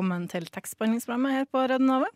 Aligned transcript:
Velkommen 0.00 0.30
til 0.32 0.46
tekstbehandlingsprogrammet 0.48 1.34
her 1.34 1.44
på 1.52 1.60
Radio 1.68 1.84
Nova. 1.84 2.06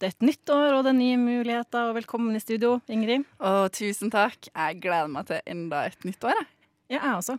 Det 0.00 0.06
er 0.06 0.12
et 0.14 0.24
nytt 0.24 0.48
år, 0.48 0.78
og 0.78 0.86
det 0.86 0.94
er 0.94 0.96
nye 0.96 1.18
muligheter. 1.20 1.90
Og 1.90 1.98
velkommen 1.98 2.32
i 2.32 2.40
studio, 2.40 2.78
Ingrid. 2.88 3.26
Og 3.44 3.66
tusen 3.76 4.08
takk. 4.08 4.48
Jeg 4.48 4.78
gleder 4.80 5.10
meg 5.12 5.26
til 5.28 5.42
enda 5.44 5.82
et 5.90 6.06
nytt 6.08 6.24
år. 6.24 6.32
jeg. 6.40 6.48
Ja, 6.94 7.02
jeg 7.02 7.18
også. 7.18 7.36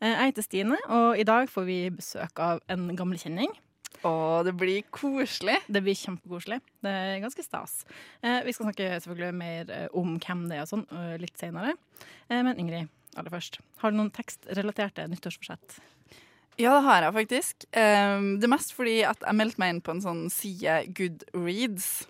Eh, 0.00 0.10
Jeg 0.10 0.32
heter 0.32 0.42
Stine, 0.42 0.78
og 0.88 1.20
i 1.20 1.22
dag 1.22 1.46
får 1.46 1.64
vi 1.70 1.78
besøk 1.90 2.40
av 2.40 2.60
en 2.68 2.96
gammel 2.96 3.16
kjenning. 3.16 3.54
Og 4.02 4.44
det 4.44 4.56
blir 4.58 4.82
koselig. 4.90 5.60
Det 5.70 5.84
blir 5.86 5.94
kjempekoselig. 5.94 6.60
Det 6.82 6.90
er 6.90 7.20
ganske 7.22 7.44
stas. 7.46 7.84
Eh, 8.24 8.42
Vi 8.42 8.52
skal 8.52 8.66
snakke 8.72 9.00
selvfølgelig 9.06 9.34
mer 9.34 9.70
eh, 9.70 9.88
om 9.94 10.18
hvem 10.18 10.48
det 10.48 10.56
er 10.58 10.62
og 10.66 10.72
sånn 10.74 11.20
litt 11.20 11.38
senere. 11.38 11.76
Men 12.28 12.58
Ingrid, 12.58 12.88
aller 13.14 13.30
først. 13.30 13.60
Har 13.78 13.92
du 13.92 13.98
noen 13.98 14.10
tekstrelaterte 14.10 15.06
nyttårsforsett? 15.06 15.78
Ja, 16.56 16.72
det 16.72 16.84
har 16.86 17.04
jeg 17.04 17.12
faktisk. 17.12 17.66
Um, 17.76 18.28
det 18.40 18.46
er 18.48 18.52
mest 18.54 18.72
fordi 18.72 19.00
at 19.04 19.20
jeg 19.20 19.36
meldte 19.36 19.60
meg 19.60 19.74
inn 19.74 19.82
på 19.84 19.92
en 19.92 20.00
sånn 20.04 20.22
side 20.32 20.86
Goodreads. 20.96 22.06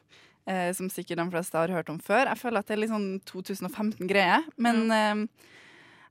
eh, 0.47 0.71
som 0.79 0.87
sikkert 0.87 1.19
de 1.19 1.25
fleste 1.33 1.59
har 1.59 1.73
hørt 1.75 1.89
om 1.91 1.99
før. 1.99 2.29
Jeg 2.31 2.39
føler 2.39 2.63
at 2.63 2.69
det 2.69 2.77
er 2.77 2.81
litt 2.85 2.93
sånn 2.93 3.09
2015-greie. 3.27 4.37
Men 4.63 4.85
um, 4.95 5.25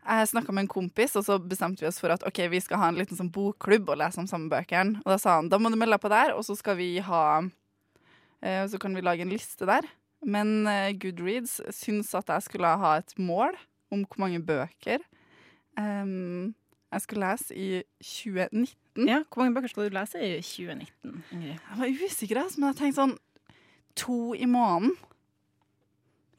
jeg 0.05 0.27
snakka 0.33 0.51
med 0.51 0.65
en 0.65 0.73
kompis, 0.73 1.15
og 1.15 1.23
så 1.25 1.37
bestemte 1.39 1.85
vi 1.85 1.87
oss 1.89 2.01
for 2.03 2.11
at 2.13 2.25
ok, 2.27 2.41
vi 2.51 2.59
skal 2.59 2.81
ha 2.81 2.89
en 2.91 2.99
liten 2.99 3.17
sånn 3.17 3.31
bokklubb 3.33 3.93
og 3.93 4.01
lese 4.01 4.19
om 4.19 4.27
samme 4.27 4.51
bøkene. 4.51 4.99
Og 5.05 5.13
da 5.13 5.17
sa 5.21 5.37
han 5.39 5.47
da 5.49 5.59
må 5.61 5.71
du 5.71 5.79
melde 5.79 5.95
deg 5.95 6.03
på 6.03 6.11
der, 6.11 6.35
og 6.35 6.43
så 6.47 6.57
skal 6.59 6.75
vi 6.81 6.89
ha 6.99 7.23
eh, 8.43 8.65
Så 8.67 8.81
kan 8.81 8.93
vi 8.95 9.05
lage 9.05 9.23
en 9.23 9.31
liste 9.31 9.65
der. 9.69 9.87
Men 10.25 10.67
eh, 10.67 10.91
Goodreads 10.99 11.61
syns 11.73 12.11
at 12.17 12.29
jeg 12.35 12.49
skulle 12.49 12.75
ha 12.83 12.97
et 12.99 13.15
mål 13.17 13.55
om 13.93 14.03
hvor 14.03 14.19
mange 14.25 14.41
bøker 14.43 14.99
em, 15.79 16.51
jeg 16.95 17.03
skulle 17.03 17.27
lese 17.27 17.55
i 17.59 17.67
2019. 17.99 19.07
Ja, 19.09 19.19
Hvor 19.27 19.43
mange 19.43 19.57
bøker 19.57 19.71
skal 19.71 19.89
du 19.89 19.97
lese 19.97 20.21
i 20.23 20.37
2019, 20.39 21.23
Ingrid? 21.35 21.57
Jeg 21.59 21.79
var 21.81 22.05
usikker, 22.07 22.41
men 22.55 22.69
jeg 22.69 22.77
tenkte 22.79 23.01
sånn 23.01 23.15
to 23.99 24.19
i 24.35 24.47
måneden. 24.47 24.95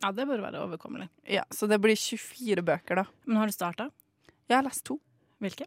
Ja, 0.05 0.13
det 0.17 0.27
bør 0.29 0.45
være 0.45 0.63
overkommelig. 0.65 1.09
Ja, 1.29 1.45
Så 1.53 1.69
det 1.69 1.81
blir 1.81 1.97
24 1.97 2.65
bøker, 2.65 3.03
da. 3.03 3.05
Men 3.27 3.41
har 3.41 3.51
du 3.51 3.53
starta? 3.53 3.91
Jeg 4.49 4.57
har 4.59 4.65
lest 4.65 4.85
to. 4.89 4.99
Hvilke? 5.43 5.67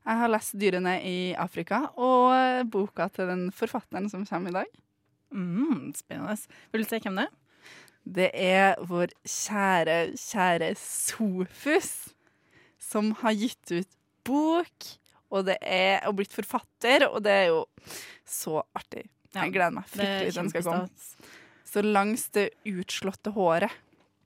Jeg 0.00 0.16
har 0.16 0.30
lest 0.30 0.54
'Dyrene 0.56 0.94
i 1.04 1.34
Afrika' 1.34 1.90
og 1.98 2.30
eh, 2.32 2.62
boka 2.64 3.08
til 3.12 3.26
den 3.28 3.50
forfatteren 3.52 4.08
som 4.08 4.24
kommer 4.26 4.50
i 4.50 4.58
dag. 4.62 4.66
Mm, 5.34 5.92
spennende. 5.94 6.36
Vil 6.72 6.82
du 6.84 6.88
se 6.88 7.00
hvem 7.02 7.18
det 7.18 7.26
er? 7.26 7.36
Det 8.06 8.30
er 8.34 8.80
vår 8.80 9.12
kjære, 9.28 10.16
kjære 10.16 10.74
Sofus, 10.78 12.14
som 12.78 13.12
har 13.20 13.36
gitt 13.36 13.70
ut 13.70 13.99
bok, 14.30 14.88
og 15.30 15.46
det 15.50 15.58
er 15.62 16.06
og 16.08 16.16
blitt 16.18 16.34
forfatter, 16.34 17.06
og 17.10 17.20
det 17.26 17.36
er 17.44 17.46
jo 17.50 17.60
så 18.26 18.62
artig. 18.78 19.04
Jeg 19.34 19.52
gleder 19.54 19.74
meg 19.76 19.86
fryktelig 19.90 20.32
til 20.32 20.40
den 20.40 20.50
skal 20.50 20.66
komme. 20.66 21.30
Så 21.70 21.82
langs 21.86 22.24
det 22.34 22.48
utslåtte 22.66 23.30
håret. 23.36 23.70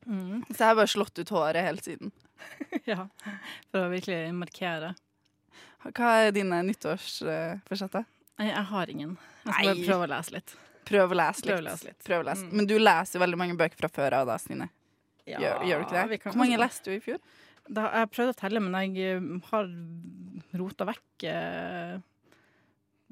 Mm. 0.06 0.44
Så 0.48 0.56
jeg 0.60 0.68
har 0.70 0.78
bare 0.78 0.92
slått 0.92 1.20
ut 1.20 1.32
håret 1.34 1.64
helt 1.66 1.84
siden. 1.88 2.12
Ja, 2.90 3.06
for 3.70 3.86
å 3.86 3.90
virkelig 3.92 4.32
markere. 4.36 4.90
Hva 5.84 6.10
er 6.24 6.32
dine 6.34 6.58
nyttårsforsetter? 6.66 8.04
Jeg 8.40 8.64
har 8.70 8.90
ingen. 8.90 9.14
Jeg 9.44 9.52
skal 9.52 9.54
Nei. 9.54 9.66
bare 9.70 9.86
prøve 9.86 10.06
å 10.06 10.10
lese 10.10 10.34
litt. 10.34 10.54
Prøv 10.88 11.12
å 11.14 11.16
lese 11.20 11.44
litt. 11.44 11.48
Prøv 11.48 11.60
å 11.62 11.66
lese 11.68 11.88
litt. 11.88 12.00
Prøv 12.08 12.24
å 12.24 12.26
lese. 12.28 12.44
Mm. 12.48 12.56
Men 12.58 12.68
du 12.68 12.74
leser 12.80 13.16
jo 13.16 13.22
veldig 13.24 13.40
mange 13.40 13.56
bøker 13.60 13.80
fra 13.80 13.90
før 13.92 14.16
av 14.20 14.28
da, 14.32 14.36
Stine. 14.42 14.68
Ja, 15.24 15.38
Gjør, 15.40 15.62
gjør 15.70 15.80
du 15.80 15.86
ikke 15.86 15.96
det? 16.00 16.18
Hvor 16.26 16.40
mange 16.42 16.60
leste 16.60 16.90
du 16.90 16.96
i 16.98 17.02
fjor? 17.04 17.20
Da, 17.64 17.86
jeg 18.00 18.10
prøvde 18.12 18.34
å 18.34 18.38
telle, 18.38 18.60
men 18.60 18.74
jeg 18.76 19.14
eh, 19.16 19.28
har 19.50 19.70
rota 20.60 20.86
vekk 20.88 21.26
eh, 21.30 21.94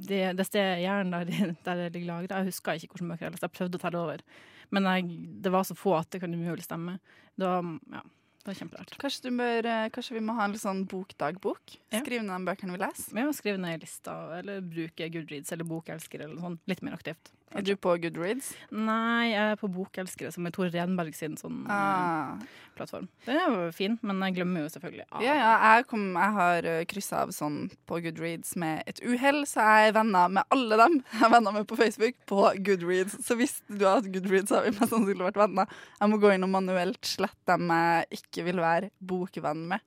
det, 0.02 0.22
det 0.38 0.46
stedet 0.48 0.80
i 0.80 0.86
hjernen 0.86 1.12
der, 1.14 1.54
der 1.66 1.84
det 1.84 1.92
ligger 1.94 2.10
lagra. 2.14 2.40
Jeg 2.42 2.52
husker 2.52 2.78
ikke 2.80 2.96
hvilke 2.96 3.12
bøker 3.12 3.28
jeg 3.28 3.36
leste. 3.36 3.48
Jeg 3.48 3.58
prøvde 3.58 3.80
å 3.80 3.84
telle 3.84 4.02
over. 4.02 4.24
Men 4.72 4.88
jeg, 4.88 5.20
det 5.44 5.52
var 5.52 5.68
så 5.68 5.76
få 5.76 5.96
at 5.98 6.10
det 6.12 6.22
kan 6.22 6.34
umulig 6.34 6.64
stemme. 6.66 6.98
Var, 7.40 7.70
ja, 7.92 8.02
det 8.42 8.50
var 8.50 8.58
kjemperart. 8.58 8.96
Kanskje, 9.00 9.28
du 9.28 9.40
bør, 9.40 9.68
eh, 9.72 9.90
kanskje 9.94 10.16
vi 10.16 10.24
må 10.24 10.36
ha 10.38 10.48
en 10.48 10.56
sånn 10.60 10.84
bokdagbok? 10.90 11.76
Skrive 11.92 12.24
ned 12.26 12.34
de 12.34 12.50
bøkene 12.50 12.76
vi 12.76 12.82
leser. 12.82 13.20
Ja, 13.20 13.28
skrive 13.36 13.60
ned 13.62 13.78
i 13.78 13.84
lista, 13.84 14.16
eller 14.40 14.64
bruke 14.64 15.08
Goodreads 15.12 15.54
eller 15.54 15.68
Bokelsker 15.68 16.24
eller 16.24 16.36
noe 16.36 16.50
sånt. 16.50 16.64
Litt 16.72 16.84
mer 16.84 16.96
aktivt. 16.98 17.32
Er 17.54 17.62
du 17.66 17.74
på 17.76 17.92
Goodreads? 18.00 18.52
Nei, 18.72 19.28
jeg 19.34 19.52
er 19.52 19.58
på 19.60 19.68
Bokelskere, 19.68 20.30
som 20.32 20.46
er 20.48 20.54
Tor 20.54 20.70
Renberg 20.72 21.12
sin 21.14 21.34
sånn 21.36 21.66
eh, 21.66 21.72
Ah. 21.74 22.38
plattform. 22.78 23.08
Den 23.26 23.36
er 23.36 23.50
jo 23.52 23.66
fin, 23.76 23.98
men 24.02 24.22
jeg 24.24 24.38
glemmer 24.38 24.64
jo 24.64 24.70
selvfølgelig 24.72 25.04
av. 25.12 25.20
Ja, 25.24 25.34
ja, 25.36 25.50
jeg, 25.76 25.86
kom, 25.90 26.06
jeg 26.16 26.32
har 26.38 26.68
kryssa 26.88 27.20
av 27.26 27.34
sånn 27.36 27.58
på 27.86 28.00
Goodreads 28.06 28.54
med 28.56 28.82
et 28.88 29.02
uhell, 29.04 29.42
så 29.50 29.60
jeg 29.68 29.90
er 29.90 29.96
venner 29.98 30.32
med 30.38 30.48
alle 30.56 30.78
dem 30.80 30.96
jeg 31.12 31.26
er 31.28 31.34
venner 31.36 31.52
med 31.58 31.68
på 31.68 31.76
Facebook 31.76 32.16
på 32.32 32.40
Goodreads. 32.64 33.18
Så 33.26 33.36
hvis 33.36 33.58
du 33.68 33.84
har 33.84 34.00
hatt 34.00 34.08
Goodreads, 34.14 34.50
har 34.56 34.64
vi 34.64 34.72
mest 34.78 34.88
sannsynlig 34.94 35.28
vært 35.28 35.42
venner. 35.44 35.78
Jeg 36.00 36.08
må 36.14 36.20
gå 36.24 36.32
inn 36.32 36.48
og 36.48 36.54
manuelt 36.56 37.04
slette 37.04 37.52
dem 37.52 37.68
jeg 37.68 38.22
ikke 38.22 38.48
vil 38.48 38.62
være 38.64 38.90
bokvenn 39.04 39.66
med. 39.74 39.84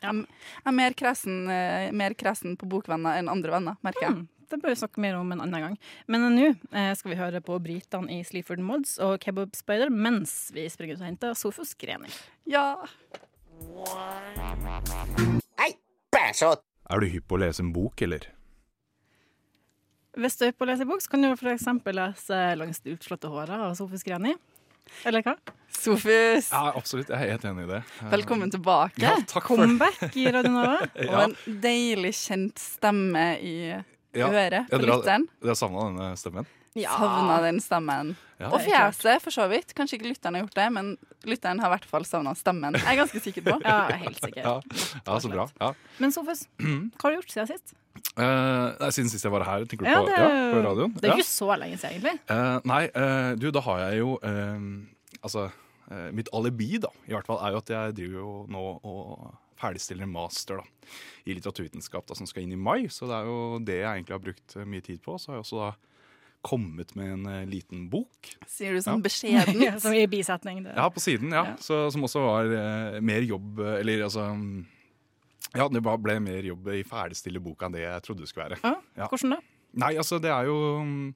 Ja. 0.00 0.12
Jeg 0.14 0.22
jeg 0.30 0.70
er 0.70 0.76
mer 0.78 0.94
kresen, 0.96 1.42
eh, 1.52 1.90
mer 1.92 2.14
kresen 2.16 2.54
på 2.56 2.68
bokvenner 2.70 3.18
enn 3.18 3.28
andre 3.28 3.50
venner, 3.58 3.76
merker 3.84 4.06
jeg. 4.06 4.14
Mm, 4.22 4.28
det 4.50 4.60
bør 4.62 4.72
vi 4.74 4.80
snakke 4.82 5.02
mer 5.02 5.18
om 5.18 5.30
en 5.34 5.42
annen 5.44 5.64
gang. 5.64 5.76
Men 6.10 6.26
nå 6.34 6.48
eh, 6.50 6.90
skal 6.98 7.12
vi 7.12 7.18
høre 7.20 7.42
på 7.44 7.58
britene 7.62 8.18
i 8.18 8.20
Sleaford 8.26 8.62
Mods 8.64 8.96
og 9.02 9.18
Kebab 9.22 9.54
Spider 9.58 9.92
mens 9.92 10.50
vi 10.54 10.66
springer 10.72 10.98
ut 10.98 11.04
og 11.04 11.08
henter 11.08 11.38
Sofus 11.38 11.74
Greni. 11.78 12.10
Ja. 12.50 12.74
Er 16.90 17.00
du 17.00 17.06
hypp 17.06 17.26
på 17.30 17.38
å 17.38 17.42
lese 17.42 17.62
en 17.62 17.72
bok, 17.74 18.02
eller? 18.02 18.26
Hvis 20.18 20.36
du 20.40 20.48
er 20.48 20.54
på 20.56 20.66
å 20.66 20.70
lese 20.72 20.86
bok, 20.88 21.02
så 21.02 21.12
kan 21.12 21.22
du 21.22 21.30
f.eks. 21.30 21.68
lese 21.94 22.38
'Langs 22.58 22.82
det 22.82 22.96
utslåtte 22.98 23.30
håret' 23.30 23.62
av 23.70 23.76
Sofus 23.78 24.02
Greni. 24.02 24.34
Eller 25.06 25.22
hva? 25.22 25.36
Sofus, 25.70 26.50
Ja, 26.50 26.72
absolutt. 26.74 27.08
Jeg 27.08 27.16
er 27.16 27.30
helt 27.30 27.44
enig 27.46 27.64
i 27.64 27.70
det. 27.70 27.82
velkommen 28.10 28.50
tilbake. 28.50 29.00
Ja, 29.00 29.14
takk 29.22 29.46
for 29.46 29.62
Comeback 29.62 30.16
i 30.18 30.26
Radio 30.34 30.50
Nova. 30.50 30.80
Og 31.08 31.20
en 31.28 31.36
deilig 31.62 32.12
kjent 32.18 32.58
stemme 32.58 33.38
i 33.38 33.54
ja. 34.16 34.30
øret 34.30 34.70
på 34.70 34.80
Ja, 34.80 34.86
lytteren. 34.90 35.28
Dere 35.40 35.52
har 35.52 35.58
savna 35.58 35.86
denne 35.90 36.08
stemmen? 36.18 36.48
Savna 36.78 37.40
den 37.42 37.58
stemmen. 37.62 38.12
Ja. 38.38 38.48
Og 38.54 38.62
fjeset, 38.64 39.20
for 39.24 39.34
så 39.34 39.46
vidt. 39.50 39.74
Kanskje 39.76 39.98
ikke 39.98 40.12
lytteren 40.12 40.38
har 40.38 40.44
gjort 40.46 40.56
det, 40.56 40.66
men 40.72 40.92
lytteren 41.28 41.60
har 41.60 41.70
i 41.70 41.74
hvert 41.74 41.88
fall 41.90 42.06
savna 42.08 42.32
stemmen. 42.38 42.78
Jeg 42.78 42.86
er 42.94 43.00
ganske 43.02 43.22
sikker 43.26 43.46
på. 43.46 43.56
Ja, 43.66 43.90
helt 44.00 44.20
sikker. 44.22 44.40
Ja, 44.40 44.54
ja 45.06 45.18
så 45.20 45.30
bra. 45.32 45.48
Ja. 45.60 45.72
Men 45.98 46.14
Sofus, 46.14 46.46
hva 46.56 47.04
har 47.04 47.14
du 47.14 47.18
gjort 47.20 47.34
siden 47.34 47.50
sist? 47.50 47.74
Uh, 48.14 48.70
nei, 48.78 48.90
siden 48.94 49.10
sist 49.12 49.26
jeg 49.26 49.32
var 49.34 49.44
her, 49.44 49.66
tenker 49.68 49.84
du 49.84 49.90
Ja, 49.90 49.98
på, 49.98 50.06
det, 50.08 50.16
ja, 50.16 50.44
på 50.54 50.60
radioen? 50.64 50.94
det 50.94 51.08
er 51.08 51.12
ja. 51.12 51.18
ikke 51.18 51.28
så 51.28 51.50
lenge 51.58 51.76
siden, 51.80 51.98
egentlig. 51.98 52.14
Uh, 52.30 52.56
nei, 52.70 52.84
uh, 52.94 53.32
du, 53.36 53.50
da 53.54 53.62
har 53.66 53.84
jeg 53.88 54.00
jo 54.04 54.16
Altså, 55.20 55.50
mitt 56.16 56.30
alibi, 56.32 56.78
da, 56.80 56.88
i 57.10 57.12
hvert 57.12 57.26
fall, 57.28 57.40
er 57.44 57.52
jo 57.52 57.58
at 57.60 57.70
jeg 57.74 57.94
driver 57.98 58.20
jo 58.22 58.30
nå 58.48 58.62
og 58.88 59.24
ferdigstiller 59.60 60.06
en 60.06 60.14
master 60.14 60.62
da, 60.62 60.64
i 61.28 61.36
litteraturvitenskap 61.36 62.08
da, 62.08 62.16
som 62.18 62.28
skal 62.28 62.46
inn 62.46 62.56
i 62.56 62.60
mai. 62.60 62.88
Så 62.92 63.08
det 63.10 63.20
er 63.20 63.28
jo 63.30 63.38
det 63.62 63.78
jeg 63.82 63.90
egentlig 63.90 64.16
har 64.16 64.24
brukt 64.24 64.56
eh, 64.56 64.66
mye 64.68 64.84
tid 64.86 65.02
på. 65.04 65.16
Så 65.20 65.32
har 65.32 65.38
jeg 65.40 65.46
også 65.46 65.60
da 65.62 65.70
kommet 66.40 66.94
med 66.96 67.12
en 67.12 67.26
uh, 67.28 67.44
liten 67.44 67.84
bok. 67.92 68.30
Sier 68.48 68.72
du 68.72 68.80
sånn 68.80 69.02
Ja, 69.02 69.04
beskjeden. 69.04 69.64
som 69.82 69.92
i 69.92 70.06
bisetning. 70.08 70.62
Det. 70.64 70.72
Ja, 70.72 70.86
på 70.88 71.02
siden, 71.04 71.34
ja. 71.36 71.50
Ja. 71.52 71.56
Så, 71.60 71.82
som 71.92 72.06
også 72.08 72.22
var 72.24 72.48
uh, 72.48 72.96
mer 73.04 73.26
jobb 73.28 73.60
Eller 73.76 74.06
altså 74.06 74.24
Ja, 75.52 75.66
det 75.68 75.82
ble 75.84 76.16
mer 76.24 76.48
jobb 76.48 76.70
i 76.72 76.80
ferdigstille 76.88 77.42
boka 77.44 77.68
enn 77.68 77.76
det 77.76 77.84
jeg 77.84 78.06
trodde 78.06 78.24
det 78.24 78.30
skulle 78.32 78.48
være. 78.48 78.60
Ja, 78.64 78.76
Ja. 79.02 79.10
Hvordan 79.12 79.36
da? 79.36 79.42
Nei, 79.84 79.92
altså, 80.00 80.18
det 80.18 80.32
er 80.32 80.48
jo 80.48 80.56
mm, 80.82 81.14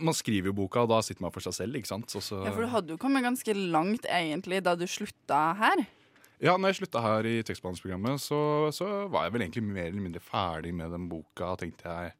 Man 0.00 0.16
skriver 0.16 0.50
jo 0.50 0.56
boka, 0.64 0.82
og 0.82 0.90
da 0.90 0.98
sitter 1.04 1.22
man 1.22 1.34
for 1.34 1.44
seg 1.44 1.54
selv, 1.60 1.76
ikke 1.78 1.92
sant. 1.92 2.10
Så, 2.10 2.24
så, 2.24 2.40
Ja, 2.42 2.54
for 2.56 2.64
du 2.64 2.72
hadde 2.72 2.96
jo 2.96 2.98
kommet 2.98 3.22
ganske 3.22 3.54
langt 3.54 4.08
egentlig 4.08 4.64
da 4.66 4.74
du 4.74 4.86
slutta 4.90 5.42
her. 5.60 5.84
Ja, 6.40 6.54
når 6.56 6.72
jeg 6.72 6.78
slutta 6.78 7.02
her 7.04 7.26
i 7.28 7.34
tekstbehandlingsprogrammet, 7.44 8.22
så, 8.24 8.40
så 8.72 8.86
var 9.12 9.26
jeg 9.26 9.34
vel 9.34 9.42
egentlig 9.44 9.64
mer 9.66 9.90
eller 9.90 10.04
mindre 10.06 10.22
ferdig 10.24 10.72
med 10.72 10.94
den 10.94 11.04
boka, 11.10 11.50
tenkte 11.60 11.92
jeg 11.92 12.14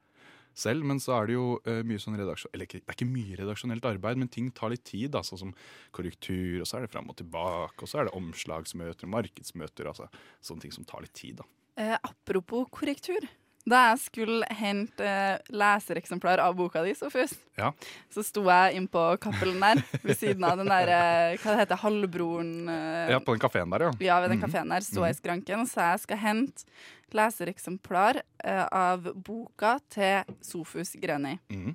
selv. 0.61 0.85
Men 0.85 1.01
så 1.01 1.15
er 1.17 1.31
det 1.31 1.39
jo 1.39 1.47
uh, 1.65 1.81
mye 1.89 2.03
sånn 2.03 2.19
redaksjon... 2.21 2.53
Eller 2.53 2.69
det 2.69 2.83
er 2.83 2.97
ikke 2.99 3.09
mye 3.09 3.39
redaksjonelt 3.41 3.89
arbeid, 3.89 4.21
men 4.21 4.29
ting 4.29 4.51
tar 4.53 4.75
litt 4.75 4.85
tid. 4.85 5.17
Sånn 5.25 5.41
som 5.41 5.55
korrektur, 5.97 6.61
og 6.61 6.69
så 6.69 6.77
er 6.77 6.85
det 6.85 6.93
fram 6.93 7.09
og 7.09 7.17
tilbake, 7.23 7.81
og 7.81 7.89
så 7.89 8.03
er 8.03 8.11
det 8.11 8.17
omslagsmøter, 8.21 9.09
markedsmøter, 9.09 9.89
altså 9.89 10.11
sånne 10.45 10.67
ting 10.67 10.77
som 10.77 10.85
tar 10.89 11.07
litt 11.07 11.17
tid. 11.17 11.41
da. 11.41 11.49
Eh, 11.81 11.97
apropos 11.97 12.69
korrektur. 12.77 13.25
Da 13.69 13.91
jeg 13.91 13.99
skulle 14.01 14.47
hente 14.57 15.05
eh, 15.05 15.39
lesereksemplar 15.53 16.41
av 16.41 16.55
boka 16.57 16.81
di, 16.83 16.95
Sofus, 16.97 17.35
Ja. 17.59 17.73
så 18.11 18.23
sto 18.25 18.43
jeg 18.49 18.77
inn 18.79 18.87
på 18.89 19.03
Cappelen 19.21 19.61
der, 19.61 19.83
ved 20.03 20.17
siden 20.17 20.45
av 20.49 20.57
den 20.57 20.67
der 20.73 20.89
eh, 20.89 21.37
Hva 21.43 21.53
det 21.53 21.59
heter 21.67 21.77
Halvbroren 21.83 22.55
eh, 22.73 23.11
Ja, 23.13 23.19
på 23.21 23.35
den 23.37 23.43
kafeen 23.45 23.71
der, 23.71 23.85
ja. 23.85 23.91
Ja, 24.01 24.21
ved 24.25 24.31
den 24.33 24.39
Mhm. 24.41 24.47
kafeen 24.49 24.69
der 24.73 24.81
sto 24.81 25.05
jeg 25.05 25.15
i 25.15 25.19
skranken 25.21 25.61
og 25.61 25.69
sa 25.69 25.91
jeg 25.93 26.01
skal 26.07 26.17
hente 26.25 26.65
lesereksemplar 27.13 28.23
eh, 28.45 28.67
av 28.73 29.03
boka 29.15 29.77
til 29.91 30.25
Sofus 30.41 30.95
Greni. 31.03 31.37
Mm. 31.51 31.75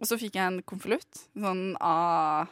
Og 0.00 0.06
så 0.08 0.16
fikk 0.20 0.34
jeg 0.38 0.46
en 0.46 0.62
konvolutt. 0.62 1.26
Sånn 1.36 1.74
A 1.80 2.46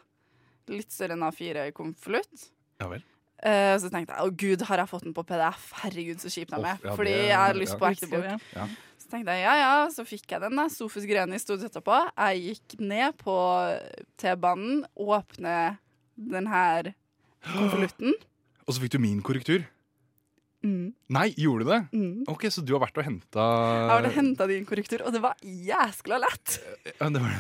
Litt 0.68 0.90
større 0.92 1.14
enn 1.16 1.22
A4-konvolutt. 1.24 2.48
Ja 2.82 2.88
vel. 2.90 3.00
Eh, 3.42 3.74
og 3.76 3.80
så 3.84 3.90
tenkte 3.92 4.16
jeg 4.16 4.26
å 4.26 4.32
gud, 4.34 4.62
har 4.66 4.80
jeg 4.82 4.90
fått 4.90 5.04
den 5.06 5.14
på 5.14 5.22
PDF? 5.28 5.68
Herregud, 5.84 6.18
så 6.18 6.30
kjipt 6.32 6.52
av 6.56 6.62
meg. 6.64 6.80
ja, 6.82 6.94
Fordi 6.98 7.12
det- 7.14 7.28
jeg 7.28 7.36
har 7.38 7.54
lyst 7.54 7.72
ja. 7.76 7.78
på 7.78 7.90
ekte 7.92 8.08
bok. 8.10 8.42
Ja. 8.56 8.66
Så 8.98 9.10
tenkte 9.12 9.30
jeg 9.36 9.44
ja 9.46 9.54
ja, 9.60 9.88
så 9.94 10.04
fikk 10.04 10.26
jeg 10.34 10.40
den. 10.40 10.56
da 10.56 10.66
Sofus 10.68 11.06
Greni 11.06 11.38
sto 11.38 11.54
etterpå. 11.54 12.10
Jeg 12.18 12.42
gikk 12.58 12.80
ned 12.80 13.16
på 13.22 13.36
T-banen, 14.18 14.84
åpne 14.98 15.78
den 16.18 16.46
her 16.50 16.94
konvolutten. 17.54 18.14
Og 18.66 18.74
så 18.74 18.80
fikk 18.82 18.96
du 18.96 18.98
min 18.98 19.22
korrektur. 19.22 19.64
Mm. 20.66 20.90
Nei, 21.14 21.28
gjorde 21.38 21.62
du 21.64 21.70
det? 21.70 21.78
Mm. 21.94 22.24
Ok, 22.26 22.42
Så 22.50 22.64
du 22.66 22.72
har 22.74 22.82
vært 22.82 22.98
og 22.98 23.04
henta 23.06 23.44
Jeg 23.46 23.90
har 23.92 24.08
henta 24.16 24.46
din 24.50 24.66
korrektur, 24.66 25.04
og 25.06 25.12
det 25.14 25.20
var 25.22 25.36
jæskla 25.46 26.18
lett. 26.18 26.56
det, 26.98 27.22
var, 27.22 27.36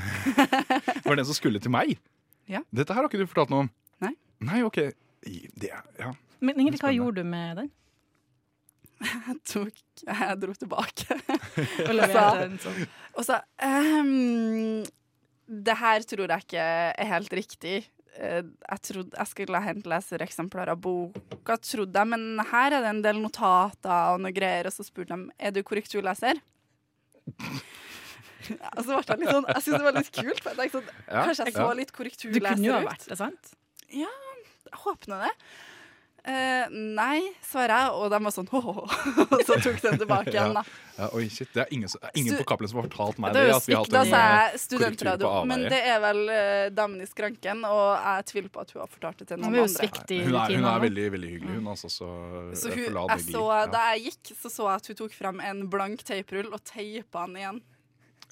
det 1.02 1.04
var 1.04 1.16
den 1.18 1.26
som 1.26 1.34
skulle 1.34 1.58
til 1.60 1.74
meg? 1.74 1.98
Ja. 2.46 2.62
Dette 2.72 2.94
her 2.94 3.02
har 3.02 3.10
ikke 3.10 3.18
du 3.18 3.26
fortalt 3.26 3.50
noe 3.50 3.66
om? 3.66 3.70
Nei. 4.00 4.14
Nei, 4.40 4.62
ok. 4.62 4.78
I- 5.26 5.48
Det, 5.58 5.72
ja. 5.98 6.12
Men 6.40 6.60
Ingrid, 6.60 6.80
hva 6.80 6.92
gjorde 6.94 7.22
du 7.24 7.24
med 7.28 7.56
den? 7.58 7.70
Jeg 9.02 9.36
tok 9.46 9.76
Jeg 10.06 10.38
dro 10.42 10.52
tilbake. 10.58 11.18
Og 11.88 11.92
leverte 11.94 12.40
den 12.44 12.56
sånn. 12.62 12.80
Og 13.18 13.26
så 13.26 13.36
um, 13.62 14.82
Det 15.46 15.76
her 15.78 16.02
tror 16.06 16.26
jeg 16.34 16.44
ikke 16.46 16.64
er 16.98 17.10
helt 17.12 17.32
riktig. 17.38 17.76
Eh, 18.18 18.42
Jeg 18.42 18.82
trodde 18.82 19.14
jeg 19.18 19.30
skulle 19.30 19.60
hente 19.62 19.88
lesereksemplar 19.90 20.72
av 20.74 20.80
boka, 20.82 21.56
trodde 21.62 21.94
jeg, 21.94 22.10
men 22.10 22.42
her 22.50 22.74
er 22.74 22.82
det 22.82 22.90
en 22.90 23.02
del 23.04 23.20
notater 23.22 24.14
og 24.16 24.20
noe 24.24 24.34
greier, 24.34 24.66
og 24.66 24.74
så 24.74 24.82
spurte 24.86 25.14
de 25.14 25.30
er 25.38 25.54
du 25.54 25.62
korrekturleser. 25.62 26.40
Og 28.48 28.80
så 28.80 28.94
ble 28.94 29.02
jeg 29.04 29.18
litt 29.20 29.30
sånn 29.34 29.46
Jeg 29.50 29.62
syntes 29.64 29.74
det 29.74 29.84
var 29.86 29.96
litt 29.98 30.10
kult. 30.14 30.38
Jeg 30.46 30.56
tenkte 30.56 30.78
sånn, 30.78 30.86
Ja, 31.10 31.24
Kanskje 31.28 31.44
jeg 31.48 31.54
så 31.58 31.66
litt 31.76 31.90
korrekturleser 31.92 32.38
ut. 32.38 32.40
Du 32.40 32.46
kunne 32.48 32.68
jo 32.70 32.76
ha 32.78 32.84
vært 32.86 33.04
det, 33.10 33.18
sant? 33.20 33.50
Jeg 33.92 34.27
håper 34.72 35.18
det. 35.26 35.34
Eh, 36.28 36.66
nei, 36.74 37.22
svarer 37.46 37.72
jeg, 37.72 37.92
og 37.94 38.10
de 38.12 38.18
var 38.20 38.32
sånn 38.34 38.48
«Åh», 38.52 38.80
Og 39.32 39.42
så 39.48 39.54
tok 39.64 39.78
de 39.80 39.92
tilbake 40.02 40.32
igjen, 40.34 40.52
da. 40.58 40.62
Ja, 40.98 41.06
oi, 41.16 41.22
shit. 41.32 41.48
Det 41.54 41.62
er 41.62 41.70
ingen, 41.72 41.88
som- 41.88 42.02
ingen 42.18 42.34
på 42.36 42.44
Cappelen 42.44 42.68
som 42.68 42.80
har 42.82 42.88
fortalt 42.90 43.18
meg 43.22 43.32
Det 43.32 43.38
det. 43.38 43.44
er 43.46 43.48
jo 43.48 43.56
at 43.56 43.66
vi 43.70 43.74
har 43.78 43.84
stygt, 43.86 43.92
da 43.94 43.98
hatt 44.02 44.10
sa 44.10 44.18
en, 44.18 44.26
jeg 44.28 44.50
korrektur 44.50 44.58
studentradio, 44.64 45.30
på 45.30 45.46
men 45.46 45.58
avveie. 45.64 45.70
det 45.70 45.80
er 45.94 46.00
vel 46.04 46.20
uh, 46.28 46.68
damen 46.74 47.00
i 47.00 47.06
skranken, 47.08 47.64
og 47.64 47.86
jeg 48.02 48.26
tviler 48.32 48.50
på 48.52 48.60
at 48.60 48.70
hun 48.74 48.80
har 48.82 48.90
fortalt 48.92 49.16
det 49.22 49.28
til 49.30 49.38
noen 49.40 49.54
jo 49.56 49.62
andre. 49.64 49.78
svikt 49.78 50.10
i 50.10 50.18
hun, 50.18 50.26
er, 50.26 50.28
hun 50.28 50.36
rutinene. 50.42 50.74
er 50.74 50.84
veldig 50.84 51.06
veldig 51.16 51.30
hyggelig, 51.32 51.54
hun 51.54 51.72
altså. 51.72 51.88
Så, 51.96 52.10
Så 52.52 52.68
jeg 52.68 52.76
hun, 52.76 52.84
får 52.84 52.94
la 52.98 53.06
jeg 53.08 53.24
det 53.24 53.32
så, 53.38 53.44
Ja. 53.48 53.66
da 53.78 53.86
jeg 53.94 54.04
gikk, 54.10 54.36
så 54.42 54.48
så 54.58 54.62
jeg 54.68 54.76
at 54.82 54.86
hun 54.92 54.96
tok 55.00 55.12
frem 55.22 55.40
en 55.40 55.64
blank 55.70 56.04
teiprull 56.04 56.52
og 56.52 56.60
teipa 56.64 57.24
den 57.24 57.36
igjen. 57.40 57.62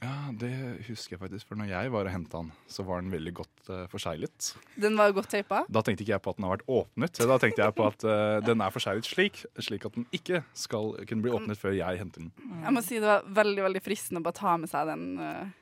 Ja, 0.03 0.29
det 0.37 0.53
husker 0.87 1.15
jeg 1.17 1.21
faktisk. 1.23 1.49
For 1.49 1.59
når 1.59 1.71
jeg 1.71 1.93
var 1.95 2.09
og 2.09 2.13
henta 2.13 2.43
den, 2.43 2.51
så 2.69 2.85
var 2.87 3.01
den 3.01 3.13
veldig 3.15 3.33
godt 3.39 3.71
uh, 3.71 3.85
forseglet. 3.93 4.51
Den 4.77 4.99
var 4.99 5.15
godt 5.17 5.31
teipa. 5.33 5.63
Da 5.73 5.83
tenkte 5.85 6.05
ikke 6.05 6.15
jeg 6.15 6.25
på 6.25 6.35
at 6.35 6.41
den 6.41 6.47
har 6.47 6.57
vært 6.57 6.67
åpnet. 6.79 7.21
Da 7.33 7.39
tenkte 7.43 7.65
jeg 7.65 7.77
på 7.79 7.87
at 7.89 8.05
uh, 8.05 8.39
den 8.45 8.65
er 8.65 8.75
forseglet 8.75 9.09
slik, 9.09 9.45
slik 9.63 9.87
at 9.89 9.97
den 9.97 10.09
ikke 10.17 10.43
skal 10.57 10.93
kunne 11.09 11.25
bli 11.25 11.33
åpnet 11.37 11.61
før 11.61 11.77
jeg 11.79 12.03
henter 12.03 12.27
den. 12.27 12.33
Jeg 12.67 12.77
må 12.77 12.85
si 12.85 13.01
det 13.01 13.09
var 13.09 13.31
veldig 13.41 13.69
veldig 13.71 13.85
fristende 13.85 14.21
å 14.21 14.27
bare 14.27 14.41
ta 14.41 14.57
med 14.61 14.73
seg 14.73 14.91
den 14.93 15.07
uh, 15.23 15.55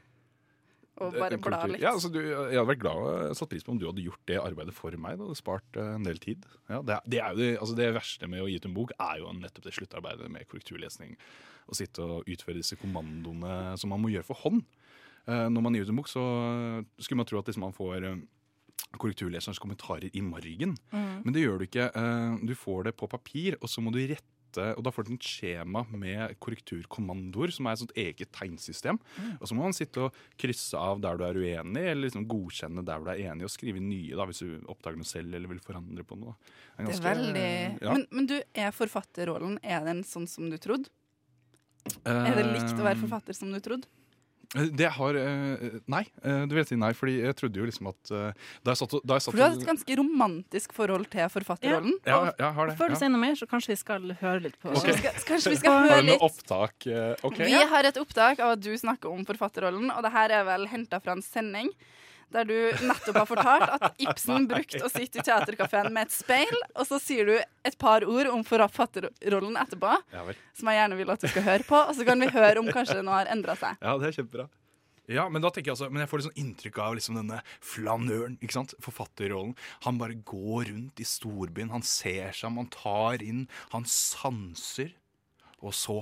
og 1.02 1.16
bare 1.18 1.38
bla 1.42 1.60
litt. 1.66 1.82
Ja, 1.82 1.90
altså, 1.96 2.10
du, 2.12 2.20
jeg 2.22 2.54
hadde 2.54 2.68
vært 2.68 2.82
glad 2.84 3.00
og 3.02 3.34
satt 3.38 3.50
pris 3.50 3.64
på 3.66 3.72
om 3.74 3.80
du 3.80 3.86
hadde 3.88 4.04
gjort 4.04 4.22
det 4.30 4.36
arbeidet 4.38 4.74
for 4.76 4.94
meg. 4.94 5.16
Det 5.18 5.26
hadde 5.26 5.38
spart 5.40 5.78
eh, 5.80 5.94
en 5.96 6.06
del 6.06 6.20
tid. 6.22 6.44
Ja, 6.70 6.82
det, 6.86 7.00
det, 7.10 7.20
er 7.24 7.34
jo 7.34 7.48
altså, 7.64 7.74
det 7.80 7.88
verste 7.96 8.28
med 8.30 8.44
å 8.44 8.46
gi 8.50 8.60
ut 8.60 8.68
en 8.70 8.76
bok 8.76 8.94
er 8.98 9.18
jo 9.22 9.32
nettopp 9.40 9.66
det 9.66 9.74
sluttarbeidet 9.74 10.30
med 10.30 10.46
korrekturlesning. 10.50 11.16
Å 11.66 11.78
sitte 11.78 12.04
og 12.04 12.30
utføre 12.30 12.60
disse 12.60 12.78
kommandoene 12.78 13.74
som 13.80 13.90
man 13.90 14.02
må 14.04 14.12
gjøre 14.12 14.28
for 14.28 14.38
hånd. 14.44 14.62
Eh, 15.26 15.46
når 15.50 15.64
man 15.66 15.74
gir 15.74 15.86
ut 15.88 15.92
en 15.94 15.98
bok, 16.02 16.12
så 16.12 16.24
skulle 17.00 17.22
man 17.22 17.28
tro 17.30 17.40
at 17.40 17.50
liksom, 17.50 17.64
man 17.66 17.74
får 17.74 18.06
eh, 18.10 18.22
korrekturleserens 19.00 19.58
kommentarer 19.58 20.10
i 20.14 20.22
margen. 20.22 20.76
Mm. 20.92 21.24
Men 21.24 21.34
det 21.34 21.42
gjør 21.42 21.58
du 21.58 21.66
ikke. 21.66 21.88
Eh, 21.90 22.38
Du 22.46 22.54
får 22.54 22.90
det 22.90 22.96
på 23.00 23.08
papir, 23.10 23.58
og 23.60 23.70
så 23.72 23.82
må 23.82 23.90
du 23.94 23.98
rette 24.04 24.30
og 24.62 24.82
da 24.86 24.90
får 24.94 25.06
du 25.08 25.12
et 25.14 25.26
skjema 25.26 25.82
med 25.90 26.36
korrekturkommandoer, 26.42 27.52
som 27.54 27.66
er 27.66 27.72
et 27.76 27.82
sånt 27.82 27.96
eget 27.96 28.30
tegnsystem. 28.34 28.98
Og 29.40 29.46
så 29.48 29.56
må 29.56 29.64
man 29.66 29.76
sitte 29.76 30.06
og 30.06 30.18
krysse 30.40 30.78
av 30.78 31.00
der 31.04 31.18
du 31.18 31.24
er 31.26 31.38
uenig, 31.40 31.82
eller 31.82 32.06
liksom 32.06 32.26
godkjenne 32.30 32.84
der 32.86 33.02
du 33.04 33.10
er 33.12 33.22
enig, 33.30 33.44
og 33.48 33.52
skrive 33.54 33.82
nye 33.82 34.14
da, 34.16 34.26
hvis 34.30 34.42
du 34.44 34.58
oppdager 34.70 35.00
noe 35.00 35.08
selv 35.08 35.34
eller 35.34 35.50
vil 35.50 35.62
forandre 35.64 36.04
på 36.06 36.18
noe. 36.20 36.36
Det 36.76 36.84
er 36.84 36.90
ganske- 36.90 37.10
veldig 37.10 37.48
ja. 37.82 37.92
men, 37.92 38.06
men 38.10 38.26
du, 38.30 38.36
er 38.54 38.70
forfatterrollen 38.74 39.58
Er 39.62 39.84
den 39.84 40.02
sånn 40.06 40.26
som 40.30 40.48
du 40.50 40.56
trodde? 40.58 40.88
Er 42.08 42.34
det 42.38 42.46
likt 42.48 42.78
å 42.80 42.86
være 42.86 43.00
forfatter 43.02 43.36
som 43.36 43.52
du 43.52 43.60
trodde? 43.60 43.88
Det 44.54 44.88
har 44.96 45.16
eh, 45.18 45.78
Nei, 45.90 46.02
eh, 46.22 46.44
du 46.46 46.54
vil 46.54 46.66
si 46.68 46.76
nei, 46.78 46.92
fordi 46.96 47.16
jeg 47.24 47.36
trodde 47.38 47.58
jo 47.58 47.66
liksom 47.66 47.88
at 47.90 48.12
eh, 48.14 48.50
Da 48.64 48.74
jeg 48.74 48.80
satt 48.82 48.94
da 49.02 49.18
jeg 49.18 49.24
satt 49.26 49.32
For 49.32 49.40
du 49.40 49.44
har 49.44 49.56
et 49.56 49.66
ganske 49.66 49.96
romantisk 49.98 50.76
forhold 50.76 51.08
til 51.12 51.26
forfatterrollen. 51.34 51.96
ja, 52.06 52.20
ja, 52.28 52.34
jeg 52.38 52.58
har 52.58 52.70
det. 52.70 52.76
Før 52.78 52.92
du 52.92 52.96
ja. 52.96 53.00
sier 53.02 53.12
noe 53.14 53.22
mer, 53.24 53.34
så 53.38 53.48
kanskje 53.50 53.74
vi 53.74 53.78
skal 53.80 54.14
høre 54.20 54.44
litt 54.46 54.58
på 54.62 54.70
Ok. 54.70 54.78
Kanskje 54.78 54.94
vi 54.94 55.00
skal, 55.00 55.26
kanskje 55.32 55.54
vi 55.54 55.60
skal 55.62 55.76
Har 55.76 55.88
høre 55.88 55.98
du 55.98 56.08
noe 56.08 56.14
litt 56.14 56.28
opptak? 56.28 56.88
okay, 57.26 57.48
vi 57.48 57.50
Vi 57.50 57.66
har 57.74 57.90
et 57.90 58.00
opptak 58.00 58.44
av 58.44 58.54
at 58.54 58.62
du 58.62 58.70
snakker 58.78 59.10
om 59.10 59.26
forfatterrollen, 59.26 59.90
og 59.90 60.06
det 60.06 60.14
her 60.14 60.38
er 60.38 60.46
vel 60.46 60.68
henta 60.70 61.02
fra 61.02 61.18
en 61.18 61.24
sending 61.24 61.72
der 62.34 62.48
du 62.48 62.56
nettopp 62.84 63.20
har 63.22 63.28
fortalt 63.30 63.74
at 63.78 64.02
Ibsen 64.02 64.48
brukte 64.50 64.82
å 64.84 64.90
sitte 64.92 65.22
i 65.22 65.26
teaterkafeen 65.26 65.92
med 65.94 66.08
et 66.08 66.14
speil, 66.14 66.54
og 66.74 66.84
så 66.88 67.00
sier 67.02 67.30
du 67.30 67.34
et 67.38 67.78
par 67.80 68.04
ord 68.06 68.30
om 68.32 68.44
forfatterrollen 68.46 69.58
etterpå, 69.60 69.94
Ja 70.14 70.24
som 70.54 70.68
jeg 70.70 70.78
gjerne 70.78 70.98
vil 70.98 71.10
at 71.14 71.22
du 71.22 71.30
skal 71.30 71.44
høre 71.46 71.66
på, 71.66 71.78
og 71.78 71.96
så 71.96 72.04
kan 72.06 72.20
vi 72.22 72.28
høre 72.30 72.60
om 72.60 72.68
kanskje 72.72 73.00
noe 73.02 73.22
har 73.22 73.30
endra 73.32 73.56
seg. 73.58 73.80
Ja, 73.82 73.96
det 74.00 74.10
er 74.10 74.18
kjempebra. 74.20 74.46
Ja, 75.10 75.26
men 75.28 75.42
da 75.44 75.50
tenker 75.52 75.68
jeg 75.68 75.74
altså, 75.74 75.90
men 75.92 76.00
jeg 76.00 76.08
får 76.08 76.20
litt 76.20 76.26
sånn 76.30 76.40
inntrykk 76.40 76.78
av 76.80 76.94
liksom 76.96 77.18
denne 77.18 77.40
flanøren, 77.60 78.38
ikke 78.40 78.56
sant? 78.56 78.72
forfatterrollen. 78.84 79.52
Han 79.84 79.98
bare 80.00 80.16
går 80.24 80.70
rundt 80.70 81.02
i 81.02 81.08
storbyen, 81.08 81.72
han 81.74 81.84
ser 81.84 82.32
seg 82.32 82.48
om, 82.48 82.62
han 82.62 82.70
tar 82.72 83.24
inn, 83.24 83.42
han 83.74 83.84
sanser. 83.88 84.94
Og 85.60 85.76
så, 85.76 85.98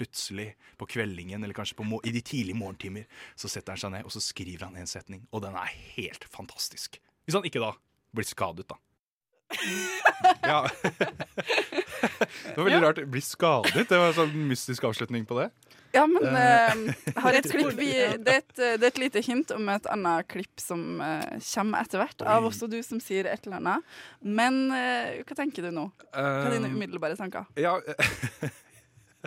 plutselig, 0.00 0.48
på 0.80 0.88
kveldingen, 0.96 1.44
eller 1.44 1.56
kanskje 1.56 1.76
i 2.04 2.14
de 2.14 2.24
tidlige 2.24 2.56
morgentimer, 2.56 3.06
så 3.36 3.48
setter 3.48 3.76
han 3.76 3.84
seg 3.84 3.94
ned, 3.94 4.08
og 4.08 4.14
så 4.14 4.22
skriver 4.24 4.66
han 4.66 4.80
en 4.80 4.90
setning, 4.90 5.26
og 5.30 5.44
den 5.44 5.56
er 5.58 5.72
helt 5.96 6.24
fantastisk. 6.32 7.00
Hvis 7.24 7.36
han 7.36 7.46
ikke 7.46 7.62
da 7.62 7.74
blir 8.16 8.26
skadet, 8.26 8.68
da. 8.70 8.80
Ja. 10.42 10.68
Det 12.00 12.56
var 12.56 12.64
veldig 12.64 12.82
rart. 12.82 13.00
Bli 13.08 13.20
skadet? 13.24 13.88
Det 13.88 13.98
var 13.98 14.10
en 14.10 14.16
sånn 14.16 14.46
mystisk 14.48 14.84
avslutning 14.88 15.26
på 15.28 15.38
det. 15.40 15.50
Ja, 15.94 16.04
men 16.06 16.22
uh, 16.22 16.92
jeg 17.02 17.16
har 17.18 17.36
et 17.36 17.48
klipp 17.50 17.72
vi, 17.78 17.88
det, 18.22 18.30
er 18.30 18.42
et, 18.44 18.52
det 18.54 18.78
er 18.78 18.88
et 18.92 19.00
lite 19.02 19.22
hint 19.26 19.50
om 19.54 19.66
et 19.72 19.88
annet 19.90 20.28
klipp 20.30 20.62
som 20.62 21.00
uh, 21.02 21.24
kommer 21.42 21.82
etter 21.82 22.02
hvert, 22.02 22.22
av 22.22 22.46
også 22.46 22.68
du 22.70 22.78
som 22.86 23.00
sier 23.02 23.26
et 23.26 23.46
eller 23.46 23.58
annet. 23.58 23.96
Men 24.22 24.60
uh, 24.70 25.18
hva 25.26 25.38
tenker 25.40 25.66
du 25.66 25.72
nå? 25.74 25.88
Hva 26.14 26.26
er 26.46 26.54
dine 26.54 26.70
Um, 26.70 26.76
umiddelbare 26.78 27.18
tanker? 27.18 27.48
Ja, 27.58 27.74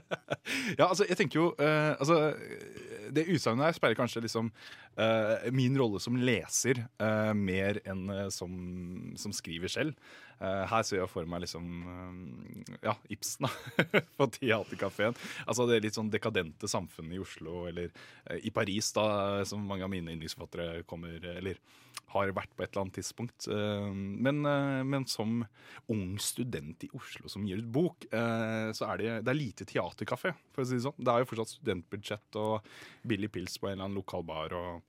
ja, 0.80 0.88
altså, 0.88 1.06
jeg 1.08 1.18
tenker 1.20 1.40
jo 1.40 1.50
eh, 1.62 1.94
Altså, 2.00 2.34
det 3.14 3.28
utsagnet 3.30 3.68
her 3.68 3.76
speiler 3.78 3.98
kanskje 3.98 4.24
liksom 4.26 4.50
eh, 4.98 5.50
min 5.54 5.78
rolle 5.80 6.02
som 6.02 6.18
leser 6.18 6.84
eh, 6.84 7.34
mer 7.38 7.80
enn 7.90 8.08
eh, 8.14 8.30
som, 8.34 8.54
som 9.20 9.36
skriver 9.36 9.72
selv. 9.72 9.94
Eh, 10.40 10.64
her 10.72 10.88
ser 10.88 11.02
jeg 11.02 11.12
for 11.12 11.30
meg 11.30 11.44
liksom 11.46 11.70
eh, 11.94 12.74
Ja, 12.90 12.96
Ibsen, 13.14 13.50
på 14.18 14.30
Teaterkafeen. 14.38 15.18
Altså 15.46 15.68
det 15.70 15.82
litt 15.84 16.00
sånn 16.00 16.12
dekadente 16.14 16.70
samfunnet 16.72 17.18
i 17.18 17.22
Oslo, 17.24 17.66
eller 17.70 17.94
i 18.42 18.52
Paris, 18.56 18.92
da, 18.96 19.06
som 19.48 19.64
mange 19.68 19.86
av 19.86 19.94
mine 19.94 20.16
yndlingsforfattere 20.16 20.86
kommer 20.90 21.20
Eller 21.38 21.60
har 22.14 22.34
vært 22.36 22.52
på 22.56 22.64
et 22.64 22.72
eller 22.72 22.86
annet 22.86 22.98
tidspunkt. 23.00 23.48
Eh, 23.50 23.90
men, 23.94 24.44
eh, 24.46 24.82
men 24.88 25.06
som 25.10 25.42
ung 25.92 26.18
student 26.22 26.86
i 26.86 26.92
Oslo 26.98 27.32
som 27.32 27.46
gir 27.48 27.62
ut 27.62 27.72
bok, 27.74 28.08
eh, 28.12 28.70
så 28.76 28.92
er 28.92 29.02
det, 29.02 29.14
det 29.26 29.34
er 29.34 29.40
lite 29.40 29.68
teaterkafé, 29.70 30.34
for 30.54 30.64
å 30.64 30.68
si 30.68 30.78
det 30.78 30.86
sånn. 30.86 31.00
Det 31.00 31.14
er 31.14 31.24
jo 31.24 31.30
fortsatt 31.32 31.56
studentbudsjett 31.56 32.40
og 32.42 32.70
billig 33.08 33.32
pils 33.34 33.58
på 33.58 33.70
en 33.70 33.78
eller 33.78 33.90
annen 33.90 34.02
lokal 34.02 34.26
bar 34.28 34.54
og 34.58 34.82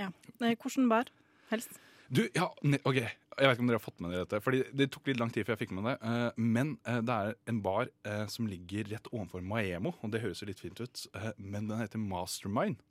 Ja. 0.00 0.10
Hvordan 0.40 0.88
bar? 0.88 1.10
Helst. 1.50 1.78
Du, 2.10 2.24
ja, 2.34 2.48
OK. 2.88 2.96
Jeg 3.40 3.46
vet 3.46 3.54
ikke 3.54 3.62
om 3.62 3.68
dere 3.68 3.78
har 3.78 3.84
fått 3.84 4.00
med 4.00 4.10
dere 4.10 4.24
dette. 4.24 4.40
Fordi 4.42 4.62
Det 4.74 4.90
tok 4.90 5.06
litt 5.06 5.20
lang 5.20 5.30
tid 5.30 5.46
før 5.46 5.54
jeg 5.54 5.68
fikk 5.68 5.74
med 5.76 5.84
det. 5.86 6.32
men 6.36 6.78
det 6.84 7.14
er 7.14 7.34
en 7.46 7.60
bar 7.62 7.88
som 8.28 8.46
ligger 8.46 8.88
rett 8.90 9.06
ovenfor 9.12 9.40
Maemo, 9.40 9.94
og 10.02 10.10
det 10.10 10.20
høres 10.20 10.42
jo 10.42 10.46
litt 10.46 10.60
fint 10.60 10.80
ut. 10.80 11.06
men 11.38 11.68
den 11.68 11.78
heter 11.78 11.98
Mastermind. 11.98 12.82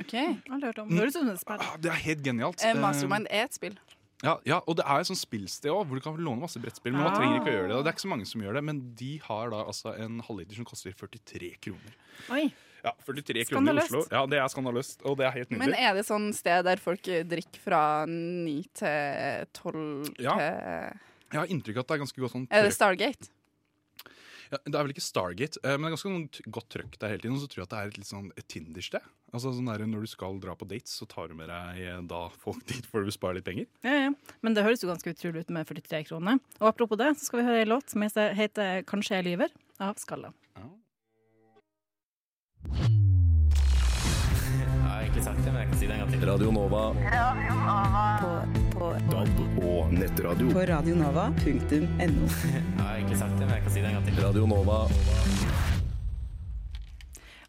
Ok. 0.00 0.14
Aldri 0.50 0.66
hørt 0.68 0.78
om. 0.82 0.88
Det 0.88 0.98
høres 0.98 1.16
ut 1.16 1.22
som 1.22 1.30
et 1.30 1.40
spill. 1.40 1.60
Ah, 1.60 1.76
det 1.80 1.90
er 1.90 2.00
helt 2.04 2.22
genialt. 2.22 2.62
Eh, 2.64 2.70
Eh, 2.74 2.80
Mastermind 2.80 3.26
er 3.30 3.44
et 3.44 3.54
spill. 3.54 3.76
Ja, 4.24 4.38
ja, 4.48 4.60
og 4.66 4.76
det 4.76 4.84
er 4.88 5.00
et 5.00 5.06
sånt 5.06 5.18
spillsted 5.20 5.68
også, 5.70 5.86
hvor 5.88 5.94
du 5.98 6.00
kan 6.00 6.16
låne 6.16 6.40
masse 6.40 6.58
brettspill. 6.60 6.92
Men 6.92 7.02
man 7.04 7.12
Ah. 7.12 7.18
trenger 7.18 7.40
ikke 7.40 7.52
å 7.52 7.56
gjøre 7.56 7.68
det. 7.68 7.76
og 7.76 7.84
Det 7.84 7.90
er 7.90 7.96
ikke 7.96 8.06
så 8.08 8.12
mange 8.12 8.26
som 8.26 8.40
gjør 8.40 8.54
det, 8.54 8.64
men 8.64 8.94
de 8.96 9.18
har 9.18 9.50
da 9.50 9.64
altså 9.64 9.92
en 10.00 10.20
halvliter 10.20 10.54
som 10.56 10.64
koster 10.64 10.92
43 10.92 11.56
kroner. 11.60 11.92
Oi. 12.30 12.52
Ja, 12.84 12.92
43 13.04 13.44
kroner 13.44 13.72
i 13.72 13.80
Skandaløst. 13.82 13.92
Oslo. 13.92 14.04
Ja, 14.12 14.26
Det 14.26 14.38
er 14.38 14.48
skandaløst, 14.48 15.04
og 15.04 15.16
det 15.18 15.26
er 15.26 15.30
helt 15.32 15.50
Men 15.50 15.60
nydelig. 15.60 15.78
er 15.80 15.94
det 15.94 16.06
sånn 16.06 16.32
sted 16.34 16.64
der 16.64 16.76
folk 16.76 17.02
drikker 17.02 17.58
fra 17.60 18.06
ni 18.06 18.62
til 18.74 19.46
tolv 19.52 20.14
Ja. 20.18 20.36
til 20.36 20.98
Jeg 21.32 21.40
har 21.40 21.46
inntrykk 21.48 21.76
av 21.76 21.80
at 21.80 21.86
det 21.88 21.94
er 21.94 21.98
ganske 22.04 22.16
godt 22.22 22.32
sånn 22.32 22.46
Er 22.50 22.62
det. 22.62 22.72
Stargate? 22.72 23.28
Ja, 24.52 24.60
det 24.62 24.74
er 24.74 24.84
vel 24.86 24.94
ikke 24.94 25.04
Stargate, 25.04 25.60
eh, 25.64 25.76
men 25.76 25.86
det 25.86 25.92
er 25.92 25.96
ganske 25.96 26.50
godt 26.54 26.68
trøkk 26.74 26.98
der 27.00 27.14
hele 27.14 27.22
tiden. 27.22 27.36
Og 27.36 27.42
så 27.42 27.50
tror 27.50 27.62
jeg 27.62 27.68
at 27.68 27.74
det 27.74 27.80
er 27.80 27.92
et 27.92 27.98
litt 28.00 28.10
sånn 28.10 28.28
et 28.36 28.48
Tinder-sted. 28.52 29.04
Altså 29.34 29.52
sånn 29.52 29.68
der, 29.68 29.84
Når 29.90 30.06
du 30.06 30.10
skal 30.10 30.38
dra 30.40 30.54
på 30.54 30.68
dates, 30.68 30.94
så 31.00 31.08
tar 31.10 31.28
du 31.28 31.34
med 31.38 31.50
deg 31.50 31.82
eh, 31.82 32.00
da 32.06 32.28
folk 32.42 32.62
dit 32.70 32.86
for 32.86 33.02
å 33.02 33.14
spare 33.14 33.38
litt 33.38 33.48
penger. 33.48 33.66
Ja, 33.86 34.08
ja. 34.08 34.12
Men 34.46 34.56
det 34.56 34.64
høres 34.66 34.82
jo 34.84 34.90
ganske 34.90 35.12
utrolig 35.12 35.46
ut 35.46 35.50
med 35.54 35.66
43 35.68 36.04
kroner. 36.08 36.40
Og 36.60 36.70
apropos 36.70 36.98
det, 37.00 37.10
så 37.18 37.28
skal 37.28 37.42
vi 37.42 37.48
høre 37.50 37.62
en 37.66 37.72
låt 37.74 37.90
som 37.90 38.02
heter 38.02 38.82
'Kanskje 38.86 39.16
jeg 39.18 39.24
lyver' 39.26 39.52
av 39.80 39.96
Skalla. 39.98 40.32
Jeg 44.56 44.82
har 44.82 45.02
egentlig 45.02 45.24
sagt 45.24 45.44
det, 45.44 45.52
men 45.52 45.60
jeg 45.60 45.68
kan 45.70 45.78
si 45.78 45.86
det 45.86 45.94
en 45.94 46.00
gang 46.00 46.10
til. 46.12 46.28
Radio 46.28 46.50
Nova. 46.50 46.82
DAB 48.94 49.38
og 49.66 49.90
nettradio. 49.92 50.46
på 50.54 50.62
radionova.no. 50.70 51.80
Jeg 51.98 52.62
har 52.78 52.94
egentlig 52.96 53.18
sagt 53.18 53.34
det, 53.38 53.46
men 53.48 53.54
jeg 53.56 53.62
kan 53.64 53.72
si 53.74 53.80
det 53.82 53.88
en 53.90 53.96
gang 53.98 54.06
til. 54.06 54.20
Radio 54.22 54.46
Nova. 54.50 54.78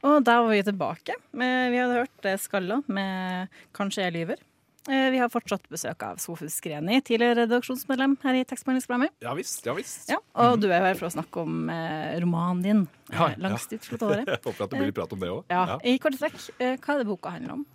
Og 0.08 0.20
der 0.26 0.42
var 0.44 0.50
vi 0.54 0.60
tilbake. 0.66 1.16
Vi 1.34 1.78
hadde 1.82 2.00
hørt 2.02 2.26
eh, 2.30 2.38
Skalla 2.42 2.82
med 2.88 3.48
'Kanskje 3.76 4.04
jeg 4.08 4.14
lyver'. 4.18 4.42
Eh, 4.90 5.10
Vi 5.12 5.18
har 5.20 5.30
fortsatt 5.30 5.66
besøk 5.70 6.04
av 6.04 6.18
Sofus 6.18 6.60
Greni, 6.62 7.02
tidligere 7.02 7.44
redaksjonsmedlem 7.44 8.18
her 8.24 8.34
i 8.40 8.44
Tekstbehandlingsprogrammet. 8.46 9.10
Ja 9.22 9.34
visst. 9.36 9.66
ja 9.66 9.74
visst. 9.74 10.10
Ja, 10.10 10.18
og 10.36 10.62
du 10.62 10.70
er 10.72 10.80
her 10.86 10.94
for 10.96 11.08
å 11.10 11.14
snakke 11.14 11.42
om 11.44 11.70
eh, 11.70 12.20
romanen 12.22 12.64
din, 12.64 12.88
Ja, 13.12 13.30
ut 13.34 13.38
'Langst 13.38 13.74
utslått 13.74 14.02
året'. 14.02 14.26
Jeg 14.28 14.40
håper 14.46 14.64
at 14.64 14.70
det 14.70 14.78
blir 14.80 14.86
litt 14.92 14.96
prat 14.96 15.14
om 15.14 15.20
det 15.20 15.30
òg. 15.30 15.44
Ja, 15.50 15.78
I 15.84 15.98
korte 16.00 16.18
trekk, 16.18 16.40
hva 16.58 16.94
er 16.96 16.98
det 17.04 17.08
boka 17.08 17.30
handler 17.30 17.54
om? 17.54 17.66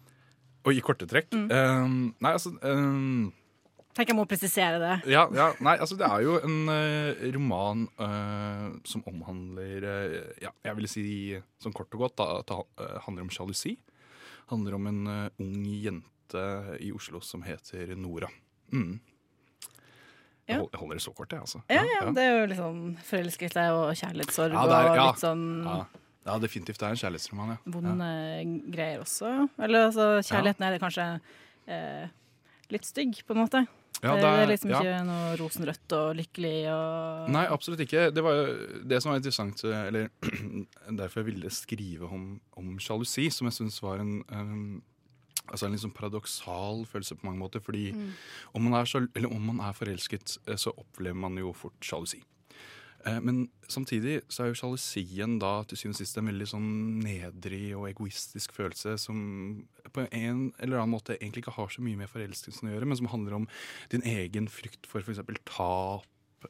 Og 0.65 0.73
i 0.73 0.81
korte 0.81 1.07
trekk 1.11 1.31
Mm. 1.35 1.51
Um, 1.51 2.15
Nei, 2.21 2.33
altså 2.33 2.55
eh, 2.63 3.31
Tenk 3.93 4.09
jeg 4.09 4.17
må 4.17 4.25
presisere 4.25 4.79
det. 4.81 4.93
Ja, 5.13 5.27
ja, 5.37 5.51
nei, 5.61 5.75
altså 5.77 5.99
det 6.01 6.07
er 6.09 6.23
jo 6.25 6.39
en 6.41 6.55
uh, 6.73 7.25
roman 7.35 7.83
uh, 8.01 8.71
som 8.89 9.03
omhandler 9.11 9.85
uh, 9.85 10.15
Ja, 10.41 10.49
jeg 10.65 10.79
vil 10.79 10.89
si 10.89 11.05
sånn 11.61 11.75
kort 11.77 11.93
og 11.99 12.07
godt 12.07 12.17
da, 12.23 12.29
at 12.41 12.49
det 12.49 12.89
handler 13.05 13.27
om 13.27 13.33
sjalusi. 13.35 13.75
Handler 14.49 14.79
om 14.79 14.89
en 14.89 15.03
ung 15.41 15.59
jente 15.69 16.45
i 16.81 16.89
Oslo 16.97 17.21
som 17.25 17.45
heter 17.45 17.93
Nora. 18.01 18.29
Mm. 18.73 18.95
Jeg, 20.49 20.57
Ja. 20.57 20.57
hold, 20.59 20.71
jeg 20.73 20.81
holder 20.81 20.99
det 20.99 21.05
så 21.05 21.13
kort, 21.15 21.31
jeg, 21.33 21.41
altså. 21.45 21.61
Ja, 21.71 21.85
ja, 21.87 22.01
det 22.17 22.23
er 22.25 22.33
jo 22.41 22.47
litt 22.51 22.59
sånn 22.59 22.81
forelskelse 23.07 23.67
og 23.77 23.93
kjærlighetssorg 24.01 24.57
Ja, 24.57 24.65
er- 24.65 24.89
og 24.91 24.97
ja. 24.99 25.05
litt 25.13 25.21
sånn 25.23 25.45
ja. 25.69 25.77
ja, 26.27 26.39
definitivt. 26.43 26.81
Det 26.81 26.89
er 26.89 26.97
en 26.97 27.03
kjærlighetsroman, 27.05 27.53
ja. 27.55 27.61
vonde 27.77 28.09
greier 28.75 29.05
også. 29.05 29.31
Eller 29.63 29.87
altså, 29.91 30.09
kjærligheten 30.27 30.67
er 30.67 30.81
kanskje 30.83 31.07
eh, 31.69 32.09
litt 32.75 32.89
stygg, 32.89 33.21
på 33.29 33.37
en 33.37 33.43
måte. 33.45 33.63
Ja. 34.03 34.15
det, 34.19 34.31
er 34.31 34.49
liksom 34.51 34.73
ja. 34.73 34.81
ikke 34.83 35.03
noe 35.07 35.35
rosenrødt 35.39 35.95
og 35.99 36.07
lykkelig 36.19 36.57
og 36.73 37.29
Nei, 37.37 37.45
absolutt 37.55 37.85
ikke. 37.85 38.09
Det 38.15 38.25
var 38.27 38.39
jo 38.39 38.47
det 38.91 38.99
som 39.03 39.13
var 39.13 39.21
interessant, 39.21 39.63
eh, 39.69 39.85
eller 39.89 40.09
derfor 41.01 41.23
jeg 41.23 41.29
ville 41.29 41.53
skrive 41.55 42.09
om, 42.11 42.33
om 42.59 42.73
sjalusi, 42.83 43.29
som 43.31 43.51
jeg 43.51 43.61
syns 43.61 43.83
var 43.85 44.03
en, 44.03 44.19
en 44.33 44.57
Altså 45.53 45.67
en 45.67 45.75
sånn 45.77 45.93
paradoksal 45.93 46.85
følelse 46.89 47.17
på 47.19 47.27
mange 47.27 47.41
måter. 47.43 47.61
Fordi 47.61 47.89
om, 48.55 48.63
man 48.63 48.77
er 48.79 49.27
om 49.27 49.49
man 49.51 49.59
er 49.67 49.75
forelsket, 49.77 50.37
eh, 50.47 50.57
så 50.57 50.71
opplever 50.71 51.19
man 51.19 51.35
jo 51.37 51.51
fort 51.53 51.77
sjalusi. 51.85 52.23
Eh, 53.07 53.21
Men 53.21 53.49
samtidig 53.69 54.21
så 54.29 54.45
er 54.45 54.53
jo 54.53 54.59
sjalusien 54.61 55.39
da 55.43 55.53
til 55.67 55.81
syvende 55.81 55.97
og 55.97 56.03
sist 56.03 56.19
en 56.21 56.31
veldig 56.31 56.49
sånn 56.53 56.71
nedrig 57.03 57.65
og 57.79 57.89
egoistisk 57.91 58.55
følelse 58.57 58.97
som 59.01 59.19
på 59.93 60.07
en 60.11 60.53
eller 60.63 60.79
annen 60.79 60.95
måte 60.95 61.19
egentlig 61.19 61.45
ikke 61.45 61.57
har 61.59 61.73
så 61.73 61.83
mye 61.85 61.99
med 61.99 62.11
forelskelsen 62.13 62.69
å 62.69 62.75
gjøre, 62.75 62.89
men 62.89 63.01
som 63.01 63.11
handler 63.13 63.41
om 63.41 63.49
din 63.93 64.05
egen 64.07 64.49
frykt 64.51 64.87
for 64.89 65.03
f.eks. 65.03 65.23
tap, 65.49 66.07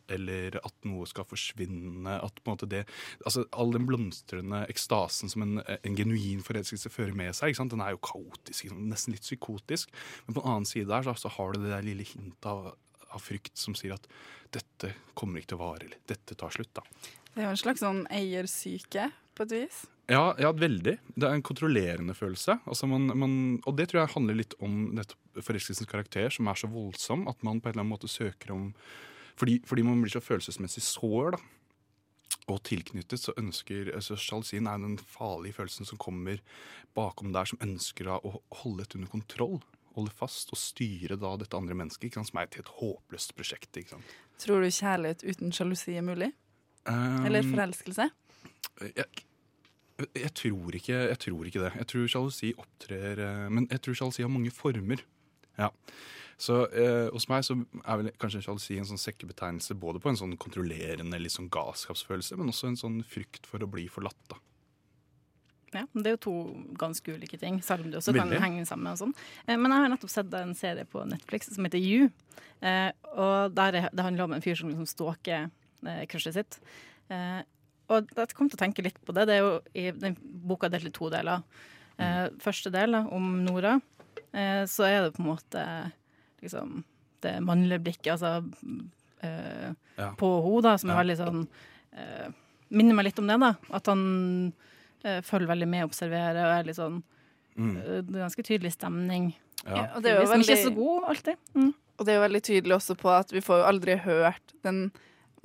eller 0.08 0.56
at 0.62 0.86
noe 0.88 1.06
skal 1.08 1.26
forsvinne. 1.28 2.14
At 2.24 2.38
på 2.40 2.48
en 2.48 2.54
måte 2.54 2.68
det 2.70 2.84
Altså 3.26 3.44
all 3.52 3.74
den 3.74 3.84
blomstrende 3.88 4.62
ekstasen 4.72 5.32
som 5.32 5.44
en, 5.44 5.60
en 5.60 5.98
genuin 5.98 6.40
forelskelse 6.44 6.92
fører 6.92 7.16
med 7.16 7.36
seg, 7.36 7.56
den 7.72 7.84
er 7.84 7.94
jo 7.94 8.00
kaotisk, 8.04 8.72
nesten 8.72 9.16
litt 9.16 9.26
psykotisk. 9.26 9.92
Men 10.26 10.36
på 10.36 10.40
den 10.40 10.54
annen 10.54 10.68
side 10.68 10.88
der 10.90 11.04
så, 11.06 11.16
så 11.16 11.32
har 11.36 11.52
du 11.52 11.62
det 11.62 11.74
der 11.74 11.84
lille 11.86 12.08
hintet 12.08 12.48
av, 12.48 12.72
av 13.12 13.24
frykt 13.24 13.56
som 13.58 13.76
sier 13.78 13.96
at 13.96 14.06
dette 14.52 14.92
kommer 15.18 15.40
ikke 15.40 15.54
til 15.54 15.60
å 15.60 15.64
vare, 15.64 15.86
eller 15.86 16.02
dette 16.10 16.36
tar 16.38 16.54
slutt, 16.54 16.72
da. 16.76 16.84
Det 17.32 17.40
er 17.40 17.48
jo 17.48 17.54
en 17.54 17.62
slags 17.62 17.80
sånn 17.80 18.04
eiersyke, 18.12 19.08
på 19.32 19.46
et 19.46 19.54
vis. 19.56 19.84
Ja, 20.10 20.34
ja, 20.40 20.50
veldig. 20.52 20.96
Det 21.14 21.24
er 21.24 21.36
en 21.36 21.44
kontrollerende 21.46 22.14
følelse. 22.16 22.58
Altså 22.68 22.88
man, 22.90 23.06
man, 23.16 23.34
og 23.64 23.78
det 23.78 23.88
tror 23.88 24.02
jeg 24.02 24.14
handler 24.16 24.36
litt 24.36 24.56
om 24.60 24.98
forelskelsens 25.38 25.88
karakter, 25.88 26.28
som 26.34 26.50
er 26.50 26.58
så 26.58 26.68
voldsom 26.68 27.24
at 27.30 27.40
man 27.46 27.62
på 27.62 27.70
en 27.70 27.76
eller 27.76 27.84
annen 27.84 27.94
måte 27.94 28.10
søker 28.10 28.52
om 28.52 28.70
Fordi, 29.40 29.62
fordi 29.64 29.82
man 29.82 30.02
blir 30.02 30.12
så 30.12 30.20
følelsesmessig 30.20 30.82
sår, 30.84 31.38
da. 31.38 31.38
Og 32.50 32.58
tilknyttet 32.66 33.22
så 33.22 33.32
ønsker 33.38 33.92
altså 33.94 34.16
Sjalusien 34.18 34.66
er 34.68 34.80
den 34.82 34.98
farlige 34.98 35.56
følelsen 35.56 35.88
som 35.88 36.00
kommer 36.00 36.42
bakom 36.96 37.32
der, 37.32 37.48
som 37.48 37.60
ønsker 37.64 38.10
da 38.10 38.18
å 38.18 38.42
holde 38.60 38.82
dette 38.82 38.98
under 38.98 39.08
kontroll. 39.08 39.62
Holde 39.96 40.14
fast 40.16 40.52
og 40.54 40.60
styre 40.60 41.18
da 41.20 41.34
dette 41.40 41.58
andre 41.58 41.76
mennesket, 41.76 42.16
som 42.16 42.40
er 42.40 42.48
et 42.48 42.60
helt 42.60 42.72
håpløst 42.78 43.34
prosjekt. 43.36 43.76
Tror 44.40 44.64
du 44.64 44.70
kjærlighet 44.72 45.24
uten 45.26 45.52
sjalusi 45.54 45.98
er 45.98 46.06
mulig? 46.06 46.32
Um, 46.88 47.26
Eller 47.28 47.46
forelskelse? 47.46 48.08
jeg, 48.80 49.06
jeg, 50.14 50.32
tror 50.34 50.78
ikke, 50.78 50.96
jeg 51.12 51.18
tror 51.18 51.46
ikke 51.46 51.62
det. 51.62 51.72
Jeg 51.76 51.90
tror 51.92 52.08
sjalusi 52.10 52.50
opptrer 52.58 53.22
eh, 53.22 53.46
Men 53.52 53.68
jeg 53.70 53.84
tror 53.84 53.98
sjalusi 54.00 54.24
har 54.24 54.32
mange 54.32 54.50
former. 54.54 55.04
Ja. 55.58 55.70
Så 56.42 56.64
eh, 56.74 57.08
hos 57.12 57.28
meg 57.30 57.44
så 57.46 57.54
er 57.84 58.00
vel 58.00 58.10
kanskje 58.18 58.42
sjalusi 58.46 58.78
en 58.80 58.88
sånn 58.88 59.00
sekkebetegnelse 59.00 59.76
både 59.78 60.00
på 60.02 60.10
en 60.10 60.18
sånn 60.18 60.38
kontrollerende 60.40 61.20
litt 61.20 61.36
sånn 61.36 61.52
galskapsfølelse, 61.52 62.38
men 62.40 62.50
også 62.50 62.72
en 62.72 62.80
sånn 62.80 62.98
frykt 63.06 63.46
for 63.46 63.62
å 63.62 63.70
bli 63.70 63.86
forlatt. 63.92 64.18
da. 64.32 64.40
Ja, 65.72 65.86
Det 65.94 66.06
er 66.06 66.16
jo 66.16 66.20
to 66.20 66.34
ganske 66.76 67.14
ulike 67.16 67.38
ting, 67.40 67.60
selv 67.64 67.84
om 67.86 67.90
det 67.90 67.98
også 68.00 68.12
kan 68.14 68.28
Veldig. 68.28 68.40
henge 68.42 68.66
sammen. 68.68 68.92
og 68.92 68.98
sånn. 69.00 69.14
Eh, 69.48 69.56
Men 69.56 69.70
jeg 69.72 69.80
har 69.80 69.88
nettopp 69.88 70.10
sett 70.10 70.34
en 70.34 70.54
serie 70.54 70.84
på 70.84 71.04
Netflix 71.08 71.48
som 71.54 71.64
heter 71.64 71.80
You. 71.80 72.10
Eh, 72.60 72.92
og 73.16 73.54
der 73.54 73.74
er, 73.74 73.88
Det 73.92 74.04
handler 74.04 74.24
om 74.24 74.32
en 74.34 74.42
fyr 74.42 74.54
som 74.56 74.68
liksom 74.68 74.86
stalker 74.86 75.50
eh, 75.86 76.06
crushet 76.06 76.34
sitt. 76.34 76.58
Og 77.90 78.08
jeg 78.16 78.34
kom 78.34 78.48
til 78.48 78.56
å 78.56 78.62
tenke 78.62 78.82
litt 78.84 78.98
på 79.04 79.12
det. 79.12 79.26
Det 79.26 79.34
er 79.36 79.42
jo 79.42 79.60
i 79.74 79.90
den 79.90 80.14
boka 80.46 80.68
delt 80.70 80.86
i 80.86 80.90
to 80.90 81.10
deler. 81.10 81.42
Eh, 81.98 82.28
første 82.40 82.70
del 82.72 82.94
om 82.94 83.44
Nora, 83.44 83.80
så 84.32 84.84
er 84.88 85.02
det 85.04 85.14
på 85.16 85.20
en 85.20 85.28
måte 85.36 85.92
liksom 86.42 86.84
det 87.20 87.34
mannlige 87.44 87.82
blikket 87.82 88.14
altså, 88.18 88.42
Ja. 89.22 90.14
på 90.16 90.28
henne, 90.42 90.62
da, 90.62 90.76
som 90.78 90.90
er 90.90 91.04
veldig 91.04 91.16
sånn 91.20 91.48
Minner 92.72 92.94
meg 92.94 93.04
litt 93.04 93.18
om 93.20 93.26
det, 93.28 93.38
da. 93.38 93.50
At 93.70 93.86
han 93.86 94.54
følger 95.22 95.48
veldig 95.50 95.68
med, 95.68 95.84
observerer 95.84 96.38
og 96.46 96.58
er 96.60 96.64
litt 96.70 96.76
sånn 96.80 97.02
Mm, 97.52 97.76
eh, 97.76 98.00
Det 98.00 98.14
er 98.16 98.22
ganske 98.24 98.42
tydelig 98.48 98.70
stemning. 98.72 99.34
ja. 99.66 99.82
og 99.94 100.02
det 100.02 100.10
er 100.10 100.14
jo 100.16 100.20
Liksom 100.22 100.40
ikke 100.40 100.62
så 100.64 100.70
god 100.74 101.04
alltid. 101.10 101.36
Mm. 101.54 101.74
og 101.98 102.06
det 102.06 102.12
er 102.12 102.16
jo 102.16 102.22
veldig 102.28 102.42
tydelig 102.42 102.74
også 102.78 102.94
på 102.96 103.10
at 103.12 103.30
vi 103.32 103.40
får 103.44 103.58
jo 103.60 103.66
aldri 103.68 103.96
hørt 104.00 104.54
den 104.64 104.90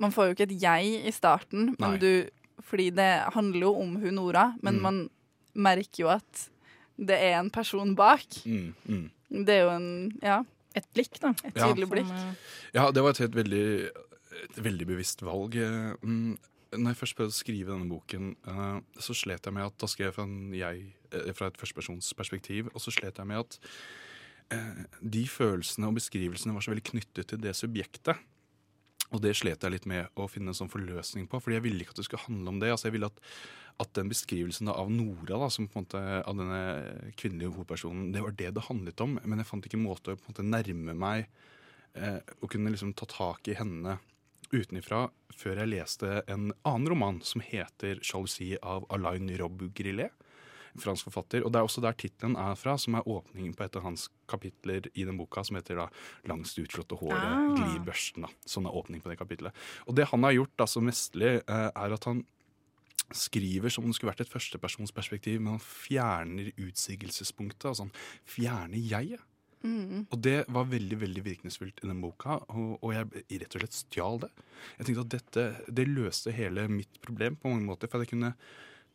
Man 0.00 0.10
får 0.14 0.24
jo 0.28 0.34
ikke 0.34 0.46
et 0.52 0.62
jeg 0.62 1.04
i 1.06 1.10
starten, 1.10 1.74
men 1.78 1.98
du 1.98 2.28
Fordi 2.62 2.90
det 2.90 3.10
handler 3.34 3.60
jo 3.60 3.74
om 3.82 3.96
hun 3.96 4.14
Nora, 4.14 4.54
men 4.62 4.76
Mm. 4.76 4.82
man 4.82 5.10
merker 5.54 5.98
jo 6.04 6.08
at 6.08 6.48
det 6.98 7.18
er 7.20 7.38
en 7.40 7.50
person 7.50 7.94
bak. 7.94 8.24
Mm, 8.46 8.74
mm. 8.88 9.10
Det 9.44 9.48
er 9.50 9.62
jo 9.64 9.70
en 9.76 10.12
Ja, 10.22 10.42
Et 10.74 10.84
blikk, 10.94 11.20
da. 11.20 11.34
et 11.44 11.54
tydelig 11.54 11.86
ja. 11.88 11.92
blikk. 11.94 12.10
eh, 12.10 12.34
Ja, 12.74 12.90
det 12.90 13.02
var 13.02 13.10
et 13.10 13.18
helt 13.18 13.34
veldig, 13.34 13.90
et 14.44 14.56
veldig 14.64 14.86
bevisst 14.86 15.20
valg. 15.22 15.54
Når 16.74 16.92
jeg 16.92 17.00
først 17.00 17.16
prøvde 17.16 17.32
å 17.32 17.38
skrive 17.38 17.72
denne 17.72 17.88
boken, 17.88 18.32
eh, 18.50 18.80
så 19.00 19.16
slet 19.16 19.46
jeg 19.46 19.56
med 19.56 19.64
at 19.70 19.76
da 19.80 19.88
skrev 19.88 20.10
jeg 20.10 20.16
fra, 20.18 20.26
en 20.28 20.56
jeg, 20.56 20.88
eh, 21.12 21.30
fra 21.36 21.48
et 21.48 21.60
førstepersonsperspektiv, 21.60 22.68
og 22.74 22.82
så 22.84 22.92
slet 22.92 23.16
jeg 23.16 23.28
med 23.30 23.40
at 23.40 23.56
eh, 24.52 24.82
de 25.00 25.22
følelsene 25.32 25.88
og 25.88 25.96
beskrivelsene 25.96 26.52
var 26.52 26.64
så 26.64 26.74
veldig 26.74 26.84
knyttet 26.90 27.30
til 27.30 27.40
det 27.40 27.54
subjektet. 27.56 28.20
Og 29.08 29.22
det 29.24 29.32
slet 29.38 29.64
jeg 29.64 29.72
litt 29.72 29.88
med 29.88 30.10
å 30.20 30.26
finne 30.28 30.52
en 30.52 30.58
sånn 30.58 30.72
forløsning 30.72 31.28
på, 31.30 31.40
fordi 31.40 31.56
jeg 31.56 31.64
ville 31.64 31.84
ikke 31.84 31.94
at 31.96 32.02
det 32.02 32.08
skulle 32.10 32.26
handle 32.26 32.52
om 32.52 32.60
det. 32.60 32.72
Altså 32.74 32.90
jeg 32.90 32.98
ville 32.98 33.08
at, 33.08 33.22
at 33.80 33.94
den 33.96 34.10
beskrivelsen 34.12 34.68
av 34.68 34.90
Nora, 34.92 35.38
da, 35.40 35.48
som 35.52 35.68
på 35.70 35.80
en 35.80 35.86
måte, 35.86 36.02
av 36.20 36.36
denne 36.36 36.60
kvinnelige 37.16 37.54
hovedpersonen, 37.54 38.10
det 38.12 38.24
var 38.26 38.36
det 38.36 38.52
det 38.58 38.66
handlet 38.68 39.04
om. 39.04 39.16
Men 39.24 39.40
jeg 39.40 39.48
fant 39.48 39.64
ikke 39.64 39.80
en 39.80 39.86
måte 39.86 40.12
å 40.12 40.20
på 40.20 40.28
en 40.28 40.34
måte 40.34 40.44
nærme 40.44 40.96
meg 40.98 41.24
eh, 41.96 42.20
og 42.42 42.50
kunne 42.52 42.74
liksom 42.74 42.92
ta 42.98 43.08
tak 43.08 43.48
i 43.48 43.56
henne 43.56 43.96
utenifra 44.52 45.08
før 45.36 45.60
jeg 45.62 45.70
leste 45.72 46.22
en 46.28 46.52
annen 46.64 46.88
roman 46.88 47.20
som 47.22 47.40
heter 47.44 48.00
'Sjalusi' 48.00 48.56
av 48.62 48.86
Alain 48.90 49.28
Robb-Grillet. 49.38 50.10
fransk 50.78 51.08
forfatter. 51.08 51.42
Og 51.42 51.50
det 51.50 51.58
er 51.58 51.66
også 51.66 51.82
der 51.82 51.92
tittelen 51.92 52.36
er 52.36 52.54
fra, 52.54 52.76
som 52.78 52.94
er 52.94 53.02
åpningen 53.02 53.56
på 53.56 53.64
et 53.64 53.76
av 53.76 53.82
hans 53.82 54.08
kapitler 54.28 54.86
i 54.94 55.04
den 55.04 55.16
boka, 55.18 55.42
som 55.42 55.56
heter 55.56 55.74
da 55.74 55.88
'Langst 56.24 56.58
utslåtte 56.58 56.96
håret 56.96 57.18
Ah. 57.18 57.54
glir 57.56 57.84
børsten'. 57.84 58.22
da. 58.22 58.28
Sånn 58.46 58.66
er 58.66 58.70
åpningen 58.70 59.02
på 59.02 59.10
det 59.10 59.18
kapitlet. 59.18 59.52
Og 59.88 59.94
det 59.96 60.06
han 60.08 60.22
har 60.22 60.32
gjort 60.32 60.56
da 60.56 60.64
så 60.66 60.80
mesterlig, 60.80 61.42
eh, 61.48 61.70
er 61.74 61.92
at 61.92 62.04
han 62.04 62.24
skriver 63.12 63.70
som 63.70 63.84
om 63.84 63.90
det 63.90 63.96
skulle 63.96 64.12
vært 64.12 64.20
et 64.20 64.28
førstepersonsperspektiv, 64.28 65.40
men 65.40 65.52
han 65.52 65.60
fjerner 65.60 66.52
utsigelsespunktet. 66.58 67.64
Altså 67.64 67.80
han 67.80 67.92
fjerner 68.26 68.78
jeget. 68.78 69.20
Mm. 69.62 70.06
Og 70.06 70.20
det 70.22 70.36
var 70.54 70.68
veldig 70.70 71.00
veldig 71.00 71.24
virkningsfullt 71.26 71.82
i 71.82 71.90
den 71.90 72.02
boka, 72.02 72.38
og, 72.48 72.76
og 72.78 72.94
jeg 72.94 73.24
rett 73.42 73.56
og 73.56 73.64
slett 73.64 73.78
stjal 73.80 74.22
det. 74.22 74.30
Jeg 74.78 74.88
tenkte 74.88 75.04
at 75.06 75.16
dette, 75.16 75.46
Det 75.80 75.88
løste 75.88 76.34
hele 76.34 76.68
mitt 76.70 77.00
problem 77.04 77.36
på 77.36 77.52
mange 77.52 77.66
måter, 77.66 77.90
for 77.90 78.04
jeg 78.04 78.12
kunne 78.14 78.34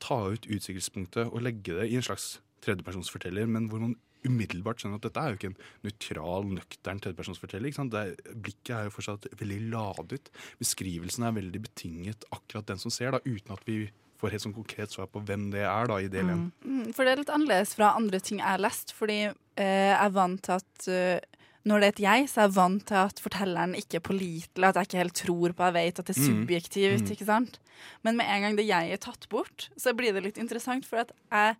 ta 0.04 0.20
ut 0.32 0.48
utsiktspunktet 0.52 1.30
og 1.30 1.44
legge 1.46 1.76
det 1.78 1.92
i 1.92 2.00
en 2.00 2.06
slags 2.06 2.38
tredjepersonsforteller, 2.64 3.48
men 3.50 3.70
hvor 3.72 3.84
man 3.84 3.96
umiddelbart 4.24 4.80
skjønner 4.80 5.02
at 5.02 5.08
dette 5.08 5.20
er 5.20 5.34
jo 5.34 5.40
ikke 5.40 5.50
en 5.52 5.58
nøytral, 5.84 6.46
nøktern 6.48 7.02
tredjepersonsforteller. 7.04 7.76
er, 8.00 8.14
blikket 8.32 8.72
er 8.76 8.88
jo 8.88 8.94
fortsatt 8.96 9.28
veldig 9.40 9.60
ladet. 9.74 10.32
Beskrivelsen 10.62 11.28
er 11.28 11.36
veldig 11.36 11.62
betinget 11.66 12.24
akkurat 12.32 12.68
den 12.72 12.80
som 12.80 12.94
ser, 12.94 13.12
da, 13.12 13.20
uten 13.26 13.52
at 13.52 13.68
vi 13.68 13.90
får 14.22 14.32
helt 14.32 14.46
sånn 14.46 14.56
konkret 14.56 14.94
svar 14.96 15.10
på 15.12 15.20
hvem 15.28 15.50
det 15.52 15.66
er 15.68 15.90
da 15.92 16.00
i 16.00 16.08
del 16.12 16.32
én. 16.32 16.46
Mm, 16.64 16.94
For 16.96 17.04
det 17.04 17.14
er 17.14 17.24
litt 17.24 17.34
annerledes 17.34 17.76
fra 17.76 17.92
andre 18.00 18.22
ting 18.24 18.40
jeg 18.40 18.48
har 18.48 18.64
lest, 18.64 18.96
fordi 18.96 19.20
er 19.62 20.10
vant 20.10 20.42
til 20.42 20.54
at 20.58 20.88
eh, 20.88 21.20
når 21.66 21.80
det 21.80 21.86
er 21.88 21.94
et 21.94 22.00
jeg, 22.04 22.28
så 22.30 22.42
er 22.42 22.48
jeg 22.50 22.56
vant 22.58 22.86
til 22.90 22.96
at 23.00 23.20
fortelleren 23.24 23.76
ikke 23.80 23.96
er 23.96 24.04
pålitelig, 24.04 24.66
at 24.68 24.76
jeg 24.76 24.88
ikke 24.90 24.98
helt 25.00 25.14
tror 25.16 25.54
på 25.56 25.64
jeg 25.70 25.74
vet 25.78 26.00
at 26.00 26.06
det 26.10 26.16
er 26.18 26.22
Mm. 26.24 26.32
subjektivt. 26.44 27.04
Mm. 27.06 27.12
ikke 27.16 27.26
sant? 27.26 27.60
Men 28.04 28.18
med 28.18 28.26
en 28.28 28.42
gang 28.42 28.56
det 28.58 28.66
jeg 28.68 28.92
er 28.92 28.98
tatt 28.98 29.30
bort, 29.30 29.70
så 29.78 29.94
blir 29.96 30.12
det 30.14 30.24
litt 30.24 30.38
interessant, 30.38 30.86
for 30.86 30.98
at 31.06 31.12
jeg 31.32 31.56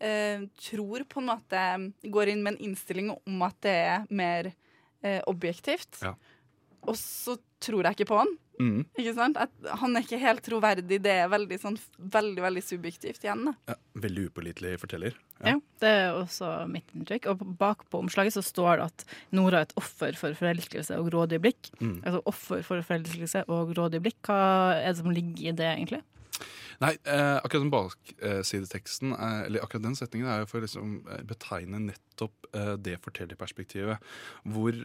eh, 0.00 0.46
tror 0.58 1.04
på 1.04 1.20
en 1.20 1.26
måte 1.30 1.62
går 2.10 2.28
inn 2.32 2.42
med 2.42 2.54
en 2.56 2.70
innstilling 2.70 3.10
om 3.14 3.42
at 3.42 3.54
det 3.62 3.76
er 3.76 4.06
mer 4.10 4.50
eh, 5.04 5.20
objektivt. 5.28 6.00
Ja. 6.02 6.14
Og 6.88 6.96
så 6.96 7.36
tror 7.60 7.84
jeg 7.84 7.98
ikke 8.00 8.08
på 8.10 8.18
han. 8.18 8.34
Mm. 8.60 8.84
Ikke 9.00 9.14
sant? 9.16 9.38
At 9.40 9.72
han 9.80 9.96
er 9.96 10.04
ikke 10.04 10.20
helt 10.20 10.44
troverdig. 10.44 11.00
Det 11.02 11.14
er 11.22 11.30
veldig, 11.32 11.58
sånn, 11.62 11.78
veldig, 11.96 12.44
veldig 12.44 12.62
subjektivt 12.64 13.24
igjen. 13.24 13.46
Da. 13.48 13.54
Ja, 13.72 13.78
veldig 14.04 14.26
upålitelig 14.28 14.74
forteller. 14.82 15.16
Ja, 15.40 15.56
det 15.80 15.92
er 16.02 16.18
også 16.18 16.50
mitt 16.68 16.92
inntrykk. 16.92 17.30
Og 17.32 17.44
bak 17.60 17.86
på 17.90 18.02
omslaget 18.04 18.36
så 18.36 18.44
står 18.44 18.82
det 18.82 18.88
at 18.90 19.06
Nora 19.36 19.62
er 19.62 19.70
et 19.70 19.76
offer 19.80 20.16
for 20.20 20.36
forelskelse 20.36 21.00
og 21.00 21.08
grådig 21.08 21.40
blikk. 21.42 21.72
Mm. 21.80 21.98
Altså 22.04 22.22
offer 22.28 22.64
for 22.66 22.86
forelskelse 22.86 23.46
og 23.48 23.72
grådig 23.74 24.02
blikk. 24.04 24.20
Hva 24.28 24.40
er 24.76 24.90
det 24.90 25.00
som 25.00 25.12
ligger 25.14 25.54
i 25.54 25.56
det, 25.56 25.74
egentlig? 25.78 26.04
Nei, 26.80 26.94
eh, 27.04 27.36
akkurat 27.44 27.64
den 27.66 27.72
baksideteksten, 27.72 29.12
eh, 29.12 29.40
eller 29.46 29.64
akkurat 29.64 29.84
den 29.84 29.96
setningen, 29.98 30.28
er 30.28 30.38
jo 30.40 30.46
for 30.48 30.60
å 30.60 30.64
liksom, 30.64 30.94
eh, 31.12 31.24
betegne 31.28 31.80
nettopp 31.90 32.48
eh, 32.54 32.76
det 32.80 32.96
fortellerperspektivet. 33.04 34.00
Hvor, 34.48 34.78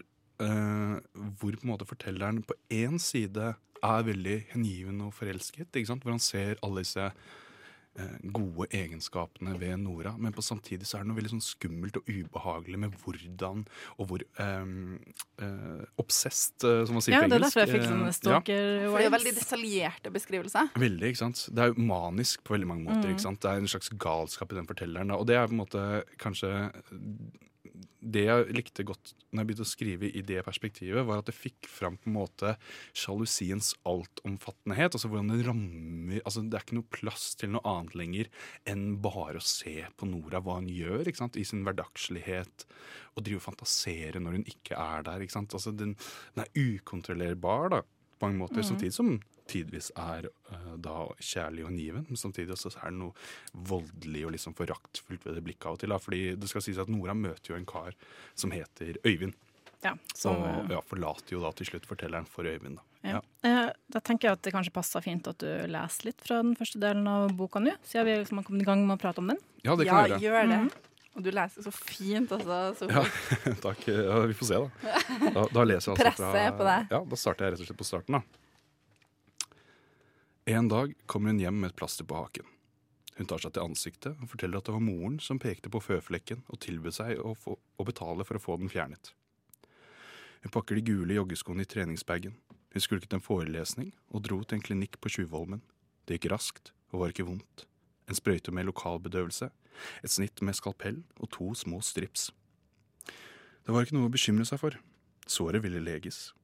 eh, 0.44 0.98
hvor 1.40 1.56
på 1.56 1.66
en 1.66 1.72
måte 1.74 1.88
fortelleren 1.88 2.44
på 2.46 2.58
én 2.74 3.00
side 3.02 3.56
er 3.86 4.06
veldig 4.10 4.38
hengiven 4.54 5.02
og 5.06 5.16
forelsket. 5.16 5.72
Ikke 5.74 5.92
sant? 5.92 6.06
Hvor 6.06 6.16
han 6.16 6.24
ser 6.24 6.60
alle 6.66 6.84
disse 6.86 7.04
uh, 7.06 8.16
gode 8.34 8.68
egenskapene 8.76 9.56
ved 9.60 9.78
Nora. 9.84 10.16
Men 10.18 10.34
på 10.36 10.44
samtidig 10.46 10.88
så 10.88 10.98
er 10.98 11.06
det 11.06 11.12
noe 11.12 11.20
veldig 11.20 11.34
sånn 11.36 11.44
skummelt 11.46 12.00
og 12.00 12.10
ubehagelig 12.10 12.82
med 12.82 12.98
hvordan 13.04 13.64
og 14.00 14.10
hvor 14.10 14.26
um, 14.42 14.98
uh, 15.42 15.86
obsessed, 16.02 16.66
som 16.66 16.98
man 16.98 17.06
sier 17.06 17.18
Ja, 17.18 17.24
på 17.24 17.32
det 17.32 17.40
er 17.40 17.48
derfor 17.48 17.66
jeg 17.66 17.74
fikk 17.76 17.88
sånne 17.88 18.10
ja. 18.10 18.18
stalker 18.20 18.68
For 18.88 19.00
det 19.00 19.10
er 19.10 19.16
veldig 19.18 19.36
detaljerte 19.40 20.14
beskrivelser. 20.18 20.76
Veldig, 20.88 21.14
ikke 21.14 21.24
sant? 21.24 21.48
Det 21.52 21.66
er 21.66 21.74
jo 21.74 21.90
manisk 21.94 22.46
på 22.46 22.58
veldig 22.58 22.72
mange 22.74 22.88
måter. 22.90 23.08
Mm. 23.08 23.16
ikke 23.16 23.28
sant? 23.28 23.42
Det 23.44 23.52
er 23.52 23.64
en 23.64 23.74
slags 23.76 23.94
galskap 24.08 24.54
i 24.54 24.62
den 24.62 24.70
fortelleren. 24.70 25.14
Da. 25.14 25.20
Og 25.22 25.30
det 25.30 25.40
er 25.40 25.50
på 25.50 25.58
en 25.58 25.64
måte 25.64 25.88
kanskje 26.22 26.54
Det 28.06 28.22
jeg 28.28 28.54
likte 28.54 28.86
godt 28.86 29.14
når 29.32 29.42
jeg 29.42 29.50
begynte 29.50 29.66
å 29.66 29.70
skrive 29.70 30.10
i 30.10 30.22
det 30.26 30.44
perspektivet, 30.46 31.06
var 31.08 31.20
at 31.20 31.30
det 31.30 31.36
fikk 31.36 31.68
fram 31.70 31.98
på 32.00 32.10
en 32.10 32.18
måte 32.20 32.54
sjalusiens 32.96 33.74
altomfattenhet. 33.88 34.96
Altså 34.96 35.10
hvordan 35.12 35.34
det 35.34 35.48
rammer 35.48 36.22
altså 36.22 36.44
Det 36.46 36.60
er 36.60 36.66
ikke 36.66 36.78
noe 36.78 36.94
plass 36.94 37.28
til 37.40 37.52
noe 37.56 37.66
annet 37.68 37.98
lenger 38.00 38.30
enn 38.70 38.86
bare 39.04 39.42
å 39.42 39.46
se 39.46 39.78
på 39.98 40.10
Nora, 40.10 40.42
hva 40.44 40.60
hun 40.60 40.70
gjør 40.72 41.10
ikke 41.10 41.24
sant? 41.24 41.40
i 41.40 41.46
sin 41.48 41.66
hverdagslighet. 41.66 42.68
Og 43.16 43.26
drive 43.26 43.42
og 43.42 43.48
fantasere 43.50 44.22
når 44.22 44.40
hun 44.40 44.50
ikke 44.54 44.78
er 44.80 45.06
der. 45.08 45.24
ikke 45.26 45.38
sant? 45.40 45.56
Altså 45.58 45.74
Den, 45.76 45.96
den 46.36 46.46
er 46.46 46.54
ukontrollerbar 46.56 47.72
da, 47.74 47.82
på 48.16 48.30
mange 48.30 48.44
måter, 48.46 48.64
samtidig 48.64 48.96
som 48.96 49.18
tidvis 49.48 49.92
er 49.96 50.28
uh, 50.52 50.76
da 50.82 51.06
kjærlig 51.22 51.66
og 51.68 51.72
niven, 51.76 52.06
men 52.10 52.18
samtidig 52.18 52.56
også 52.56 52.72
er 52.82 52.90
det 52.90 53.00
noe 53.00 53.14
voldelig 53.70 54.26
og 54.26 54.32
liksom 54.36 54.56
foraktfullt 54.58 55.26
ved 55.28 55.36
det 55.40 55.44
blikket 55.46 55.66
av 55.70 55.78
og 55.78 55.82
til. 55.84 55.94
Da, 55.94 56.00
fordi 56.02 56.22
det 56.40 56.50
skal 56.52 56.64
sies 56.66 56.80
at 56.82 56.90
Nora 56.92 57.14
møter 57.18 57.54
jo 57.54 57.60
en 57.60 57.66
kar 57.70 57.94
som 58.36 58.52
heter 58.56 58.98
Øyvind, 59.06 59.34
Ja, 59.86 59.92
som, 60.18 60.40
og 60.42 60.72
ja, 60.74 60.80
forlater 60.82 61.36
jo 61.36 61.42
da 61.44 61.52
til 61.54 61.68
slutt 61.70 61.86
fortelleren 61.86 62.26
for 62.26 62.48
Øyvind. 62.50 62.80
Da. 62.80 62.84
ja. 63.06 63.20
Ja. 63.46 63.60
Eh, 63.68 63.72
Da 63.94 64.00
tenker 64.02 64.30
jeg 64.32 64.40
at 64.40 64.42
det 64.48 64.54
kanskje 64.56 64.74
passer 64.74 65.04
fint 65.06 65.28
at 65.30 65.38
du 65.38 65.46
leser 65.70 66.08
litt 66.10 66.24
fra 66.26 66.40
den 66.42 66.56
første 66.58 66.80
delen 66.82 67.06
av 67.08 67.30
boka 67.38 67.62
nå, 67.62 67.76
siden 67.86 68.08
vi 68.08 68.16
liksom 68.24 68.40
har 68.42 68.48
kommet 68.48 68.66
i 68.66 68.66
gang 68.66 68.82
med 68.88 68.98
å 68.98 69.02
prate 69.04 69.22
om 69.22 69.30
den. 69.30 69.38
Ja, 69.64 69.76
det 69.78 69.86
Ja, 69.86 69.92
kan 70.02 70.04
vi 70.06 70.16
gjøre. 70.16 70.22
gjør 70.26 70.50
det. 70.50 70.60
Mhm. 70.66 70.92
Og 71.16 71.24
du 71.24 71.30
leser 71.32 71.64
så 71.64 71.72
fint, 71.72 72.32
altså. 72.36 72.56
Så 72.76 72.90
Ja, 72.92 73.04
takk. 73.68 73.86
Ja, 73.88 74.18
vi 74.28 74.34
får 74.36 74.48
se, 74.50 74.58
da. 74.66 75.30
Da, 75.38 75.46
da 75.54 75.64
leser 75.64 75.94
jeg 75.94 75.94
altså 75.94 75.96
Presset 76.02 76.36
er 76.42 76.58
på 76.58 76.66
deg. 76.68 76.90
Ja, 76.92 77.00
da 77.14 77.16
starter 77.22 77.46
jeg 77.46 77.54
rett 77.54 77.62
og 77.64 77.70
slett 77.70 77.80
på 77.80 77.88
starten, 77.88 78.18
da. 78.18 78.42
En 80.48 80.68
dag 80.68 80.94
kommer 81.06 81.32
hun 81.32 81.40
hjem 81.42 81.56
med 81.58 81.72
et 81.72 81.76
plaster 81.76 82.06
på 82.06 82.20
haken. 82.20 82.46
Hun 83.18 83.26
tar 83.26 83.42
seg 83.42 83.56
til 83.56 83.64
ansiktet 83.66 84.20
og 84.22 84.30
forteller 84.30 84.62
at 84.62 84.68
det 84.68 84.76
var 84.76 84.84
moren 84.86 85.16
som 85.18 85.40
pekte 85.42 85.72
på 85.74 85.80
føflekken 85.82 86.44
og 86.54 86.60
tilbød 86.62 86.94
seg 86.94 87.18
å, 87.18 87.32
få, 87.34 87.56
å 87.58 87.86
betale 87.88 88.22
for 88.30 88.38
å 88.38 88.42
få 88.44 88.58
den 88.62 88.70
fjernet. 88.70 89.10
Hun 90.44 90.54
pakker 90.54 90.78
de 90.78 90.84
gule 90.86 91.18
joggeskoene 91.18 91.66
i 91.66 91.72
treningsbagen. 91.72 92.36
Hun 92.76 92.86
skulket 92.86 93.18
en 93.18 93.26
forelesning 93.26 93.90
og 94.14 94.22
dro 94.28 94.38
til 94.44 94.60
en 94.60 94.64
klinikk 94.68 95.02
på 95.02 95.16
Tjuvholmen. 95.16 95.66
Det 96.06 96.20
gikk 96.20 96.30
raskt 96.36 96.76
og 96.92 97.02
var 97.02 97.16
ikke 97.16 97.26
vondt. 97.26 97.66
En 98.06 98.22
sprøyte 98.22 98.54
med 98.54 98.70
lokalbedøvelse, 98.70 99.50
et 100.06 100.14
snitt 100.14 100.46
med 100.46 100.62
skalpell 100.62 101.02
og 101.18 101.34
to 101.34 101.56
små 101.58 101.82
strips. 101.82 102.30
Det 103.66 103.74
var 103.74 103.82
ikke 103.82 103.98
noe 103.98 104.12
å 104.12 104.14
bekymre 104.14 104.46
seg 104.46 104.62
for. 104.62 104.78
Såret 105.26 105.66
ville 105.66 105.82
leges. 105.82 106.36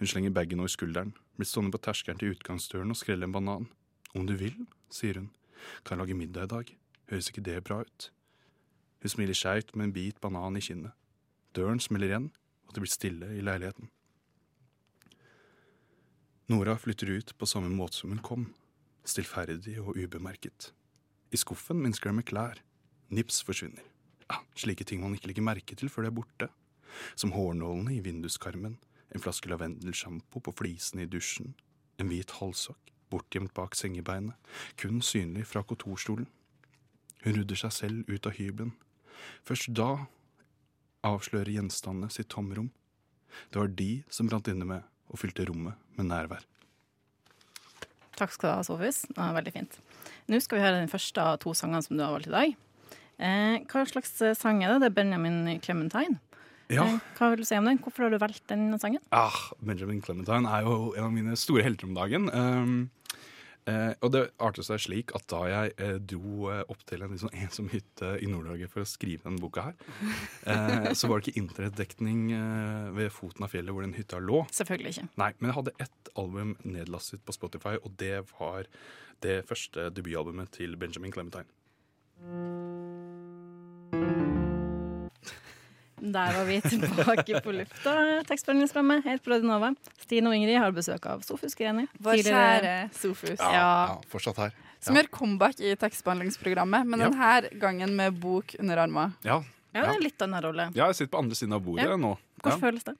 Hun 0.00 0.10
slenger 0.10 0.34
bagen 0.34 0.58
over 0.58 0.72
skulderen, 0.72 1.14
blir 1.40 1.48
stående 1.48 1.72
på 1.74 1.82
terskelen 1.86 2.20
til 2.20 2.34
utgangsdøren 2.34 2.92
og 2.92 2.98
skrelle 3.00 3.26
en 3.26 3.34
banan. 3.34 3.68
Om 4.14 4.26
du 4.28 4.34
vil, 4.36 4.56
sier 4.92 5.16
hun, 5.20 5.30
kan 5.86 6.00
lage 6.00 6.16
middag 6.16 6.48
i 6.48 6.52
dag. 6.54 6.72
Høres 7.10 7.30
ikke 7.30 7.44
det 7.46 7.62
bra 7.64 7.80
ut? 7.84 8.10
Hun 9.00 9.12
smiler 9.14 9.36
skeivt 9.36 9.72
med 9.74 9.88
en 9.88 9.94
bit 9.96 10.20
banan 10.20 10.58
i 10.58 10.64
kinnet. 10.64 10.92
Døren 11.56 11.80
smeller 11.80 12.12
igjen, 12.12 12.28
og 12.68 12.74
det 12.74 12.84
blir 12.84 12.92
stille 12.92 13.30
i 13.34 13.42
leiligheten. 13.42 13.88
Nora 16.50 16.76
flytter 16.78 17.12
ut 17.14 17.32
på 17.38 17.46
samme 17.46 17.70
måte 17.70 17.96
som 17.96 18.12
hun 18.12 18.22
kom, 18.26 18.48
stillferdig 19.06 19.78
og 19.80 19.96
ubemerket. 19.96 20.72
I 21.30 21.38
skuffen 21.38 21.80
minsker 21.80 22.10
det 22.10 22.18
med 22.18 22.26
klær. 22.26 22.60
Nips 23.10 23.40
forsvinner. 23.46 23.86
Ja, 24.26 24.42
slike 24.58 24.84
ting 24.86 25.02
man 25.02 25.14
ikke 25.14 25.30
legger 25.30 25.46
merke 25.46 25.78
til 25.78 25.90
før 25.90 26.06
de 26.06 26.10
er 26.10 26.16
borte. 26.16 26.48
Som 27.14 27.32
hårnålene 27.34 27.96
i 27.96 28.02
vinduskarmen, 28.02 28.76
en 29.10 29.22
flaske 29.22 29.50
lavendelsjampo 29.50 30.42
på 30.44 30.54
flisene 30.62 31.06
i 31.06 31.10
dusjen, 31.10 31.54
en 31.98 32.10
hvit 32.10 32.38
halssokk 32.38 32.90
bortgjemt 33.10 33.52
bak 33.54 33.74
sengebeinet, 33.78 34.36
kun 34.80 35.02
synlig 35.04 35.48
fra 35.50 35.62
kontorstolen. 35.66 36.28
Hun 37.24 37.36
rydder 37.36 37.58
seg 37.58 37.74
selv 37.74 38.10
ut 38.10 38.28
av 38.28 38.36
hybelen. 38.38 38.72
Først 39.44 39.72
da 39.76 40.06
avslører 41.06 41.52
gjenstandene 41.56 42.12
sitt 42.12 42.30
tomrom. 42.32 42.70
Det 43.52 43.60
var 43.60 43.74
de 43.76 43.90
som 44.12 44.30
brant 44.30 44.48
inne 44.50 44.68
med 44.68 44.86
og 45.10 45.20
fylte 45.20 45.44
rommet 45.48 45.76
med 45.98 46.08
nærvær. 46.08 46.46
Takk 48.16 48.32
skal 48.34 48.50
du 48.50 48.54
ha, 48.54 48.64
Sofus. 48.64 49.04
Det 49.08 49.16
var 49.16 49.36
veldig 49.36 49.52
fint. 49.54 49.78
Nå 50.28 50.40
skal 50.44 50.58
vi 50.58 50.64
høre 50.64 50.80
den 50.80 50.92
første 50.92 51.22
av 51.24 51.38
to 51.42 51.54
sangene 51.56 51.82
som 51.84 51.96
du 51.96 52.04
har 52.04 52.12
valgt 52.14 52.28
i 52.28 52.34
dag. 52.34 52.56
Eh, 53.20 53.56
hva 53.68 53.84
slags 53.88 54.12
sang 54.38 54.62
er 54.64 54.74
det? 54.74 54.82
Det 54.82 54.90
er 54.90 54.96
Benjamin 54.96 55.60
Clementine. 55.64 56.20
Ja, 56.70 56.86
Eh, 56.86 57.00
hva 57.18 57.32
vil 57.32 57.42
du 57.42 57.48
si 57.48 57.58
om 57.58 57.66
den? 57.66 57.80
Hvorfor 57.82 58.06
har 58.06 58.14
du 58.14 58.20
valgt 58.20 58.46
den 58.50 58.70
sangen? 58.78 59.02
ah, 59.10 59.52
Benjamin 59.60 60.00
Clementine 60.02 60.48
er 60.48 60.64
jo 60.66 60.94
en 60.96 61.04
av 61.04 61.12
mine 61.12 61.36
store 61.36 61.64
helter 61.66 61.88
om 61.88 61.94
dagen. 61.94 62.30
Um, 62.30 62.90
uh, 63.68 63.92
og 64.00 64.12
det 64.14 64.22
artet 64.40 64.66
seg 64.66 64.80
slik 64.82 65.14
at 65.14 65.26
da 65.30 65.40
jeg 65.50 65.74
uh, 65.80 65.98
dro 65.98 66.48
opp 66.50 66.84
til 66.88 67.02
en 67.02 67.12
liksom, 67.12 67.32
ensom 67.34 67.68
hytte 67.72 68.12
i 68.22 68.30
Nord-Norge 68.30 68.70
for 68.70 68.84
å 68.84 68.88
skrive 68.88 69.26
denne 69.26 69.42
boka 69.42 69.68
her, 69.68 69.76
uh, 70.46 70.90
så 70.94 71.10
var 71.10 71.20
det 71.20 71.28
ikke 71.28 71.42
internettdekning 71.42 72.30
ved 72.96 73.10
foten 73.14 73.46
av 73.46 73.52
fjellet 73.52 73.74
hvor 73.74 73.86
den 73.86 73.96
hytta 73.98 74.22
lå. 74.22 74.44
Selvfølgelig 74.54 74.96
ikke. 74.96 75.08
Nei, 75.20 75.32
men 75.38 75.50
jeg 75.50 75.58
hadde 75.58 75.76
ett 75.86 76.14
album 76.18 76.56
nedlastet 76.64 77.24
på 77.26 77.36
Spotify, 77.36 77.76
og 77.82 77.98
det 78.00 78.22
var 78.36 78.70
det 79.20 79.42
første 79.48 79.90
debutalbumet 79.92 80.54
til 80.56 80.78
Benjamin 80.80 81.12
Clementine. 81.14 81.50
Der 86.00 86.32
var 86.32 86.44
vi 86.48 86.60
tilbake 86.64 87.40
på 87.44 87.52
lufta. 87.52 87.92
Tekstbehandlingsprogrammet 88.28 89.04
helt 89.04 89.22
på 89.24 89.30
Radio 89.34 89.48
Nova. 89.50 89.72
Stine 90.00 90.30
og 90.30 90.34
Ingrid 90.38 90.56
har 90.58 90.72
besøk 90.72 91.04
av 91.06 91.20
Sofus 91.26 91.54
Greni. 91.58 91.86
Vår 92.00 92.16
Tidligere- 92.22 92.60
kjære 92.64 92.94
Sofus. 92.96 93.36
Ja, 93.38 93.50
Ja. 93.52 93.86
ja, 93.92 93.98
fortsatt 94.08 94.36
her. 94.40 94.54
Som 94.80 94.96
gjør 94.96 95.10
comeback 95.12 95.60
i 95.60 95.74
tekstbehandlingsprogrammet, 95.76 96.86
men 96.88 97.00
Ja. 97.00 97.10
denne 97.10 97.60
gangen 97.60 97.94
med 97.96 98.18
bok 98.20 98.54
under 98.58 98.76
armen. 98.78 99.14
Ja. 99.22 99.42
Ja, 99.74 99.84
det 99.86 99.96
er 99.96 100.00
litt 100.02 100.18
annen 100.22 100.42
rolle. 100.42 100.70
ja, 100.74 100.86
jeg 100.86 100.94
sitter 100.96 101.12
på 101.16 101.18
andre 101.22 101.34
siden 101.36 101.52
av 101.54 101.60
bordet 101.62 101.84
Ja. 101.84 101.96
nå. 101.96 102.16
Hvordan 102.42 102.60
Ja. 102.60 102.66
føles 102.70 102.84
det? 102.84 102.96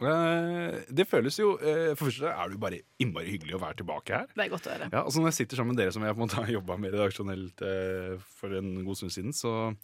Eh, 0.00 0.84
Det 0.94 1.06
føles 1.10 1.36
jo 1.38 1.56
eh, 1.58 1.94
For 1.96 2.06
først 2.06 2.22
er 2.22 2.48
det 2.48 2.52
jo 2.52 2.58
bare 2.58 2.80
innmari 3.00 3.30
hyggelig 3.36 3.54
å 3.56 3.60
være 3.60 3.76
tilbake 3.76 4.08
her. 4.14 4.26
Det 4.34 4.46
er 4.46 4.48
godt 4.48 4.66
å 4.66 4.72
høre. 4.72 4.88
Ja, 4.92 5.02
altså 5.04 5.18
Når 5.20 5.26
jeg 5.32 5.34
sitter 5.34 5.56
sammen 5.56 5.74
med 5.74 5.78
dere 5.84 5.92
som 5.92 6.02
jeg 6.02 6.14
på 6.14 6.22
en 6.22 6.28
måte 6.28 6.38
har 6.38 6.46
jobba 6.46 6.78
med 6.78 6.92
redaksjonelt 6.94 7.62
eh, 7.62 8.18
for 8.38 8.54
en 8.56 8.84
god 8.84 8.96
stund 8.96 9.10
siden, 9.12 9.32
så 9.34 9.76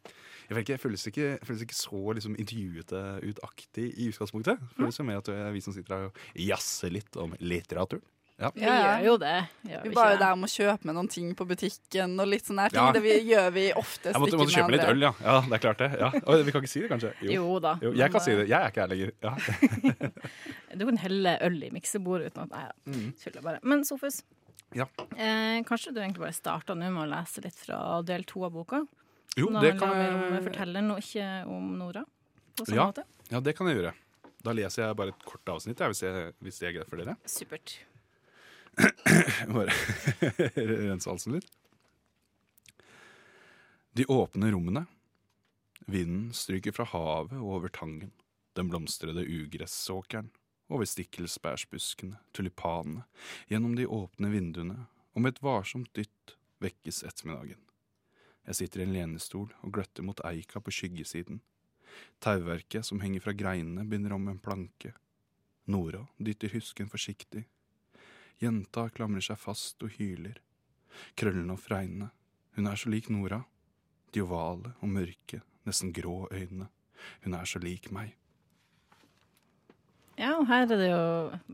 jeg 0.49 0.57
vet 0.57 0.63
ikke, 0.65 0.73
jeg 0.77 0.81
føles 0.83 1.07
ikke, 1.11 1.29
jeg 1.35 1.47
føles 1.49 1.63
ikke 1.67 1.77
så 1.79 2.01
liksom, 2.19 2.35
intervjuete 2.39 3.03
utaktig 3.31 3.87
i 3.99 4.09
utgangspunktet. 4.13 4.59
Det 4.61 4.77
føles 4.81 4.99
jo 5.01 5.05
mer 5.09 5.23
at 5.23 5.31
vi 5.55 5.61
som 5.65 5.73
sitter 5.77 5.95
her 5.97 6.11
og 6.11 6.19
jazzer 6.37 6.93
litt 6.93 7.17
om 7.17 7.33
litteratur. 7.41 8.03
Ja. 8.35 8.49
Vi 8.51 8.65
gjør 8.67 9.03
jo 9.07 9.13
det. 9.23 9.35
Gjør 9.63 9.83
Vi 9.85 9.89
vi 9.93 9.95
var 9.95 10.09
jo 10.11 10.17
der 10.19 10.33
om 10.35 10.43
å 10.43 10.49
kjøpe 10.51 10.89
med 10.89 10.97
noen 10.97 11.07
ting 11.09 11.29
på 11.39 11.45
butikken 11.47 12.17
og 12.19 12.27
litt 12.27 12.49
sånne 12.49 12.65
her 12.67 12.73
ting. 12.75 12.81
Ja. 12.83 12.93
Det 12.97 13.03
vi, 13.05 13.13
gjør 13.31 13.53
vi 13.55 13.63
oftest 13.79 14.11
Jeg 14.11 14.19
måtte, 14.25 14.33
ikke 14.35 14.41
måtte 14.43 14.57
kjøpe 14.57 14.75
litt 14.75 14.89
øl, 14.91 15.05
ja. 15.07 15.13
ja. 15.23 15.37
Det 15.47 15.55
er 15.55 15.63
klart 15.63 15.79
det. 15.85 15.89
Ja. 16.01 16.09
Og 16.25 16.43
vi 16.49 16.55
kan 16.57 16.65
ikke 16.67 16.73
si 16.73 16.83
det, 16.83 16.89
kanskje? 16.91 17.13
Jo 17.31 17.45
da. 17.63 17.77
Jo, 17.87 17.93
jeg 17.95 18.11
kan 18.11 18.25
si 18.27 18.35
det- 18.35 18.41
det. 18.43 18.49
Jeg 18.51 18.59
er 18.59 18.75
ikke 18.75 18.83
her 18.83 18.91
lenger. 18.91 19.13
Ja. 19.23 19.37
Du 20.75 20.83
kan 20.89 20.99
helle 20.99 21.37
øl 21.47 21.61
i 21.63 21.71
miksebordet 21.71 22.33
uten 22.33 22.49
at 22.49 22.51
Nei, 22.57 22.65
ja. 22.67 23.05
tuller 23.23 23.45
bare. 23.47 23.61
Men 23.63 23.85
Sofus, 23.87 24.23
Ja. 24.75 24.89
eh, 25.15 25.63
kanskje 25.63 25.95
du 25.95 26.01
egentlig 26.03 26.25
bare 26.25 26.35
starta 26.35 26.75
nå 26.75 26.91
med 26.91 27.05
å 27.07 27.11
lese 27.15 27.45
litt 27.45 27.55
fra 27.55 28.03
del 28.03 28.25
to 28.27 28.43
av 28.45 28.51
boka? 28.59 28.83
Jo, 29.37 29.49
Nå 29.51 29.61
det 29.65 29.73
kan 29.81 29.95
jeg... 29.99 30.13
om 30.15 30.45
fortelleren 30.45 30.91
og 30.95 31.01
ikke 31.03 31.25
om 31.51 31.73
Nora. 31.81 32.05
På 32.55 32.67
samme 32.69 32.77
Ja. 32.79 32.87
måte. 32.93 33.05
Ja, 33.33 33.41
det 33.41 33.57
kan 33.59 33.67
jeg 33.71 33.81
gjøre. 33.81 33.95
Da 34.45 34.53
leser 34.53 34.85
jeg 34.87 34.97
bare 34.97 35.09
et 35.15 35.25
kort 35.25 35.49
avsnitt, 35.49 35.81
jeg, 35.81 35.89
hvis, 35.91 36.03
jeg, 36.05 36.35
hvis 36.45 36.59
det 36.61 36.69
er 36.69 36.75
greit 36.77 36.91
for 36.93 37.01
dere. 37.01 37.17
Supert. 37.27 37.79
Bare 39.55 39.73
rense 40.91 41.09
halsen 41.11 41.37
litt. 41.39 41.49
De 43.95 44.05
åpne 44.11 44.51
rommene. 44.53 44.85
Vinden 45.87 46.33
stryker 46.35 46.73
fra 46.75 46.87
havet 46.93 47.37
og 47.39 47.51
over 47.59 47.69
tangen. 47.75 48.11
Den 48.59 48.69
blomstrede 48.71 49.25
ugressåkeren. 49.27 50.31
Over 50.73 50.87
stikkelsbærsbuskene, 50.89 52.17
tulipanene. 52.35 53.05
Gjennom 53.51 53.75
de 53.79 53.87
åpne 53.87 54.31
vinduene. 54.33 54.87
Og 55.15 55.23
med 55.23 55.35
et 55.37 55.43
varsomt 55.45 55.91
dytt 55.97 56.35
vekkes 56.65 57.03
ettermiddagen. 57.07 57.61
Jeg 58.45 58.59
sitter 58.59 58.83
i 58.83 58.85
en 58.85 58.93
lenestol 58.93 59.49
og 59.63 59.73
gløtter 59.73 60.05
mot 60.05 60.21
eika 60.29 60.61
på 60.61 60.73
skyggesiden. 60.75 61.41
Tauverket 62.21 62.87
som 62.87 63.01
henger 63.01 63.25
fra 63.25 63.33
greinene, 63.37 63.87
binder 63.89 64.17
om 64.17 64.29
en 64.29 64.41
planke. 64.43 64.93
Nora 65.71 66.03
dytter 66.19 66.53
husken 66.53 66.91
forsiktig. 66.93 67.45
Jenta 68.43 68.89
klamrer 68.93 69.25
seg 69.25 69.39
fast 69.41 69.83
og 69.87 69.95
hyler. 69.97 70.41
Krøllene 71.17 71.57
og 71.57 71.63
fregnene. 71.63 72.11
Hun 72.55 72.69
er 72.69 72.79
så 72.79 72.91
lik 72.93 73.09
Nora. 73.11 73.41
De 74.13 74.23
ovale 74.23 74.75
og 74.81 74.91
mørke, 74.91 75.41
nesten 75.67 75.95
grå 75.95 76.29
øynene. 76.31 76.69
Hun 77.25 77.35
er 77.35 77.49
så 77.49 77.63
lik 77.63 77.91
meg. 77.95 78.13
Ja, 80.19 80.37
og 80.39 80.47
her 80.47 80.63
er 80.63 80.79
det 80.79 80.87
jo 80.91 80.99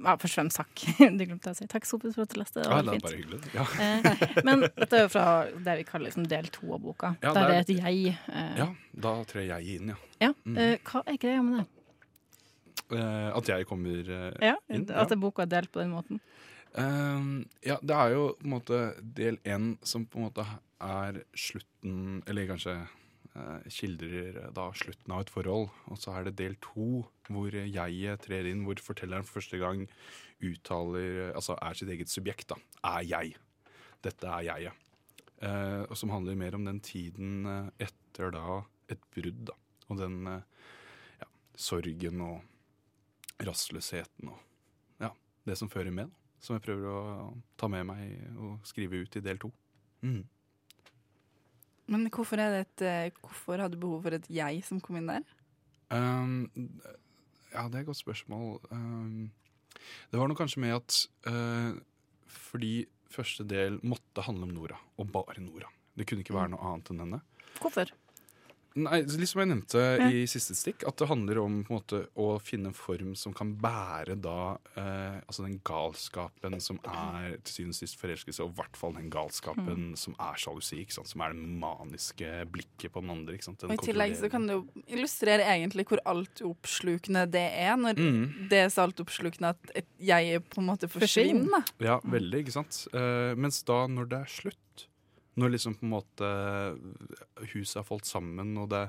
ja, 0.05 0.13
Først 0.21 0.35
og 0.35 0.37
fremst 0.37 0.59
takk. 0.61 0.83
Det 1.19 1.27
glemte 1.31 1.51
å 1.53 1.57
si. 1.57 1.67
Takk, 1.71 1.87
Sopus, 1.89 2.15
for 2.15 2.27
at 2.27 2.35
du 2.35 2.41
leste. 2.41 2.61
Det 2.61 2.67
Ja, 2.69 2.75
var 2.77 2.83
er 2.83 2.89
veldig 2.91 3.03
bare 3.07 3.17
hyggelig. 3.17 3.41
Ja, 3.55 3.65
Eh, 3.81 4.43
men 4.45 4.65
dette 4.77 4.99
er 4.99 5.05
jo 5.07 5.11
fra 5.15 5.25
det 5.69 5.77
vi 5.81 5.87
kaller 5.89 6.11
liksom 6.11 6.27
del 6.29 6.51
to 6.53 6.75
av 6.77 6.81
boka. 6.85 7.15
Ja, 7.23 7.33
der 7.33 7.49
det 7.49 7.57
er- 7.57 7.61
et 7.61 7.73
jeg. 7.81 8.17
Eh, 8.29 8.57
ja 8.61 8.69
da 9.01 9.15
trer 9.25 9.47
jeg 9.49 9.79
inn, 9.81 9.93
ja. 9.95 9.97
ja. 10.21 10.33
Mm. 10.45 10.57
Eh, 10.59 10.77
hva 10.85 11.03
er 11.09 11.17
greia 11.23 11.43
med 11.47 11.61
det? 11.63 11.67
Eh, 12.99 13.31
at 13.39 13.47
jeg 13.55 13.67
kommer 13.71 14.09
eh, 14.11 14.33
Ja, 14.51 14.57
inn. 14.69 14.85
At 14.91 15.13
boka 15.23 15.43
er 15.47 15.53
delt 15.57 15.73
på 15.73 15.81
den 15.81 15.93
måten? 15.95 16.21
Ja, 17.67 17.77
det 17.83 17.97
er 17.97 18.13
jo 18.15 18.29
på 18.39 18.45
en 18.47 18.53
måte 18.53 18.77
del 19.03 19.39
én 19.45 19.73
som 19.83 20.05
på 20.07 20.21
en 20.21 20.29
måte 20.29 20.45
er 20.81 21.17
slutten 21.35 22.21
Eller 22.31 22.47
kanskje 22.47 22.77
skildrer 23.71 24.41
da 24.57 24.67
slutten 24.75 25.13
av 25.15 25.25
et 25.25 25.31
forhold. 25.31 25.69
Og 25.93 26.01
så 26.03 26.17
er 26.17 26.27
det 26.27 26.39
del 26.41 26.57
to 26.65 27.05
hvor 27.31 27.55
jeget 27.55 28.25
trer 28.27 28.49
inn, 28.51 28.65
hvor 28.67 28.81
fortelleren 28.83 29.27
for 29.27 29.39
første 29.39 29.61
gang 29.61 29.85
uttaler 30.43 31.31
Altså 31.37 31.55
er 31.63 31.79
sitt 31.79 31.93
eget 31.93 32.11
subjekt, 32.11 32.49
da. 32.51 32.59
Er 32.91 33.07
jeg. 33.07 33.37
Dette 34.03 34.27
er 34.27 34.47
jeget. 34.49 34.87
Eh, 35.41 35.83
og 35.89 35.97
som 35.97 36.13
handler 36.13 36.37
mer 36.37 36.57
om 36.57 36.67
den 36.67 36.83
tiden 36.85 37.47
eh, 37.49 37.87
etter 37.87 38.33
da 38.35 38.61
et 38.93 39.03
brudd, 39.15 39.47
da. 39.49 39.57
Og 39.89 40.01
den 40.01 40.19
eh, 40.29 40.67
ja, 41.23 41.29
sorgen 41.57 42.25
og 42.27 43.45
rastløsheten 43.47 44.29
og 44.29 45.01
ja, 45.01 45.15
det 45.49 45.57
som 45.57 45.71
fører 45.73 45.95
med. 45.97 46.13
som 46.41 46.57
jeg 46.57 46.65
prøver 46.65 46.89
å 46.89 47.33
ta 47.61 47.69
med 47.69 47.85
meg 47.85 48.37
og 48.41 48.61
skrive 48.65 49.01
ut 49.01 49.17
i 49.17 49.25
del 49.25 49.41
to. 49.41 49.51
Mm. 50.01 50.23
Men 51.91 52.07
hvorfor, 52.15 52.39
det 52.39 52.49
et, 52.63 52.83
eh, 52.87 53.19
hvorfor 53.19 53.59
hadde 53.59 53.75
du 53.75 53.83
behov 53.83 54.05
for 54.07 54.15
et 54.15 54.29
jeg 54.31 54.63
som 54.67 54.81
kom 54.83 55.01
inn 55.01 55.11
der? 55.11 55.25
Um, 55.91 56.47
ja, 57.51 57.67
det 57.67 57.81
er 57.81 57.83
et 57.83 57.89
godt 57.89 57.99
spørsmål. 57.99 58.61
Um, 58.71 59.31
det 60.13 60.21
var 60.21 60.31
noe 60.31 60.39
kanskje 60.39 60.63
med 60.63 60.77
at 60.77 61.01
uh, 61.27 61.75
fordi 62.31 62.85
første 63.11 63.47
del 63.49 63.81
måtte 63.83 64.23
handle 64.23 64.47
om 64.47 64.55
Nora, 64.55 64.79
og 65.03 65.11
bare 65.11 65.43
Nora. 65.43 65.71
Det 65.99 66.07
kunne 66.07 66.23
ikke 66.23 66.37
være 66.37 66.53
noe 66.55 66.63
annet 66.69 66.93
enn 66.93 67.03
henne. 67.03 67.21
Hvorfor? 67.59 67.91
Nei, 68.79 69.01
litt 69.03 69.27
som 69.31 69.41
jeg 69.43 69.49
nevnte 69.51 69.81
i 70.15 70.21
siste 70.31 70.55
stikk, 70.55 70.85
at 70.87 70.97
det 71.01 71.09
handler 71.11 71.41
om 71.43 71.57
på 71.67 71.73
en 71.73 71.79
måte, 71.81 72.01
å 72.15 72.37
finne 72.39 72.71
en 72.71 72.77
form 72.77 73.17
som 73.19 73.33
kan 73.35 73.51
bære 73.59 74.15
da 74.23 74.57
eh, 74.79 75.17
altså 75.27 75.43
den 75.47 75.57
galskapen 75.67 76.55
som 76.63 76.79
er 76.87 77.35
til 77.43 77.57
syvende 77.57 77.75
og 77.75 77.81
sist 77.81 77.99
forelskelse, 77.99 78.45
og 78.45 78.53
i 78.53 78.59
hvert 78.61 78.79
fall 78.79 78.95
den 78.95 79.11
galskapen 79.11 79.97
som 79.99 80.15
er 80.23 80.39
sjalusi, 80.39 80.85
som 80.95 81.25
er 81.27 81.35
det 81.35 81.49
maniske 81.65 82.31
blikket 82.55 82.95
på 82.95 83.03
den 83.03 83.11
andre. 83.17 83.35
Ikke 83.35 83.49
sant? 83.51 83.61
Den 83.65 83.75
Og 83.75 83.83
I 83.83 83.89
tillegg 83.91 84.15
så 84.21 84.31
kan 84.31 84.47
det 84.47 84.55
jo 84.61 84.85
illustrere 84.87 85.49
egentlig 85.51 85.89
hvor 85.91 86.03
altoppslukende 86.15 87.27
det 87.31 87.47
er, 87.51 87.75
når 87.77 87.99
Mm. 88.01 88.49
det 88.49 88.59
er 88.65 88.69
så 88.71 88.87
altoppslukende 88.87 89.51
at 89.55 89.85
jeg 89.99 90.41
på 90.49 90.61
en 90.63 90.67
måte 90.71 90.89
forsvinner. 90.89 91.65
Ja, 91.83 91.99
veldig, 92.05 92.45
ikke 92.47 92.53
sant? 92.55 92.87
Eh, 92.95 93.35
mens 93.35 93.63
da, 93.67 93.87
når 93.91 94.09
det 94.09 94.19
er 94.23 94.31
slutt, 94.31 94.87
når 95.41 95.55
liksom 95.55 95.75
på 95.79 95.87
en 95.87 95.95
måte 95.95 96.29
huset 97.55 97.81
har 97.81 97.87
falt 97.89 98.09
sammen, 98.09 98.53
og 98.61 98.69
det, 98.73 98.83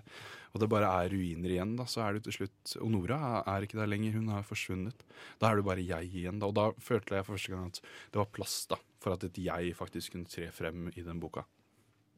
og 0.51 0.61
det 0.61 0.69
bare 0.71 0.91
er 1.01 1.13
ruiner 1.13 1.55
igjen, 1.55 1.73
da, 1.79 1.87
så 1.89 2.03
er 2.05 2.17
det 2.17 2.25
til 2.27 2.41
slutt 2.41 2.75
Og 2.83 2.91
Nora 2.91 3.19
er- 3.45 3.65
ikke 3.65 3.79
der 3.79 3.89
lenger, 3.89 4.17
hun 4.19 4.29
har 4.33 4.43
forsvunnet. 4.47 5.05
Da 5.39 5.49
er 5.49 5.59
det 5.59 5.65
bare 5.65 5.85
jeg 5.85 6.11
igjen, 6.11 6.39
da. 6.39 6.47
Og 6.51 6.55
da 6.57 6.71
følte 6.83 7.15
jeg 7.15 7.25
for 7.25 7.37
første 7.37 7.51
gang 7.55 7.71
at 7.71 7.81
det 8.11 8.21
var 8.21 8.31
plass 8.35 8.65
da, 8.67 8.77
for 8.99 9.15
at 9.15 9.23
et 9.23 9.41
jeg 9.41 9.75
faktisk 9.75 10.13
kunne 10.13 10.29
tre 10.29 10.51
frem 10.51 10.89
i 10.95 11.01
den 11.01 11.19
boka. 11.19 11.45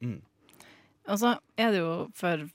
Mm. 0.02 0.22
Og 1.08 1.19
så 1.19 1.38
er 1.60 1.72
det 1.72 1.82
jo 1.84 2.08
for 2.15 2.48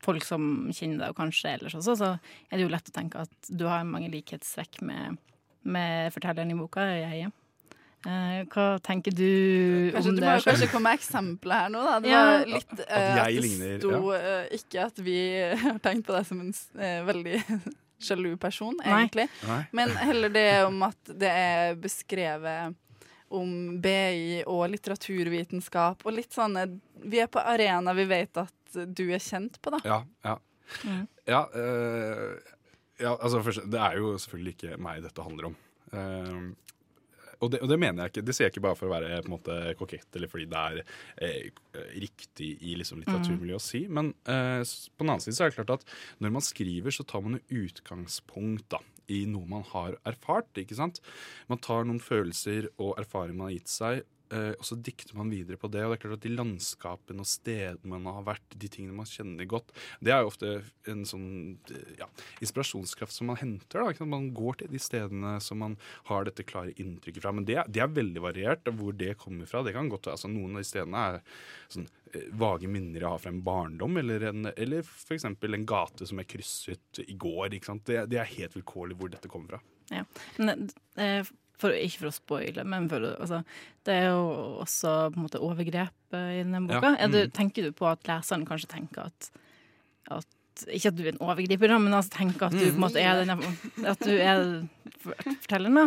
folk 0.00 0.24
som 0.24 0.70
kjenner 0.72 1.02
deg, 1.02 1.10
og 1.12 1.18
kanskje 1.18 1.56
ellers 1.56 1.76
også, 1.76 1.96
så 1.98 2.10
er 2.48 2.56
det 2.56 2.64
jo 2.64 2.72
lett 2.72 2.88
å 2.88 2.94
tenke 2.96 3.20
at 3.26 3.50
du 3.50 3.66
har 3.68 3.84
mange 3.84 4.08
likhetstrekk 4.12 4.80
med, 4.86 5.18
med 5.62 6.14
fortelleren 6.14 6.54
i 6.54 6.56
boka, 6.56 6.86
jeg. 6.96 7.32
Eh, 8.06 8.44
hva 8.48 8.78
tenker 8.80 9.12
du 9.12 9.90
Kanskje 9.92 10.08
om 10.08 10.16
Du 10.16 10.20
det? 10.22 10.28
må 10.30 10.36
jo 10.38 10.44
kanskje 10.46 10.68
komme 10.72 10.88
med 10.88 10.98
eksempler 11.00 11.58
her 11.66 11.68
nå. 11.74 11.82
Da. 11.84 11.98
Det 12.00 12.08
Ja. 12.08 12.20
var 12.24 12.46
litt 12.46 12.70
At- 12.72 12.80
at 12.80 12.90
eh, 12.90 13.18
at 13.20 13.26
det 13.26 13.42
ligner, 13.44 13.78
sto 13.78 14.12
uh, 14.12 14.44
ikke 14.56 14.84
at 14.86 14.98
vi 15.04 15.16
har 15.64 15.78
tenkt 15.84 16.06
på 16.06 16.16
deg 16.16 16.26
som 16.26 16.40
en 16.40 16.54
uh, 16.80 17.04
veldig 17.10 17.42
sjalu 18.00 18.30
person, 18.40 18.78
egentlig. 18.80 19.26
Nei? 19.46 19.58
Men 19.76 19.90
heller 20.00 20.32
det 20.32 20.46
om 20.64 20.82
at 20.82 20.96
det 21.04 21.28
er 21.28 21.74
beskrevet 21.76 22.74
om 23.30 23.52
BI 23.80 24.40
og 24.48 24.64
litteraturvitenskap 24.72 26.00
og 26.06 26.12
litt 26.16 26.32
sånne 26.34 26.64
Vi 27.04 27.20
er 27.20 27.28
på 27.30 27.38
arena 27.44 27.92
vi 27.94 28.04
vet 28.10 28.36
at 28.40 28.52
du 28.96 29.04
er 29.12 29.18
kjent 29.22 29.60
på, 29.62 29.70
da. 29.76 29.78
Ja. 29.84 30.00
Ja. 30.24 30.38
Mm. 30.86 31.04
Ja, 31.26 31.44
uh, 31.54 32.38
ja 32.98 33.12
altså 33.20 33.42
først, 33.44 33.68
Det 33.70 33.78
er 33.80 33.96
jo 34.00 34.14
selvfølgelig 34.16 34.56
ikke 34.56 34.78
meg 34.80 35.02
dette 35.04 35.22
handler 35.22 35.50
om. 35.52 35.56
Eh, 35.92 36.40
og, 37.40 37.50
det, 37.52 37.62
og 37.64 37.70
det 37.72 37.78
mener 37.80 38.04
jeg 38.04 38.12
ikke. 38.12 38.24
Det 38.28 38.36
sier 38.36 38.48
jeg 38.48 38.54
ikke 38.54 38.64
bare 38.68 38.78
for 38.78 38.90
å 38.90 38.92
være 38.94 39.22
på 39.24 39.30
en 39.30 39.34
måte 39.34 39.58
kokett 39.80 40.18
eller 40.18 40.30
fordi 40.30 40.46
det 40.50 40.60
er 40.60 40.80
eh, 41.24 41.64
riktig 42.02 42.50
i 42.60 42.76
liksom, 42.78 43.00
litteraturmiljøet 43.02 43.60
å 43.60 43.64
si. 43.64 43.82
Men 43.88 44.12
eh, 44.28 44.60
på 44.60 45.04
den 45.04 45.12
annen 45.14 45.24
side 45.24 45.38
så 45.38 45.46
er 45.46 45.52
det 45.52 45.58
klart 45.58 45.74
at 45.78 45.94
når 46.20 46.34
man 46.36 46.44
skriver, 46.44 46.94
så 46.94 47.06
tar 47.08 47.24
man 47.24 47.38
jo 47.38 47.64
utgangspunkt 47.64 48.68
da, 48.76 48.82
i 49.10 49.24
noe 49.30 49.48
man 49.50 49.64
har 49.72 49.96
erfart. 50.06 50.52
ikke 50.60 50.78
sant? 50.78 51.00
Man 51.50 51.62
tar 51.64 51.88
noen 51.88 52.02
følelser 52.04 52.70
og 52.76 52.98
erfaringer 53.00 53.38
man 53.40 53.50
har 53.50 53.56
gitt 53.58 53.72
seg, 53.72 54.04
eh, 54.34 54.52
og 54.56 54.64
så 54.66 54.76
dikter 54.78 55.16
man 55.18 55.30
videre 55.32 55.58
på 55.60 55.70
det. 55.72 55.82
Og 55.84 55.92
det 55.92 55.98
er 55.98 56.02
klart 56.04 56.18
at 56.18 56.26
de 56.26 56.32
landskapene 56.34 57.24
og 57.24 57.28
stedene 57.28 58.00
man 58.00 58.18
har 58.18 58.26
vært, 58.26 58.56
de 58.56 58.70
tingene 58.72 58.96
man 58.96 59.08
kjenner 59.08 59.48
godt, 59.50 59.72
det 60.00 60.14
er 60.14 60.22
jo 60.22 60.30
ofte 60.32 60.52
en 60.90 61.04
sånn 61.08 61.30
eh, 61.72 61.94
ja, 62.00 62.08
inspirasjonskraft 62.44 63.14
som 63.14 63.30
man 63.32 63.40
henter. 63.40 63.86
da? 63.86 64.08
Man 64.08 64.30
går 64.36 64.62
til 64.62 64.74
de 64.74 64.82
stedene 64.82 65.36
som 65.44 65.62
man 65.62 65.78
har 66.10 66.28
dette 66.28 66.46
klare 66.48 66.74
inntrykket 66.76 67.24
fra. 67.24 67.34
Men 67.36 67.48
det, 67.48 67.60
det 67.68 67.84
er 67.84 67.96
veldig 67.96 68.24
variert 68.24 68.70
hvor 68.80 68.96
det 68.96 69.16
kommer 69.20 69.50
fra. 69.50 69.64
Det 69.66 69.74
kan 69.76 69.90
godt, 69.92 70.10
altså 70.12 70.30
Noen 70.30 70.54
av 70.54 70.64
de 70.64 70.70
stedene 70.70 71.06
er 71.10 71.20
sånn 71.72 71.88
eh, 72.14 72.30
vage 72.40 72.70
minner 72.70 73.02
jeg 73.02 73.10
har 73.10 73.22
fra 73.22 73.34
en 73.34 73.42
barndom, 73.46 73.98
eller, 74.00 74.30
en, 74.30 74.52
eller 74.54 74.86
f.eks. 74.86 75.26
en 75.26 75.68
gate 75.68 76.08
som 76.08 76.22
jeg 76.22 76.32
krysset 76.36 77.04
i 77.06 77.18
går. 77.18 77.50
Det, 77.56 78.04
det 78.10 78.22
er 78.22 78.34
helt 78.36 78.56
vilkårlig 78.58 78.98
hvor 78.98 79.12
dette 79.12 79.30
kommer 79.30 79.56
fra. 79.56 79.62
Ja. 79.90 80.04
Men, 80.38 80.68
eh, 80.96 81.26
for, 81.60 81.76
ikke 81.76 82.02
for 82.02 82.10
å 82.10 82.16
spoile, 82.16 82.64
men 82.68 82.88
for, 82.90 83.06
altså, 83.20 83.42
det 83.86 83.96
er 83.96 84.10
jo 84.10 84.24
også 84.64 84.96
på 85.12 85.20
en 85.20 85.26
måte 85.26 85.42
overgrep 85.44 86.16
eh, 86.16 86.34
i 86.38 86.42
denne 86.42 86.64
boka. 86.66 86.94
Ja, 86.94 87.06
Er 87.06 87.12
du, 87.12 87.22
mm. 87.26 87.32
tenker 87.36 87.66
du 87.66 87.76
på 87.76 87.88
at 87.90 88.04
leseren 88.08 88.46
kanskje 88.48 88.72
tenker 88.74 89.10
at, 89.10 89.30
at 90.18 90.64
Ikke 90.68 90.90
at 90.90 90.96
du 90.98 91.04
er 91.06 91.14
en 91.14 91.22
overgriper, 91.24 91.76
men 91.78 91.96
altså 91.96 92.18
tenker 92.18 92.48
at 92.48 92.56
du 92.56 92.64
på 92.66 92.74
en 92.74 92.84
måte 92.84 93.00
er 93.00 93.22
den 93.24 93.32
At 93.86 94.02
du 94.04 94.12
er 94.12 94.42
fortelleren, 95.04 95.78
da. 95.78 95.86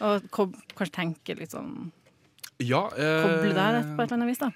Og 0.00 0.26
kanskje 0.32 0.94
tenker 0.96 1.40
litt 1.40 1.54
sånn 1.54 1.90
Ja, 2.60 2.86
eh, 2.96 3.20
Koble 3.24 3.54
deg 3.54 3.78
rett 3.78 3.94
på 3.94 4.02
et 4.02 4.10
eller 4.10 4.18
annet 4.18 4.32
vis, 4.32 4.42
da. 4.42 4.50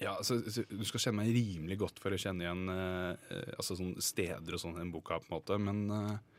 Ja, 0.00 0.16
altså, 0.16 0.38
så 0.48 0.64
Du 0.68 0.84
skal 0.88 1.02
kjenne 1.04 1.20
meg 1.20 1.34
rimelig 1.36 1.76
godt 1.82 2.00
for 2.00 2.12
å 2.12 2.20
kjenne 2.20 2.46
igjen 2.46 2.72
eh, 2.72 3.32
eh, 3.36 3.54
altså, 3.58 3.76
sånn 3.76 3.94
steder 4.00 4.56
og 4.56 4.62
sånn 4.62 4.80
i 4.80 4.88
boka. 4.92 5.20
på 5.20 5.28
en 5.28 5.36
måte, 5.36 5.58
Men 5.60 5.82
eh, 5.92 6.29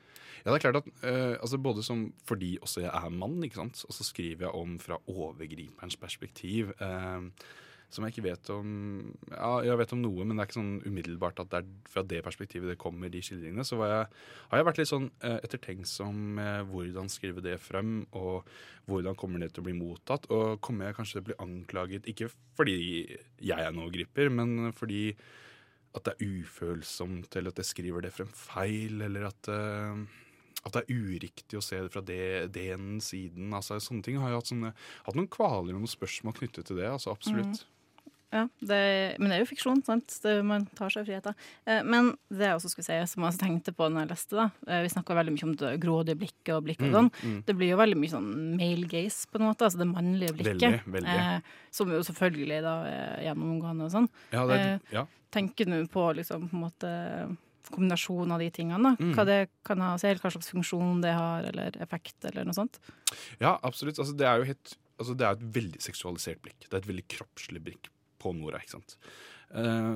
ja, 0.41 0.51
det 0.51 0.57
er 0.57 0.63
klart 0.65 0.79
at 0.81 0.91
uh, 1.05 1.35
altså, 1.37 1.59
både 1.61 1.83
som 1.85 2.07
fordi 2.27 2.55
også 2.61 2.85
jeg 2.85 2.93
er 2.93 3.17
mann, 3.17 3.41
ikke 3.45 3.61
sant, 3.61 3.83
og 3.87 3.93
så 3.93 4.07
skriver 4.07 4.47
jeg 4.47 4.55
om 4.57 4.79
fra 4.81 4.97
overgriperens 5.11 5.99
perspektiv. 6.01 6.73
Uh, 6.81 7.29
som 7.91 8.05
jeg 8.05 8.15
ikke 8.15 8.29
vet 8.29 8.51
om 8.53 8.69
Ja, 9.33 9.51
jeg 9.67 9.79
vet 9.81 9.93
om 9.95 10.01
noe, 10.03 10.23
men 10.23 10.37
det 10.37 10.43
er 10.43 10.49
ikke 10.49 10.59
sånn 10.59 10.77
umiddelbart 10.87 11.41
at 11.43 11.51
det 11.51 11.59
er 11.59 11.91
fra 11.91 12.03
det 12.07 12.21
perspektivet 12.23 12.71
det 12.71 12.79
kommer, 12.79 13.11
de 13.11 13.19
skildringene. 13.23 13.65
Så 13.67 13.79
jeg, 13.81 14.07
har 14.51 14.61
jeg 14.61 14.67
vært 14.69 14.79
litt 14.79 14.91
sånn 14.91 15.09
eh, 15.19 15.39
ettertenksom 15.43 16.21
med 16.37 16.71
hvordan 16.71 17.11
skrive 17.11 17.43
det 17.43 17.57
frem, 17.59 18.05
og 18.15 18.47
hvordan 18.87 19.17
kommer 19.19 19.43
det 19.43 19.51
til 19.51 19.63
å 19.65 19.67
bli 19.67 19.75
mottatt. 19.75 20.29
Og 20.31 20.61
kommer 20.63 20.87
jeg 20.87 20.99
kanskje 21.01 21.17
til 21.17 21.25
å 21.25 21.29
bli 21.29 21.39
anklaget, 21.43 22.07
ikke 22.11 22.31
fordi 22.55 22.79
jeg 23.43 23.59
er 23.59 23.75
noen 23.75 23.91
griper, 23.93 24.31
men 24.31 24.71
fordi 24.77 25.03
at 25.91 26.07
det 26.07 26.15
er 26.15 26.35
ufølsomt, 26.39 27.35
eller 27.35 27.51
at 27.51 27.59
jeg 27.59 27.73
skriver 27.73 28.05
det 28.05 28.15
frem 28.15 28.31
feil, 28.31 29.03
eller 29.03 29.27
at 29.33 29.51
eh, 29.51 30.05
at 30.61 30.75
det 30.75 30.83
er 30.83 30.93
uriktig 30.93 31.57
å 31.57 31.65
se 31.65 31.79
det 31.81 31.91
fra 31.93 32.03
det, 32.05 32.53
den 32.53 32.99
siden. 33.01 33.53
altså 33.57 33.79
Sånne 33.81 34.05
ting 34.05 34.19
har 34.21 34.29
jeg 34.29 34.41
hatt, 34.41 34.51
sånne, 34.51 34.73
hatt 35.07 35.17
noen 35.17 35.29
kvaler 35.31 35.73
og 35.73 35.83
noen 35.83 35.89
spørsmål 35.89 36.37
knyttet 36.37 36.69
til 36.69 36.77
det. 36.81 36.89
altså 36.91 37.15
Absolutt. 37.15 37.63
Ja, 38.31 38.45
det, 38.63 38.77
men 39.19 39.27
det 39.27 39.35
er 39.35 39.41
jo 39.41 39.47
fiksjon, 39.49 39.81
sant? 39.83 40.13
Det, 40.23 40.37
man 40.47 40.63
tar 40.77 40.93
seg 40.93 41.03
friheter. 41.03 41.33
Eh, 41.67 41.81
men 41.83 42.13
det 42.31 42.45
jeg 42.47 42.59
også 42.61 42.69
skulle 42.71 42.87
si, 42.87 42.99
som 43.11 43.25
jeg 43.25 43.33
også 43.33 43.41
tenkte 43.41 43.73
på 43.75 43.89
når 43.91 44.05
jeg 44.05 44.11
leste, 44.13 44.37
da 44.37 44.45
eh, 44.71 44.83
Vi 44.85 44.91
snakka 44.93 45.17
veldig 45.17 45.33
mye 45.35 45.47
om 45.49 45.55
det 45.59 45.71
grådige 45.83 46.19
blikket 46.21 46.53
og 46.55 46.63
blikket 46.69 46.87
og 46.87 46.95
sånn. 46.95 47.11
mm. 47.11 47.35
Det 47.49 47.57
blir 47.59 47.73
jo 47.73 47.81
veldig 47.81 47.99
mye 47.99 48.13
sånn 48.13 48.29
male 48.55 48.87
gaze, 48.93 49.27
på 49.27 49.41
en 49.41 49.49
måte. 49.49 49.67
Altså 49.67 49.81
det 49.81 49.89
mannlige 49.91 50.37
blikket. 50.37 50.63
Veldig, 50.63 50.95
veldig. 50.95 51.17
Eh, 51.17 51.59
som 51.75 51.91
jo 51.91 51.99
selvfølgelig 52.07 52.61
da 52.69 52.75
er 52.87 53.25
gjennomgående 53.27 53.89
og 53.89 53.95
sånn. 53.97 54.11
Ja, 54.31 54.45
det 54.47 54.61
Eh, 54.61 54.91
ja. 54.95 55.07
Tenker 55.31 55.67
du 55.67 55.77
på 55.91 56.09
liksom 56.15 56.47
på 56.47 56.55
en 56.55 56.63
måte 56.69 56.89
kombinasjonen 57.69 58.35
av 58.35 58.43
de 58.43 58.49
tingene. 58.53 58.93
Mm. 58.99 59.13
Hva 59.17 59.25
det 59.27 59.39
kan 59.67 59.81
ha 59.83 59.93
å 59.95 60.01
si, 60.01 60.09
eller 60.09 60.23
hva 60.23 60.33
slags 60.33 60.51
funksjon 60.53 61.01
det 61.03 61.15
har, 61.15 61.47
eller 61.51 61.77
effekt, 61.83 62.17
eller 62.29 62.47
noe 62.47 62.57
sånt? 62.57 62.81
ja, 63.43 63.57
absolutt. 63.61 63.99
Altså, 63.99 64.15
det 64.17 64.27
er 64.27 64.41
jo 64.41 64.47
helt, 64.51 64.77
altså, 64.97 65.17
det 65.17 65.27
er 65.27 65.35
et 65.37 65.49
veldig 65.59 65.83
seksualisert 65.83 66.41
blikk. 66.45 66.63
Det 66.67 66.73
er 66.73 66.83
et 66.83 66.91
veldig 66.93 67.07
kroppslig 67.17 67.63
blikk 67.65 67.91
på 68.21 68.33
Nora. 68.37 68.61
ikke 68.61 68.77
sant? 68.77 68.97
Eh, 69.57 69.93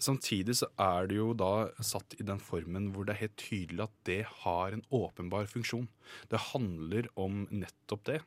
samtidig 0.00 0.56
så 0.60 0.70
er 0.80 1.10
det 1.10 1.18
jo 1.18 1.30
da 1.36 1.70
satt 1.84 2.16
i 2.18 2.26
den 2.26 2.40
formen 2.42 2.90
hvor 2.94 3.06
det 3.06 3.14
er 3.14 3.24
helt 3.26 3.38
tydelig 3.40 3.86
at 3.86 3.96
det 4.08 4.20
har 4.42 4.76
en 4.76 4.84
åpenbar 4.94 5.48
funksjon. 5.50 5.88
Det 6.32 6.50
handler 6.50 7.08
om 7.20 7.44
nettopp 7.50 8.04
det. 8.08 8.20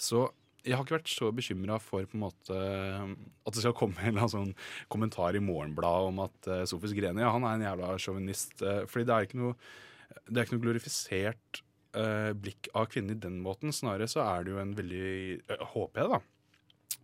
Så 0.00 0.28
jeg 0.66 0.74
har 0.76 0.84
ikke 0.84 0.96
vært 0.98 1.12
så 1.12 1.30
bekymra 1.32 1.78
for 1.80 2.06
på 2.08 2.16
en 2.18 2.24
måte 2.24 2.56
at 2.58 3.54
det 3.54 3.62
skal 3.62 3.76
komme 3.78 4.02
en 4.10 4.20
sånn 4.28 4.50
kommentar 4.92 5.36
i 5.38 5.42
Morgenbladet 5.44 6.10
om 6.10 6.20
at 6.26 6.50
uh, 6.50 6.64
Sofus 6.68 6.92
Greni 6.96 7.22
ja, 7.24 7.30
han 7.34 7.46
er 7.46 7.56
en 7.56 7.66
jævla 7.68 7.94
sjåvinist. 8.02 8.58
Uh, 8.62 8.82
fordi 8.90 9.06
det 9.08 9.14
er 9.14 9.28
ikke 9.28 9.40
noe, 9.40 9.54
det 10.28 10.36
er 10.36 10.46
ikke 10.48 10.58
noe 10.58 10.66
glorifisert 10.66 11.62
uh, 11.96 12.32
blikk 12.36 12.68
av 12.74 12.90
kvinnen 12.92 13.16
i 13.16 13.22
den 13.22 13.38
måten. 13.44 13.72
Snarere 13.74 14.10
så 14.10 14.24
er 14.26 14.44
det 14.44 14.54
jo 14.56 14.60
en 14.62 14.76
veldig 14.78 15.08
uh, 15.54 15.64
Håper 15.74 16.02
jeg, 16.04 16.12
da. 16.16 16.20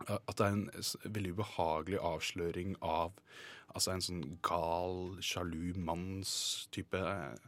eh, 0.09 0.19
At 0.19 0.37
det 0.37 0.45
er 0.45 0.55
en 0.59 0.69
veldig 1.17 1.35
ubehagelig 1.39 2.01
avsløring 2.13 2.77
av 2.85 3.15
altså 3.75 3.91
en 3.91 4.03
sånn 4.05 4.23
gal, 4.45 5.17
sjalu 5.25 5.73
manns 5.75 6.31
type 6.75 6.95
eh, 6.95 7.39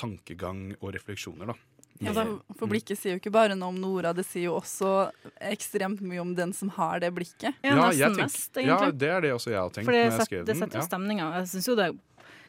tankegang 0.00 0.74
og 0.80 0.90
refleksjoner, 0.96 1.48
da. 1.52 1.56
Ja, 2.00 2.12
for, 2.16 2.40
for 2.56 2.66
blikket 2.72 2.96
sier 2.98 3.12
jo 3.12 3.20
ikke 3.20 3.32
bare 3.34 3.54
noe 3.54 3.68
om 3.68 3.76
Nora, 3.80 4.14
det 4.16 4.24
sier 4.24 4.46
jo 4.48 4.54
også 4.56 5.10
ekstremt 5.50 6.00
mye 6.00 6.20
om 6.22 6.34
den 6.34 6.52
som 6.56 6.70
har 6.78 7.00
det 7.02 7.10
blikket. 7.14 7.54
Ja, 7.62 7.74
nesten 7.76 7.98
jeg 7.98 8.10
tenker- 8.14 8.22
mest, 8.24 8.56
Ja, 8.64 8.78
det 8.90 9.10
er 9.10 9.20
det 9.20 9.32
også 9.36 9.50
jeg 9.52 9.60
har 9.60 9.70
tenkt 9.70 9.84
For 9.84 9.92
det, 9.92 10.12
set, 10.12 10.46
det 10.46 10.56
setter 10.56 10.78
jo 10.80 10.84
Ja. 10.84 10.88
stemninga. 10.88 11.26
Jeg 11.40 11.50
syns 11.52 11.68
jo 11.68 11.74
det 11.76 11.88
er 11.90 11.98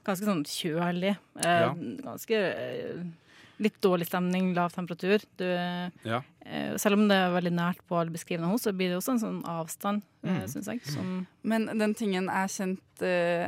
ganske 0.06 0.26
sånn 0.26 0.46
kjølig. 0.48 1.18
Eh, 1.44 1.60
Ja. 1.60 1.74
Ganske 1.74 2.32
eh, 2.32 3.04
litt 3.60 3.80
dårlig 3.82 4.08
stemning, 4.08 4.54
lav 4.56 4.72
temperatur. 4.74 5.20
Du, 5.38 5.46
Ja. 6.08 6.22
eh, 6.46 6.78
selv 6.78 6.94
om 6.98 7.08
det 7.08 7.18
er 7.20 7.30
veldig 7.36 7.52
nært 7.54 7.78
på 7.90 8.00
alle 8.00 8.10
beskrivende 8.10 8.50
hos, 8.50 8.64
så 8.64 8.72
blir 8.74 8.90
det 8.90 8.98
også 8.98 9.12
en 9.12 9.20
sånn 9.20 9.44
avstand, 9.46 10.02
mm. 10.24 10.32
Mm. 10.40 10.48
syns 10.48 10.66
jeg. 10.72 10.82
Som, 10.86 11.28
Men 11.44 11.66
den 11.78 11.94
tingen 11.94 12.26
jeg 12.26 12.50
kjente, 12.50 13.02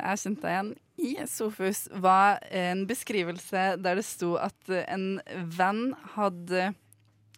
jeg 0.03 0.17
kjente 0.19 0.43
igjen 0.51 0.75
i 0.97 1.15
Sofus, 1.27 1.87
var 1.91 2.39
en 2.53 2.85
beskrivelse 2.89 3.63
der 3.81 3.97
det 3.97 4.05
sto 4.05 4.35
at 4.41 4.69
en 4.85 5.17
venn 5.57 5.95
hadde 6.15 6.67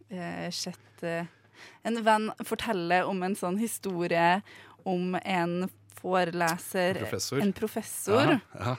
eh, 0.10 0.50
sett 0.52 1.04
eh, 1.04 1.32
En 1.88 2.02
venn 2.04 2.28
forteller 2.44 3.08
om 3.08 3.24
en 3.24 3.36
sånn 3.38 3.56
historie 3.62 4.42
om 4.84 5.16
en 5.24 5.70
foreleser 6.02 7.00
Professor. 7.00 7.40
En 7.42 7.54
professor 7.56 8.34
Ja, 8.36 8.40
ja. 8.60 8.76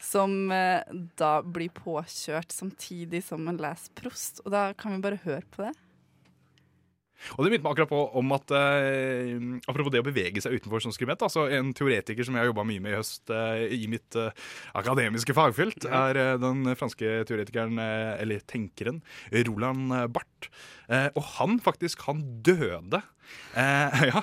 som 0.00 0.52
eh, 0.54 0.86
da 1.18 1.32
blir 1.42 1.74
påkjørt 1.74 2.54
samtidig 2.54 3.24
som 3.26 3.48
en 3.50 3.58
leser 3.60 3.92
Prost. 3.98 4.40
Og 4.46 4.54
da 4.54 4.68
kan 4.78 4.94
vi 4.94 5.02
bare 5.04 5.20
høre 5.26 5.42
på 5.50 5.66
det. 5.66 5.74
Og 7.36 7.44
det 7.44 7.52
minnet 7.52 7.64
meg 7.66 7.74
akkurat 7.74 7.90
på 7.90 8.00
om 8.20 8.34
at 8.36 8.54
eh, 8.54 9.34
Apropos 9.68 9.92
det 9.94 10.02
å 10.02 10.06
bevege 10.06 10.42
seg 10.42 10.58
utenfor 10.58 10.84
som 10.84 10.94
skribent. 10.94 11.22
Altså 11.26 11.46
en 11.54 11.72
teoretiker 11.76 12.26
som 12.26 12.36
jeg 12.36 12.44
har 12.44 12.50
jobba 12.50 12.66
mye 12.68 12.82
med 12.84 12.94
i 12.94 12.98
høst 12.98 13.32
eh, 13.34 13.66
i 13.74 13.88
mitt 13.90 14.18
eh, 14.18 14.46
akademiske 14.78 15.36
fagfelt, 15.36 15.88
er 15.88 16.20
eh, 16.20 16.34
den 16.40 16.72
franske 16.78 17.22
teoretikeren, 17.28 17.78
eh, 17.82 18.14
eller 18.22 18.44
tenkeren, 18.48 19.02
Roland 19.48 19.94
Barth. 20.14 20.50
Eh, 20.88 21.08
og 21.14 21.24
han 21.36 21.58
faktisk, 21.62 22.06
han 22.08 22.22
døde 22.46 23.02
eh, 23.58 24.04
ja, 24.12 24.22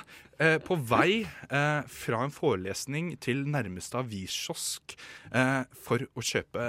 på 0.66 0.76
vei 0.88 1.22
eh, 1.24 1.82
fra 1.88 2.24
en 2.24 2.34
forelesning 2.34 3.14
til 3.24 3.46
nærmeste 3.48 4.00
aviskiosk 4.02 4.96
eh, 5.32 5.62
for 5.86 6.04
å 6.12 6.24
kjøpe 6.24 6.66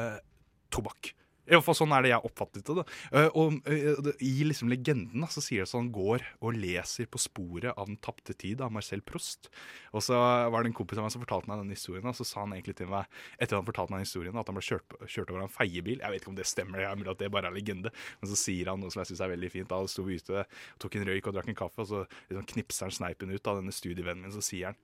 tobakk. 0.74 1.14
I 1.48 1.56
hvert 1.56 1.64
fall 1.64 1.78
Sånn 1.78 1.94
er 1.96 2.04
det 2.04 2.12
jeg 2.12 2.28
oppfattet 2.28 2.70
det. 2.78 2.84
Eh, 3.16 3.28
og 3.38 3.58
eh, 3.70 4.12
I 4.26 4.48
liksom 4.48 4.72
legenden 4.72 5.26
så 5.32 5.44
sier 5.44 5.64
det 5.64 5.72
sånn 5.72 5.92
går 5.94 6.26
og 6.44 6.58
leser 6.58 7.08
på 7.12 7.22
sporet 7.22 7.72
av 7.74 7.88
Den 7.88 8.00
tapte 8.04 8.36
tid 8.36 8.64
av 8.64 8.74
Marcel 8.74 9.04
Proust. 9.06 9.52
Og 9.96 10.04
så 10.04 10.18
var 10.18 10.64
det 10.64 10.72
en 10.72 10.78
kompis 10.78 11.00
av 11.00 11.08
meg 11.08 11.14
som 11.14 11.24
fortalte 11.24 11.52
meg 11.52 11.62
den 11.62 11.76
historien, 11.76 12.08
og 12.10 12.18
så 12.18 12.26
sa 12.28 12.44
han 12.44 12.56
egentlig 12.56 12.78
til 12.82 12.92
meg 12.92 13.08
etter 13.40 13.60
han 13.60 13.68
fortalte 13.68 13.96
meg 13.96 14.04
historien, 14.04 14.36
at 14.38 14.50
han 14.50 14.58
ble 14.58 14.66
kjørt, 14.66 14.98
kjørt 15.06 15.32
over 15.34 15.46
en 15.46 15.54
feiebil. 15.54 16.02
Jeg 16.04 16.14
vet 16.14 16.24
ikke 16.24 16.34
om 16.34 16.40
det 16.40 16.48
stemmer, 16.50 16.82
det 16.84 16.90
er 16.90 17.14
at 17.14 17.22
det 17.22 17.32
bare 17.34 17.52
er 17.52 17.56
legende. 17.56 17.94
Men 18.22 18.32
så 18.32 18.40
sier 18.40 18.72
han 18.72 18.84
noe 18.84 18.94
som 18.94 19.04
jeg 19.04 19.14
syns 19.14 19.24
er 19.24 19.34
veldig 19.36 19.54
fint. 19.54 19.72
Da 19.72 19.80
sto 19.92 20.06
vi 20.08 20.20
ute, 20.20 20.44
tok 20.82 21.00
en 21.00 21.08
røyk 21.08 21.32
og 21.32 21.38
drakk 21.38 21.52
en 21.54 21.62
kaffe, 21.64 21.86
og 21.86 21.90
så 21.92 22.04
liksom 22.28 22.52
knipser 22.54 22.90
han 22.90 22.98
sneipen 23.00 23.34
ut 23.34 23.52
av 23.52 23.62
denne 23.62 23.76
studievennen 23.76 24.28
min, 24.28 24.36
så 24.36 24.44
sier 24.44 24.72
han 24.72 24.82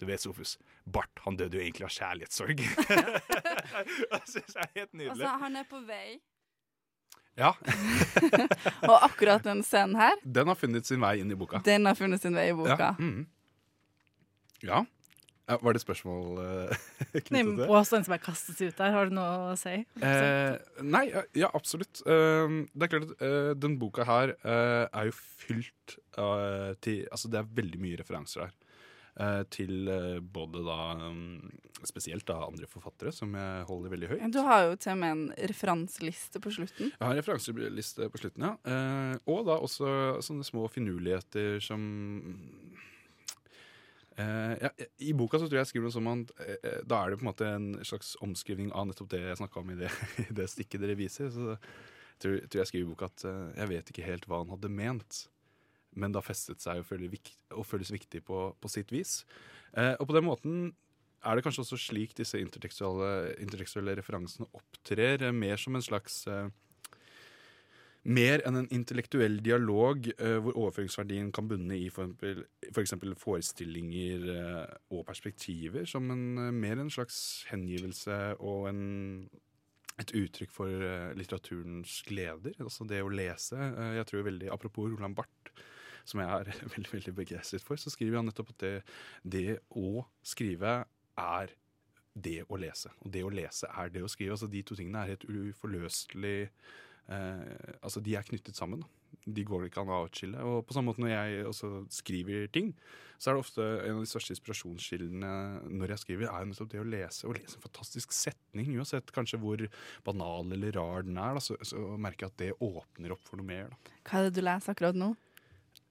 du 0.00 0.06
vet, 0.08 0.22
Sofus, 0.22 0.56
Bart 0.84 1.22
han 1.26 1.36
døde 1.38 1.58
jo 1.58 1.62
egentlig 1.62 1.86
av 1.86 1.94
kjærlighetssorg. 1.94 2.62
det 4.12 4.22
syns 4.26 4.56
jeg 4.56 4.62
er 4.64 4.72
helt 4.74 4.92
nydelig. 4.92 5.16
Altså, 5.16 5.34
han 5.44 5.58
er 5.60 5.66
på 5.70 5.82
vei. 5.88 6.20
Ja, 7.38 7.54
Og 8.90 8.96
akkurat 9.06 9.44
den 9.46 9.62
scenen 9.64 9.96
her, 9.96 10.16
Den 10.24 10.50
har 10.50 10.58
funnet 10.58 10.88
sin 10.88 11.00
vei 11.00 11.20
inn 11.22 11.30
i 11.30 11.38
boka. 11.38 11.62
den 11.64 11.86
har 11.86 11.96
funnet 11.96 12.22
sin 12.22 12.34
vei 12.36 12.50
i 12.50 12.56
boka. 12.56 12.90
Ja. 12.90 12.94
Mm. 12.98 13.26
ja. 14.66 14.84
Var 15.50 15.74
det 15.74 15.80
spørsmål 15.82 16.38
uh, 16.38 16.74
knyttet 17.10 17.30
til 17.32 17.56
det? 17.58 17.66
påstand 17.66 18.04
som 18.06 18.12
bare 18.12 18.22
kastes 18.22 18.60
ut 18.60 18.76
der. 18.78 18.92
Har 18.94 19.08
du 19.08 19.16
noe 19.16 19.50
å 19.50 19.56
si? 19.58 19.72
Eh, 19.98 20.58
nei, 20.86 21.02
ja, 21.10 21.24
ja, 21.34 21.48
absolutt. 21.58 22.02
Uh, 22.06 22.68
det 22.70 22.86
er 22.86 22.92
klart 22.92 23.08
at 23.08 23.24
uh, 23.24 23.50
den 23.58 23.74
boka 23.80 24.06
her 24.06 24.36
eh, 24.36 24.84
er 24.86 25.08
jo 25.08 25.16
fylt 25.16 25.96
av 26.20 26.76
til 26.84 27.02
Altså, 27.10 27.32
det 27.32 27.40
er 27.40 27.50
veldig 27.58 27.82
mye 27.82 27.98
referanser 27.98 28.46
her. 28.46 28.54
Eh, 29.18 29.42
til 29.52 29.88
eh, 29.90 30.20
både 30.20 30.62
da 30.66 30.78
mm, 31.00 31.58
Spesielt 31.80 32.26
da 32.28 32.42
andre 32.44 32.66
forfattere 32.68 33.08
som 33.08 33.32
jeg 33.32 33.64
holder 33.64 33.92
veldig 33.94 34.08
høyt. 34.10 34.24
Du 34.34 34.42
har 34.44 34.66
jo 34.66 34.74
til 34.76 34.92
og 34.92 34.98
med 35.00 35.14
en 35.14 35.22
referanseliste 35.48 36.42
på 36.44 36.52
slutten. 36.52 36.90
Jeg 36.90 37.00
har 37.00 37.14
en 37.14 37.20
referanseliste 37.22 38.08
på 38.12 38.20
slutten, 38.20 38.44
ja. 38.44 38.50
Eh, 38.68 39.14
og 39.32 39.46
da 39.48 39.56
også 39.56 39.94
sånne 40.20 40.44
små 40.44 40.66
finurligheter 40.68 41.56
som 41.64 41.86
eh, 44.20 44.60
ja, 44.60 44.74
I 45.08 45.16
boka 45.16 45.40
så 45.40 45.48
tror 45.48 45.62
jeg 45.62 45.64
jeg 45.64 45.72
skriver 45.72 45.88
noe 45.88 45.96
som 45.96 46.12
at 46.12 46.36
da 46.84 47.00
er 47.00 47.14
det 47.14 47.22
på 47.22 47.24
en 47.24 47.30
måte 47.30 47.48
en 47.48 47.72
slags 47.80 48.12
omskrivning 48.20 48.68
av 48.76 48.90
nettopp 48.90 49.14
det 49.14 49.24
jeg 49.24 49.40
snakka 49.40 49.64
om 49.64 49.72
i 49.72 49.80
det, 49.80 49.94
i 50.26 50.30
det 50.36 50.50
stikket 50.52 50.84
dere 50.84 51.00
viser. 51.00 51.32
Så 51.32 51.54
jeg 51.54 52.20
tror, 52.20 52.40
tror 52.44 52.66
jeg 52.66 52.74
skriver 52.74 52.84
i 52.84 52.92
boka 52.92 53.08
at 53.08 53.28
jeg 53.56 53.72
vet 53.72 53.94
ikke 53.94 54.08
helt 54.10 54.28
hva 54.28 54.44
han 54.44 54.52
hadde 54.52 54.76
ment. 54.82 55.24
Men 55.96 56.12
det 56.12 56.20
har 56.20 56.28
festet 56.28 56.62
seg 56.62 56.82
og, 56.82 56.86
føler 56.86 57.10
vik 57.12 57.32
og 57.56 57.66
føles 57.66 57.92
viktig 57.92 58.22
på, 58.26 58.44
på 58.60 58.70
sitt 58.70 58.92
vis. 58.94 59.24
Eh, 59.74 59.94
og 59.98 60.06
på 60.10 60.16
den 60.16 60.28
måten 60.28 60.72
er 61.20 61.36
det 61.36 61.44
kanskje 61.44 61.64
også 61.66 61.78
slik 61.80 62.14
disse 62.16 62.40
intertekstuelle, 62.40 63.36
intertekstuelle 63.42 63.96
referansene 63.98 64.48
opptrer, 64.56 65.26
eh, 65.26 65.36
mer 65.36 65.60
som 65.60 65.76
en 65.76 65.84
slags 65.84 66.22
eh, 66.30 66.48
mer 68.08 68.40
enn 68.48 68.56
en 68.62 68.68
intellektuell 68.72 69.38
dialog 69.44 70.08
eh, 70.14 70.38
hvor 70.40 70.56
overføringsverdien 70.56 71.30
kan 71.36 71.48
bunne 71.50 71.76
i 71.76 71.88
for 71.92 72.08
eksempel, 72.80 73.14
for 73.14 73.36
forestillinger 73.36 74.24
eh, 74.34 74.74
og 74.94 75.04
perspektiver, 75.08 75.84
som 75.84 76.08
en, 76.10 76.26
eh, 76.38 76.52
mer 76.54 76.80
en 76.80 76.92
slags 76.92 77.44
hengivelse 77.50 78.18
og 78.38 78.70
en, 78.70 79.28
et 80.00 80.14
uttrykk 80.16 80.52
for 80.54 80.86
litteraturens 81.18 81.98
gleder. 82.08 82.56
Altså 82.64 82.86
det 82.88 83.02
å 83.04 83.12
lese. 83.12 83.58
Jeg 83.98 84.06
tror 84.08 84.24
veldig, 84.30 84.48
Apropos 84.54 84.88
Roland 84.88 85.18
Barth, 85.18 85.52
som 86.04 86.22
jeg 86.22 86.28
er 86.28 86.52
veldig 86.74 86.92
veldig 86.92 87.16
begeistret 87.16 87.64
for, 87.64 87.80
så 87.80 87.92
skriver 87.92 88.20
han 88.20 88.30
nettopp 88.30 88.54
at 88.54 88.62
det, 88.64 88.76
det 89.36 89.58
å 89.76 90.04
skrive 90.26 90.80
er 91.20 91.56
det 92.14 92.40
å 92.48 92.58
lese. 92.60 92.92
Og 93.04 93.12
det 93.14 93.24
å 93.24 93.32
lese 93.32 93.68
er 93.70 93.92
det 93.92 94.04
å 94.04 94.10
skrive. 94.10 94.34
Altså 94.36 94.50
De 94.50 94.62
to 94.66 94.76
tingene 94.78 95.04
er 95.04 95.14
helt 95.14 95.28
uforløselig 95.28 96.38
eh, 96.46 97.76
Altså 97.80 98.02
De 98.02 98.16
er 98.18 98.26
knyttet 98.26 98.58
sammen. 98.58 98.82
De 99.26 99.44
går 99.46 99.66
ikke 99.66 99.82
an 99.82 99.92
å 99.92 100.02
atskille. 100.06 100.42
Og 100.46 100.64
på 100.66 100.74
samme 100.74 100.90
måte 100.90 101.02
når 101.02 101.12
jeg 101.12 101.46
også 101.50 101.70
skriver 101.92 102.50
ting, 102.54 102.72
så 103.20 103.30
er 103.30 103.36
det 103.36 103.42
ofte 103.42 103.64
en 103.84 103.98
av 103.98 104.04
de 104.04 104.08
største 104.08 104.32
inspirasjonskildene 104.32 105.32
når 105.76 105.92
jeg 105.92 106.02
skriver, 106.04 106.30
er 106.30 106.46
nettopp 106.48 106.70
det 106.72 106.80
å 106.80 106.86
lese. 106.88 107.26
Å 107.28 107.34
lese 107.36 107.58
en 107.58 107.66
fantastisk 107.66 108.14
setning, 108.16 108.70
uansett 108.80 109.12
kanskje 109.12 109.40
hvor 109.42 109.66
banal 110.06 110.54
eller 110.56 110.72
rar 110.78 111.04
den 111.04 111.20
er, 111.20 111.36
da, 111.36 111.42
så, 111.44 111.58
så 111.66 111.82
merker 112.00 112.26
jeg 112.26 112.32
at 112.32 112.40
det 112.40 112.70
åpner 112.70 113.12
opp 113.12 113.26
for 113.28 113.40
noe 113.40 113.50
mer. 113.50 113.74
da. 113.74 113.98
Hva 114.08 114.22
er 114.22 114.30
det 114.30 114.38
du 114.38 114.46
leser 114.46 114.72
akkurat 114.72 114.96
nå? 114.96 115.12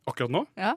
Akkurat 0.09 0.33
nå 0.33 0.43
Ja. 0.57 0.73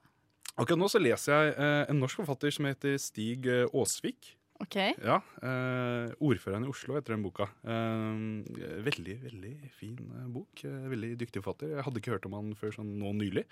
Akkurat 0.60 0.78
nå 0.82 0.88
så 0.92 1.00
leser 1.00 1.32
jeg 1.32 1.54
eh, 1.56 1.90
en 1.90 2.00
norsk 2.02 2.20
forfatter 2.22 2.52
som 2.52 2.66
heter 2.68 2.98
Stig 3.00 3.46
eh, 3.48 3.64
Aasvik. 3.72 4.34
OK. 4.62 4.76
Ja, 5.02 5.16
eh, 5.42 6.12
'Ordføreren 6.22 6.62
i 6.66 6.70
Oslo' 6.70 6.94
heter 6.94 7.16
den 7.16 7.24
boka. 7.24 7.48
Eh, 7.66 8.82
veldig, 8.86 9.16
veldig 9.24 9.54
fin 9.78 9.96
eh, 9.98 10.28
bok. 10.30 10.62
Eh, 10.68 10.84
veldig 10.92 11.16
dyktig 11.18 11.42
forfatter. 11.42 11.72
Jeg 11.74 11.82
hadde 11.88 11.98
ikke 12.02 12.12
hørt 12.14 12.28
om 12.28 12.36
han 12.38 12.52
før 12.54 12.76
sånn 12.76 12.92
nå 13.00 13.10
nylig. 13.16 13.46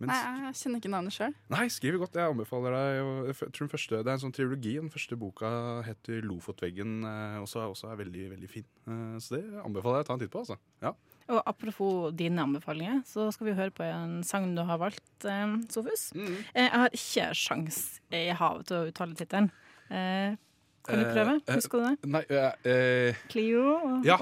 Men, 0.00 0.08
Nei, 0.08 0.16
jeg 0.48 0.56
kjenner 0.62 0.80
ikke 0.80 0.90
navnet 0.94 1.12
sjøl. 1.12 1.34
nei, 1.52 1.66
skriver 1.68 2.00
godt. 2.00 2.14
Jeg 2.16 2.32
anbefaler 2.32 2.72
deg. 2.72 3.28
Jeg 3.28 3.52
tror 3.52 3.66
den 3.66 3.72
første, 3.74 3.98
det 4.00 4.08
er 4.08 4.16
en 4.16 4.22
sånn 4.24 4.32
triologi. 4.32 4.74
Den 4.80 4.88
første 4.90 5.18
boka 5.20 5.50
heter 5.84 6.22
'Lofotveggen', 6.24 7.04
eh, 7.04 7.36
også, 7.44 7.60
også 7.68 7.92
er 7.92 7.96
veldig, 8.00 8.30
veldig 8.32 8.48
fin. 8.48 8.64
Eh, 8.88 9.18
så 9.20 9.36
det 9.36 9.44
anbefaler 9.60 10.00
jeg 10.00 10.04
å 10.04 10.08
ta 10.08 10.14
en 10.14 10.20
titt 10.24 10.32
på. 10.32 10.40
altså. 10.40 10.56
Ja. 10.80 10.94
Og 11.30 11.42
apropos 11.46 12.10
dine 12.18 12.42
anbefalinger, 12.42 13.02
så 13.06 13.28
skal 13.32 13.46
vi 13.46 13.52
høre 13.54 13.70
på 13.70 13.84
en 13.86 14.20
sang 14.26 14.48
du 14.56 14.62
har 14.66 14.78
valgt, 14.82 15.24
eh, 15.24 15.52
Sofus. 15.70 16.08
Mm. 16.16 16.36
Eh, 16.54 16.64
jeg 16.66 16.70
har 16.82 16.90
ikke 16.96 17.26
sjans 17.38 18.00
i 18.10 18.24
havet 18.34 18.66
til 18.66 18.76
å 18.80 18.88
uttale 18.90 19.14
tittelen. 19.14 19.50
Eh, 19.90 20.34
kan 20.82 20.98
du 20.98 21.04
Eh, 21.06 21.14
prøve? 21.14 21.40
eh, 21.46 21.54
Husker 21.54 21.78
du 21.78 21.84
det? 21.86 22.08
Nei, 22.10 22.24
eh, 22.64 23.14
Clio 23.28 23.62
og, 23.76 24.04
Ja. 24.04 24.16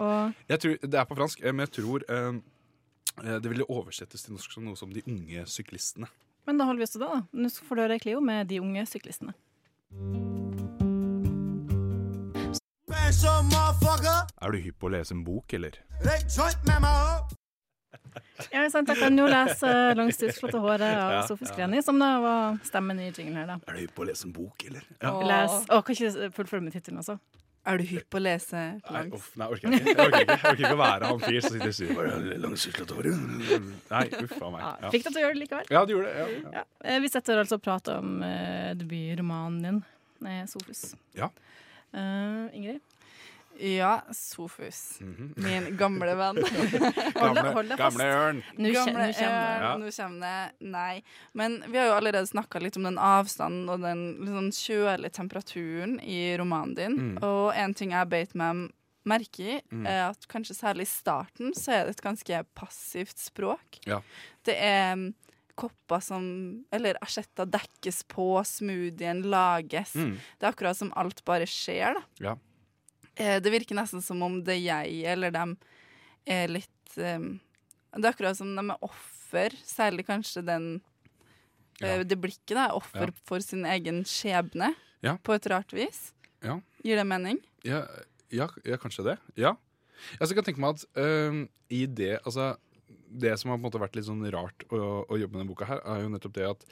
tror, 0.58 0.78
Det 0.80 0.94
er 0.94 1.04
på 1.06 1.16
fransk, 1.16 1.40
men 1.42 1.66
jeg 1.66 1.70
tror 1.72 2.04
det 3.40 3.50
ville 3.50 3.64
oversettes 3.68 4.22
til 4.24 4.34
norsk 4.34 4.52
som 4.52 4.64
noe 4.64 4.76
som 4.76 4.90
De 4.92 5.02
unge 5.06 5.46
syklistene. 5.46 6.08
Men 6.46 6.58
da 6.58 6.64
holder 6.64 6.78
vi 6.78 6.82
oss 6.84 6.90
til 6.90 7.00
det, 7.00 7.08
da. 7.08 7.22
Nå 7.32 7.48
får 7.50 7.74
du 7.76 7.82
høre 7.82 8.00
Clio 8.00 8.20
med 8.20 8.48
De 8.48 8.58
unge 8.60 8.84
syklistene. 8.86 9.34
Er 12.88 14.52
du 14.52 14.58
hypp 14.62 14.78
på 14.80 14.88
å 14.88 14.92
lese 14.94 15.12
en 15.12 15.24
bok, 15.26 15.52
eller? 15.58 15.76
Ja, 18.52 18.62
sant, 18.72 18.88
Jeg 18.88 18.98
kan 19.00 19.18
jo 19.18 19.26
lese 19.28 19.72
langs 19.98 20.20
utslåtte 20.24 20.60
håret 20.62 20.84
av 20.86 21.12
Ja, 21.12 21.18
Sofus 21.28 21.52
ja. 21.58 21.68
Som 21.84 21.98
da 22.00 22.08
var 22.22 22.56
stemmen 22.64 23.00
i 23.02 23.10
jinglen 23.10 23.36
her. 23.36 23.50
da. 23.50 23.58
Er 23.68 23.76
du 23.76 23.82
hypp 23.82 23.94
på 23.96 24.06
å 24.06 24.08
lese 24.08 24.24
en 24.28 24.32
bok, 24.36 24.64
eller? 24.70 24.86
Ja. 25.02 25.12
Les, 25.20 25.58
å, 25.68 25.82
kan 25.84 25.98
ikke 25.98 26.30
fullføre 26.38 26.64
med 26.64 26.72
tittelen, 26.76 27.02
altså. 27.02 27.18
Er 27.68 27.76
du 27.76 27.84
hypp 27.90 28.06
på 28.08 28.16
å 28.16 28.22
lese 28.24 28.60
Nei, 28.88 29.02
uff, 29.12 29.26
nei, 29.36 29.44
jeg 29.44 29.52
orker 29.58 29.74
ikke. 29.76 29.90
Jeg 29.90 29.98
orker 30.06 30.22
ikke, 30.22 30.36
jeg 30.38 30.48
orker 30.48 30.62
ikke 30.62 30.72
å 30.72 30.80
være 30.80 31.10
han 31.10 31.20
fyr 31.26 31.40
som 31.44 31.52
sitter 31.56 31.72
og 31.72 31.76
sier 31.76 31.92
bare 31.98 32.38
langs 32.40 32.66
over. 32.86 33.10
Nei, 33.90 34.04
uff 34.22 34.36
a 34.38 34.50
meg. 34.54 34.62
Ja, 34.62 34.70
Ja. 34.86 34.92
Fikk 34.94 35.04
deg 35.04 35.12
til 35.12 35.20
å 35.20 35.24
gjøre 35.26 35.36
det 35.36 35.42
likevel. 35.42 35.70
ja, 35.76 35.82
du 35.84 35.92
gjorde 35.92 36.08
det. 36.08 36.16
Ja, 36.22 36.26
ja. 36.38 36.62
Ja. 36.62 36.64
eh, 36.88 37.00
Vi 37.04 37.12
setter 37.12 37.42
altså 37.42 37.58
og 37.60 37.64
prater 37.68 38.00
om 38.00 38.22
uh, 38.24 38.72
debutromanen 38.78 39.60
din, 39.66 39.82
eh, 40.24 40.46
Sofus. 40.48 40.94
Ja. 41.18 41.28
Eh, 41.94 42.56
Ingrid? 42.56 42.80
Ja, 43.58 44.02
Sofus. 44.14 45.00
Mhm. 45.00 45.32
Min 45.36 45.64
gamle 45.76 46.12
venn. 46.14 46.36
Hold 47.18 47.34
deg- 47.40 47.48
hold 47.56 47.68
deg 47.72 47.78
fast. 47.80 47.98
gamle 47.98 48.06
ørn. 48.14 48.42
Nå 48.54 48.70
kommer 48.76 49.00
det. 49.08 49.16
ørn, 49.18 49.86
Ja. 49.90 50.50
Nei. 50.60 51.02
Men 51.34 51.56
vi 51.66 51.78
har 51.80 51.88
jo 51.88 51.96
allerede 51.96 52.28
snakka 52.30 52.60
litt 52.62 52.76
om 52.78 52.84
den 52.86 52.98
avstanden 53.02 53.66
og 53.74 53.80
den 53.82 54.04
sånn 54.28 54.52
kjølige 54.54 55.10
temperaturen 55.18 55.98
i 56.00 56.36
romanen 56.38 56.74
din. 56.78 56.98
Mm. 56.98 57.22
Og 57.26 57.50
en 57.56 57.74
ting 57.74 57.90
jeg 57.96 58.08
beit 58.08 58.34
meg 58.38 58.68
merke 59.08 59.40
i, 59.40 59.60
Mm. 59.72 59.86
er 59.88 60.10
at 60.10 60.28
kanskje 60.28 60.54
særlig 60.54 60.82
i 60.86 60.92
starten 60.94 61.50
så 61.56 61.72
er 61.72 61.84
det 61.86 61.96
et 61.96 62.02
ganske 62.04 62.44
passivt 62.54 63.18
språk. 63.18 63.80
Ja. 63.86 64.02
Det 64.44 64.54
er 64.54 64.94
mm, 64.94 65.14
kopper 65.58 66.00
som 66.04 66.24
Eller 66.72 66.98
asjetter 67.04 67.48
dekkes 67.50 68.02
på, 68.10 68.28
smoothien 68.46 69.24
lages. 69.28 69.94
Mm. 69.98 70.14
Det 70.38 70.46
er 70.46 70.52
akkurat 70.52 70.78
som 70.78 70.92
alt 70.96 71.24
bare 71.28 71.46
skjer, 71.50 71.98
da. 71.98 72.02
Ja. 72.22 72.36
Eh, 73.16 73.40
Det 73.42 73.50
virker 73.52 73.74
nesten 73.78 74.02
som 74.04 74.22
om 74.22 74.40
det 74.46 74.56
er 74.58 74.64
jeg 74.86 75.04
eller 75.12 75.34
dem 75.34 75.56
er 76.28 76.46
litt 76.48 76.96
um, 76.96 77.40
Det 77.96 78.04
er 78.04 78.12
akkurat 78.12 78.36
som 78.38 78.54
de 78.54 78.64
er 78.70 78.84
offer, 78.84 79.54
særlig 79.64 80.06
kanskje 80.06 80.44
den 80.46 80.68
eh, 81.82 81.98
Ja. 81.98 82.04
Det 82.04 82.18
blikket 82.20 82.54
da 82.56 82.68
er 82.68 82.76
offer 82.78 83.08
Ja. 83.10 83.16
for 83.24 83.40
sin 83.40 83.64
egen 83.66 84.04
skjebne, 84.04 84.74
Ja. 85.02 85.16
på 85.22 85.34
et 85.34 85.46
rart 85.50 85.72
vis. 85.72 86.12
Ja. 86.42 86.60
Gir 86.84 86.96
det 86.96 87.06
mening? 87.06 87.38
Ja, 87.64 87.84
kanskje 88.78 89.04
det. 89.04 89.18
Ja. 89.36 89.56
Jeg 90.20 90.34
kan 90.36 90.44
tenke 90.46 90.60
meg 90.62 90.76
at 90.76 90.84
øhm, 90.94 91.48
i 91.70 91.86
det 91.86 92.20
Altså, 92.24 92.56
det 93.10 93.36
som 93.40 93.50
har 93.50 93.58
på 93.58 93.62
en 93.62 93.68
måte 93.68 93.82
vært 93.82 93.98
litt 93.98 94.08
sånn 94.08 94.26
rart 94.34 94.66
å, 94.70 94.80
å 95.08 95.20
jobbe 95.20 95.34
med 95.34 95.42
denne 95.42 95.52
boka 95.52 95.68
her, 95.68 95.84
er 95.84 96.04
jo 96.04 96.10
nettopp 96.12 96.36
det 96.38 96.50
at 96.50 96.66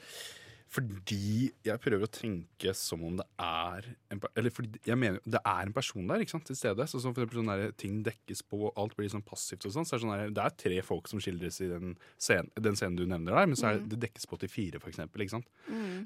fordi 0.67 1.47
jeg 1.63 1.79
prøver 1.79 2.03
å 2.03 2.11
tenke 2.11 2.73
som 2.75 3.03
om 3.07 3.15
det 3.19 3.25
er 3.39 3.85
en, 4.11 4.19
Eller 4.35 4.51
fordi 4.51 4.81
jeg 4.83 4.99
mener 4.99 5.21
det 5.23 5.39
er 5.39 5.61
en 5.63 5.75
person 5.75 6.09
der 6.09 6.23
ikke 6.23 6.33
sant, 6.35 6.45
til 6.49 6.57
stede. 6.59 6.87
Så 6.91 6.99
som 6.99 7.15
for 7.15 7.23
eksempel 7.23 7.39
sånn 7.39 7.51
der, 7.53 7.71
ting 7.79 8.01
dekkes 8.03 8.43
på, 8.43 8.59
og 8.67 8.81
alt 8.81 8.97
blir 8.97 9.07
sånn 9.11 9.23
passivt 9.25 9.63
og 9.67 9.73
sånn. 9.77 9.87
Så 9.87 9.95
er 9.95 10.01
det, 10.01 10.03
sånn 10.03 10.13
der, 10.13 10.33
det 10.35 10.43
er 10.43 10.57
tre 10.65 10.81
folk 10.85 11.07
som 11.07 11.23
skildres 11.23 11.61
i 11.63 11.69
den 11.71 11.95
scenen, 12.19 12.51
den 12.59 12.75
scenen 12.79 12.99
du 12.99 13.05
nevner 13.07 13.39
der, 13.39 13.47
men 13.47 13.59
så 13.59 13.69
er 13.69 13.79
det, 13.79 13.93
det 13.93 14.01
dekkes 14.09 14.27
på 14.27 14.41
til 14.43 14.51
fire, 14.51 14.83
for 14.83 14.91
eksempel. 14.91 15.23
Ikke 15.23 15.37
sant? 15.37 15.49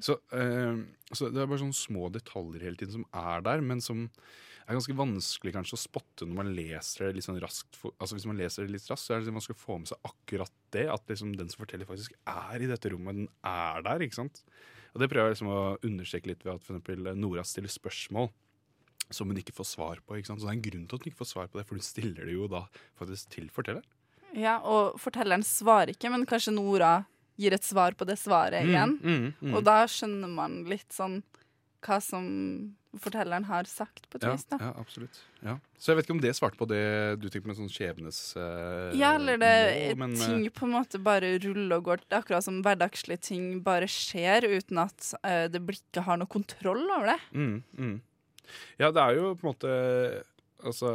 Så, 0.06 0.20
øh, 0.38 0.86
så 1.10 1.32
det 1.34 1.42
er 1.42 1.50
bare 1.50 1.64
sånne 1.64 1.80
små 1.82 2.12
detaljer 2.14 2.68
hele 2.68 2.78
tiden 2.78 3.00
som 3.00 3.08
er 3.24 3.44
der, 3.50 3.66
men 3.66 3.82
som 3.82 4.06
er 4.66 4.76
ganske 4.76 4.96
vanskelig 4.98 5.52
kanskje 5.56 5.76
å 5.78 5.80
spotte 5.82 6.26
når 6.28 6.38
man 6.38 6.52
leser 6.56 7.08
det 7.08 7.16
litt 7.16 7.26
sånn 7.26 7.40
raskt. 7.42 7.78
For, 7.78 7.94
altså 7.98 8.18
Hvis 8.18 8.28
man 8.30 8.38
leser 8.38 8.66
det 8.66 8.76
litt 8.76 8.90
raskt, 8.90 9.06
så 9.06 9.14
er 9.14 9.18
det 9.18 9.24
liksom 9.26 9.38
man 9.38 9.46
skal 9.46 9.58
få 9.58 9.78
med 9.82 9.90
seg 9.90 10.10
akkurat 10.10 10.54
det. 10.76 10.86
At 10.92 11.10
liksom 11.10 11.34
den 11.38 11.50
som 11.52 11.64
forteller, 11.64 11.88
faktisk 11.88 12.14
er 12.30 12.62
i 12.62 12.70
dette 12.70 12.92
rommet. 12.92 13.18
Den 13.18 13.28
er 13.48 13.82
der. 13.88 14.06
ikke 14.06 14.20
sant? 14.20 14.44
Og 14.92 15.00
Det 15.02 15.08
prøver 15.10 15.30
jeg 15.30 15.38
liksom 15.38 15.52
å 15.52 15.62
understreke 15.88 16.30
litt 16.30 16.46
ved 16.46 16.54
at 16.54 16.64
for 16.64 16.76
eksempel 16.76 17.12
Nora 17.16 17.44
stiller 17.48 17.72
spørsmål 17.72 18.30
som 19.12 19.28
hun 19.28 19.40
ikke 19.40 19.54
får 19.56 19.68
svar 19.72 20.02
på. 20.04 20.16
ikke 20.16 20.30
sant? 20.30 20.40
Så 20.40 20.48
Det 20.48 20.52
er 20.52 20.60
en 20.60 20.68
grunn 20.68 20.86
til 20.86 20.96
at 20.96 21.04
hun 21.04 21.12
ikke 21.12 21.22
får 21.24 21.32
svar 21.32 21.50
på 21.50 21.58
det, 21.58 21.66
for 21.68 21.78
hun 21.78 21.86
stiller 21.86 22.28
det 22.28 22.36
jo 22.36 22.48
da 22.50 22.66
faktisk 23.00 23.32
til 23.34 23.48
fortelleren. 23.52 23.88
Ja, 24.32 24.60
og 24.64 24.96
fortelleren 25.00 25.44
svarer 25.44 25.92
ikke, 25.92 26.08
men 26.12 26.24
kanskje 26.28 26.54
Nora 26.56 27.02
gir 27.40 27.52
et 27.52 27.64
svar 27.64 27.96
på 27.96 28.06
det 28.08 28.16
svaret 28.20 28.64
igjen. 28.64 28.96
Mm, 29.00 29.12
mm, 29.12 29.32
mm. 29.40 29.54
Og 29.56 29.64
da 29.66 29.82
skjønner 29.90 30.30
man 30.32 30.62
litt 30.68 30.92
sånn 30.92 31.20
hva 31.82 31.98
som 32.04 32.26
fortelleren 33.00 33.46
har 33.48 33.64
sagt, 33.64 34.04
på 34.12 34.18
et 34.18 34.26
ja, 34.26 34.32
vis. 34.34 34.44
da. 34.50 34.58
ja, 34.60 34.70
absolutt. 34.76 35.20
Ja. 35.40 35.54
Så 35.80 35.90
jeg 35.92 35.98
vet 35.98 36.06
ikke 36.06 36.14
om 36.18 36.22
det 36.22 36.34
svarte 36.36 36.60
på 36.60 36.68
det 36.68 36.82
du 37.22 37.28
tenkte 37.32 37.48
med 37.48 37.56
sånn 37.56 37.70
skjebnes... 37.72 38.18
eh, 38.36 38.92
Ja, 39.00 39.14
eller 39.16 39.40
det 39.40 39.52
nå, 39.94 40.02
men, 40.02 40.16
eh, 40.18 40.24
ting 40.26 40.44
på 40.52 40.66
en 40.68 40.74
måte 40.76 41.00
bare 41.02 41.32
ruller 41.40 41.78
og 41.78 41.86
går. 41.88 42.02
Det 42.04 42.18
er 42.18 42.20
akkurat 42.20 42.44
som 42.44 42.60
hverdagslige 42.64 43.24
ting 43.30 43.46
bare 43.64 43.88
skjer 43.90 44.44
uten 44.44 44.82
at 44.84 45.12
eh, 45.24 45.46
det 45.52 45.62
blikket 45.64 46.04
har 46.04 46.20
noe 46.20 46.28
kontroll 46.30 46.84
over 46.84 47.14
det. 47.14 47.18
Mm, 47.32 47.56
mm. 47.78 47.96
Ja, 48.82 48.90
det 48.92 49.00
er 49.00 49.16
jo 49.16 49.32
på 49.40 49.46
en 49.46 49.52
måte 49.54 49.72
Altså, 50.62 50.90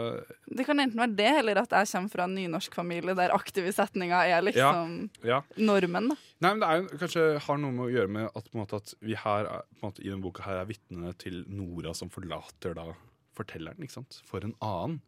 Det 0.48 0.66
kan 0.68 0.80
enten 0.80 1.00
være 1.00 1.16
det, 1.18 1.32
eller 1.42 1.62
at 1.62 1.74
jeg 1.76 1.90
kommer 1.92 2.14
fra 2.14 2.28
en 2.28 2.36
nynorsk 2.38 2.76
familie 2.78 3.16
der 3.18 3.34
aktive 3.36 3.72
setninger 3.76 4.32
er 4.32 4.46
liksom 4.46 5.10
ja. 5.28 5.42
normen. 5.58 6.12
da. 6.14 6.18
Nei, 6.46 6.52
men 6.54 6.62
det 6.62 6.70
er 6.70 6.80
jo, 6.80 7.02
kanskje 7.02 7.26
har 7.48 7.60
noe 7.62 7.76
med 7.76 7.86
å 7.88 7.92
gjøre 7.92 8.14
med 8.20 8.30
at, 8.38 8.48
måte, 8.56 8.80
at 8.80 8.94
vi 9.04 9.18
her 9.20 9.50
er, 9.50 9.68
måte, 9.82 10.04
i 10.04 10.12
denne 10.12 10.24
boka 10.24 10.46
her 10.46 10.62
er 10.62 10.70
vitnene 10.70 11.12
til 11.20 11.44
Nora 11.52 11.94
som 11.98 12.12
forlater 12.14 12.78
da 12.78 12.92
fortelleren 13.38 13.84
ikke 13.84 13.98
sant? 14.00 14.22
for 14.26 14.46
en 14.46 14.56
annen. 14.64 15.00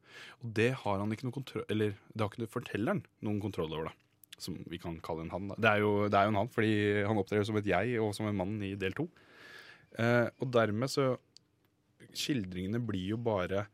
Og 0.44 0.52
det 0.60 0.72
har 0.84 1.02
han 1.02 1.14
ikke 1.14 1.28
noe 1.28 1.38
kontroll 1.40 1.66
Eller 1.72 1.96
det 2.14 2.22
har 2.22 2.30
ikke 2.34 2.52
fortelleren 2.60 3.04
noen 3.26 3.42
kontroll 3.44 3.72
over, 3.72 3.90
da. 3.90 3.96
Som 4.40 4.60
vi 4.72 4.80
kan 4.82 5.00
kalle 5.04 5.26
en 5.26 5.34
han. 5.34 5.50
Det, 5.56 5.68
er 5.70 5.84
jo, 5.84 5.94
det 6.12 6.20
er 6.20 6.28
jo 6.28 6.34
en 6.34 6.42
han, 6.44 6.52
fordi 6.54 6.76
han 7.08 7.20
opptrer 7.20 7.48
som 7.48 7.58
et 7.60 7.68
jeg 7.68 7.98
og 8.02 8.14
som 8.16 8.30
en 8.30 8.38
mann 8.40 8.60
i 8.64 8.76
del 8.80 8.96
to. 8.98 9.10
Eh, 9.98 10.28
og 10.40 10.54
dermed 10.54 10.92
så 10.92 11.16
Skildringene 12.10 12.80
blir 12.82 13.12
jo 13.12 13.18
bare 13.22 13.68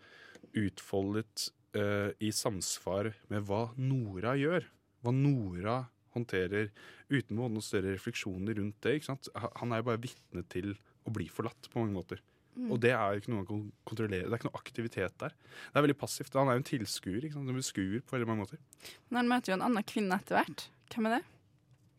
utfoldet 0.57 1.49
eh, 1.77 2.11
i 2.23 2.31
samsvar 2.35 3.11
med 3.31 3.45
hva 3.47 3.67
Nora 3.77 4.35
gjør. 4.39 4.67
Hva 5.05 5.13
Nora 5.15 5.79
håndterer 6.15 6.71
uten 7.11 7.35
noen 7.37 7.59
større 7.63 7.95
refleksjoner 7.95 8.57
rundt 8.59 8.79
det. 8.85 8.97
ikke 8.97 9.11
sant? 9.11 9.29
Han 9.59 9.73
er 9.73 9.81
jo 9.81 9.89
bare 9.91 10.03
vitne 10.05 10.45
til 10.51 10.73
å 11.05 11.13
bli 11.13 11.27
forlatt 11.29 11.69
på 11.69 11.81
mange 11.81 11.95
måter. 11.97 12.23
Og 12.71 12.79
det 12.79 12.93
er 12.95 13.19
ikke 13.19 13.33
noe 13.33 13.41
han 13.41 13.49
kan 13.49 13.63
kontrollere. 13.87 14.29
Det 14.29 14.31
er 14.31 14.39
ikke 14.39 14.47
noe 14.47 14.61
aktivitet 14.61 15.15
der. 15.19 15.33
Det 15.35 15.75
er 15.75 15.83
veldig 15.83 15.99
passivt. 15.99 16.37
Han 16.39 16.47
er 16.47 16.55
jo 16.55 16.63
en 16.63 16.69
tilskuer. 16.69 17.27
En 17.27 17.51
beskuer 17.57 17.99
på 17.99 18.15
veldig 18.15 18.29
mange 18.29 18.45
måter. 18.45 18.61
Men 19.09 19.23
han 19.23 19.31
møter 19.33 19.51
jo 19.51 19.57
en 19.59 19.65
annen 19.67 19.87
kvinne 19.87 20.19
etter 20.21 20.39
hvert. 20.39 20.69
Hvem 20.93 21.09
er 21.09 21.17
det? 21.17 21.23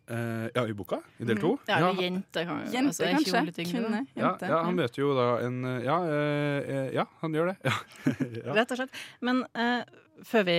Eh, 0.08 0.48
ja, 0.54 0.62
i 0.70 0.74
boka? 0.78 1.00
I 1.18 1.24
del 1.26 1.38
to? 1.42 1.56
Ja, 1.66 1.80
eller 1.80 1.98
jente, 2.04 2.44
kan 2.46 2.60
Jente, 2.70 2.92
altså, 2.92 3.04
er 3.08 3.16
kanskje? 3.16 3.54
Ting? 3.56 3.70
Kvinne? 3.72 4.02
Ja, 4.14 4.28
Jente? 4.28 4.50
ja, 4.52 4.60
han 4.62 4.76
møter 4.78 5.02
jo 5.02 5.08
da 5.18 5.24
en 5.42 5.56
eh, 5.66 5.80
Ja, 5.82 5.96
uh, 6.06 6.90
ja 6.94 7.06
han 7.24 7.34
gjør 7.34 7.50
det. 7.50 7.56
Ja. 7.66 7.74
ja. 8.46 8.54
Rett 8.60 8.70
og 8.76 8.78
slett. 8.78 9.00
Men 9.26 9.42
uh, 9.58 9.82
før 10.26 10.46
vi 10.46 10.58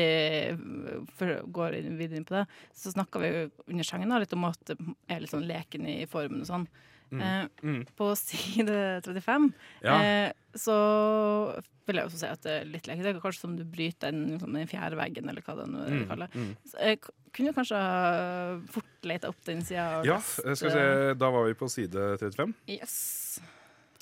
før 1.17 1.31
går 1.55 1.79
videre 1.97 2.19
inn 2.19 2.27
på 2.27 2.35
det, 2.35 2.43
så 2.75 2.91
snakka 2.93 3.23
vi 3.23 3.31
under 3.69 3.87
sangen 3.87 4.11
litt 4.19 4.35
om 4.35 4.45
at 4.49 4.59
det 4.67 4.77
er 5.07 5.23
litt 5.23 5.31
sånn 5.33 5.47
leken 5.47 5.87
i 5.89 5.97
formen 6.11 6.43
og 6.43 6.51
sånn. 6.51 6.67
Eh, 7.07 7.45
Mm. 7.63 7.85
på 7.95 8.09
side 8.19 9.01
35 9.05 9.53
Ja. 9.81 9.93
eh, 10.03 10.31
så 10.53 10.75
vil 11.87 11.95
jeg 11.95 12.05
også 12.05 12.17
si 12.19 12.27
at 12.27 12.41
det 12.43 12.51
er 12.51 12.65
litt 12.67 12.83
leken. 12.89 13.01
Det 13.05 13.15
er 13.15 13.21
kanskje 13.23 13.39
som 13.45 13.55
du 13.55 13.63
bryter 13.63 14.11
den, 14.11 14.25
liksom, 14.33 14.51
den 14.53 14.67
fjerde 14.67 14.97
veggen, 14.99 15.29
eller 15.29 15.41
hva 15.41 15.55
det 15.55 15.67
nå 15.71 15.85
Mm, 15.87 16.07
kaller 16.09 16.27
mm. 16.35 16.49
Så 16.67 16.97
kunne 17.31 17.53
kanskje 17.55 17.79
fort 18.73 18.96
leta 19.09 19.29
opp 19.31 19.39
den 19.47 19.61
sida. 19.65 19.85
Ja, 20.07 20.17
jeg 20.19 20.57
skal 20.59 20.69
vi 20.69 20.73
se, 20.75 21.13
da 21.21 21.29
var 21.33 21.47
vi 21.47 21.55
på 21.59 21.69
side 21.71 22.03
35. 22.21 22.53
eh, 22.67 22.75
Yes. 22.79 22.97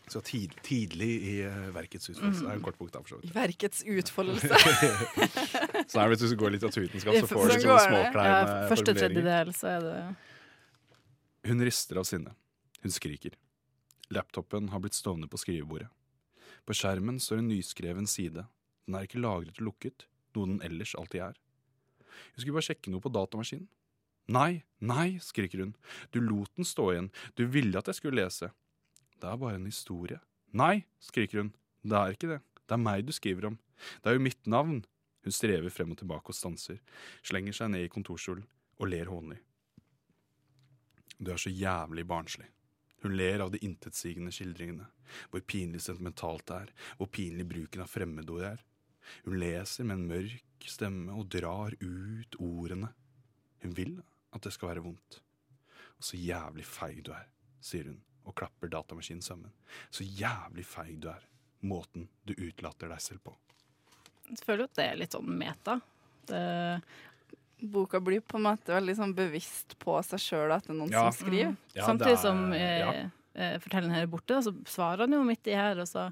Så 0.06 0.20
tid, 0.22 0.52
tidlig 0.62 1.08
i 1.26 1.32
eh, 1.48 1.62
verkets 1.74 2.12
utfoldelse. 2.12 2.44
Det 2.46 2.50
er 2.52 2.60
en 2.60 2.66
kort 2.68 2.78
bok, 2.78 2.92
da, 2.94 3.00
for 3.02 3.16
så 3.16 3.22
vidt. 3.24 3.32
Verkets 3.34 3.80
utfoldelse. 3.90 4.50
Så 5.90 5.98
er 6.02 6.12
det 6.12 6.20
hvis 6.20 6.30
du 6.30 6.38
går 6.38 6.54
litteraturvitenskap, 6.54 7.16
så 7.24 7.30
får 7.30 7.50
du 7.50 7.54
Så 7.56 7.78
sånne 7.82 8.02
det. 8.14 8.26
Ja, 8.28 8.36
første 8.70 8.94
tredjedel, 8.98 9.52
så 9.58 9.72
er 9.72 9.86
det 9.86 9.96
Hun 11.50 11.62
rister 11.66 11.98
av 12.02 12.06
sinne. 12.10 12.36
Hun 12.84 12.94
skriker. 12.94 13.34
Laptopen 14.14 14.70
har 14.70 14.82
blitt 14.84 14.94
stående 14.98 15.30
på 15.30 15.40
skrivebordet. 15.42 15.90
På 16.66 16.74
skjermen 16.78 17.18
står 17.22 17.42
en 17.42 17.50
nyskreven 17.50 18.06
side. 18.10 18.46
Den 18.86 18.98
er 19.00 19.08
ikke 19.10 19.22
lagret 19.22 19.58
og 19.58 19.66
lukket, 19.72 20.06
noe 20.38 20.50
den 20.54 20.62
ellers 20.66 20.94
alltid 20.98 21.22
er. 21.32 21.38
Hun 22.36 22.42
skulle 22.44 22.58
bare 22.60 22.68
sjekke 22.70 22.94
noe 22.94 23.02
på 23.02 23.10
datamaskinen. 23.14 23.66
Nei, 24.32 24.64
nei, 24.82 25.18
skriker 25.22 25.62
hun. 25.62 25.76
Du 26.12 26.20
lot 26.22 26.52
den 26.58 26.66
stå 26.66 26.90
igjen. 26.94 27.12
Du 27.38 27.46
ville 27.46 27.78
at 27.78 27.92
jeg 27.92 28.00
skulle 28.00 28.24
lese. 28.24 28.50
Det 29.22 29.30
er 29.30 29.40
bare 29.42 29.60
en 29.60 29.70
historie. 29.70 30.20
Nei, 30.56 30.86
skriker 31.04 31.44
hun. 31.44 31.54
Det 31.86 31.98
er 32.00 32.16
ikke 32.16 32.32
det. 32.34 32.42
Det 32.66 32.74
er 32.74 32.82
meg 32.82 33.06
du 33.06 33.14
skriver 33.14 33.52
om. 33.52 33.60
Det 34.02 34.10
er 34.10 34.18
jo 34.18 34.26
mitt 34.26 34.50
navn. 34.50 34.82
Hun 35.26 35.34
strever 35.34 35.74
frem 35.74 35.94
og 35.94 35.98
tilbake 35.98 36.30
og 36.30 36.38
stanser, 36.38 36.78
slenger 37.26 37.56
seg 37.58 37.72
ned 37.74 37.88
i 37.88 37.90
kontorstolen 37.90 38.46
og 38.78 38.92
ler 38.92 39.10
hånlig. 39.10 39.40
Du 41.18 41.32
er 41.34 41.42
så 41.42 41.50
jævlig 41.50 42.06
barnslig. 42.06 42.46
Hun 43.02 43.16
ler 43.18 43.42
av 43.42 43.52
de 43.54 43.62
intetsigende 43.66 44.34
skildringene, 44.34 44.86
hvor 45.30 45.42
pinlig 45.46 45.82
sentimentalt 45.86 46.46
det 46.50 46.60
er, 46.66 46.72
hvor 46.98 47.10
pinlig 47.14 47.46
bruken 47.50 47.84
av 47.86 47.90
fremmedord 47.90 48.46
er. 48.52 48.62
Hun 49.26 49.38
leser 49.42 49.86
med 49.86 50.00
en 50.00 50.08
mørk 50.10 50.70
stemme 50.70 51.14
og 51.14 51.30
drar 51.34 51.76
ut 51.82 52.38
ordene. 52.42 52.92
Hun 53.62 53.76
vil 53.78 53.96
at 54.36 54.42
det 54.46 54.54
skal 54.54 54.70
være 54.74 54.84
vondt. 54.86 55.20
Og 55.98 56.04
så 56.04 56.18
jævlig 56.20 56.66
feig 56.68 57.02
du 57.08 57.12
er, 57.16 57.26
sier 57.64 57.88
hun 57.90 58.02
og 58.26 58.36
klapper 58.36 58.68
datamaskinen 58.74 59.22
sammen. 59.24 59.52
Så 59.94 60.04
jævlig 60.04 60.66
feig 60.66 61.00
du 61.00 61.10
er. 61.12 61.24
Måten 61.66 62.08
du 62.28 62.34
utlater 62.38 62.90
deg 62.92 63.02
selv 63.02 63.22
på. 63.26 63.34
Jeg 64.30 64.42
føler 64.44 64.66
jo 64.66 64.70
at 64.72 64.78
det 64.80 64.86
er 64.90 64.98
litt 65.00 65.14
sånn 65.16 65.30
meta. 65.40 65.80
Det, 66.30 66.42
Boka 67.66 68.00
blir 68.04 68.22
på 68.26 68.38
en 68.38 68.44
måte 68.50 68.74
veldig 68.76 68.96
sånn 68.98 69.14
bevisst 69.18 69.78
på 69.82 69.96
seg 70.06 70.20
sjøl 70.22 70.52
at 70.54 70.66
det 70.68 70.74
er 70.74 70.78
noen 70.82 70.92
Ja. 70.92 71.06
som 71.12 71.26
skriver. 71.26 71.56
Ja, 71.78 71.86
Samtidig 71.88 72.14
er- 72.18 72.22
som 72.22 72.42
eh, 72.54 72.80
ja. 72.80 72.92
eh, 73.36 73.58
fortelleren 73.64 73.94
her 73.96 74.02
er 74.04 74.12
borte, 74.12 74.42
så 74.44 74.52
svarer 74.66 75.06
han 75.06 75.14
jo 75.14 75.24
midt 75.24 75.48
i 75.48 75.56
her. 75.56 75.80
Og 75.80 75.88
så, 75.88 76.12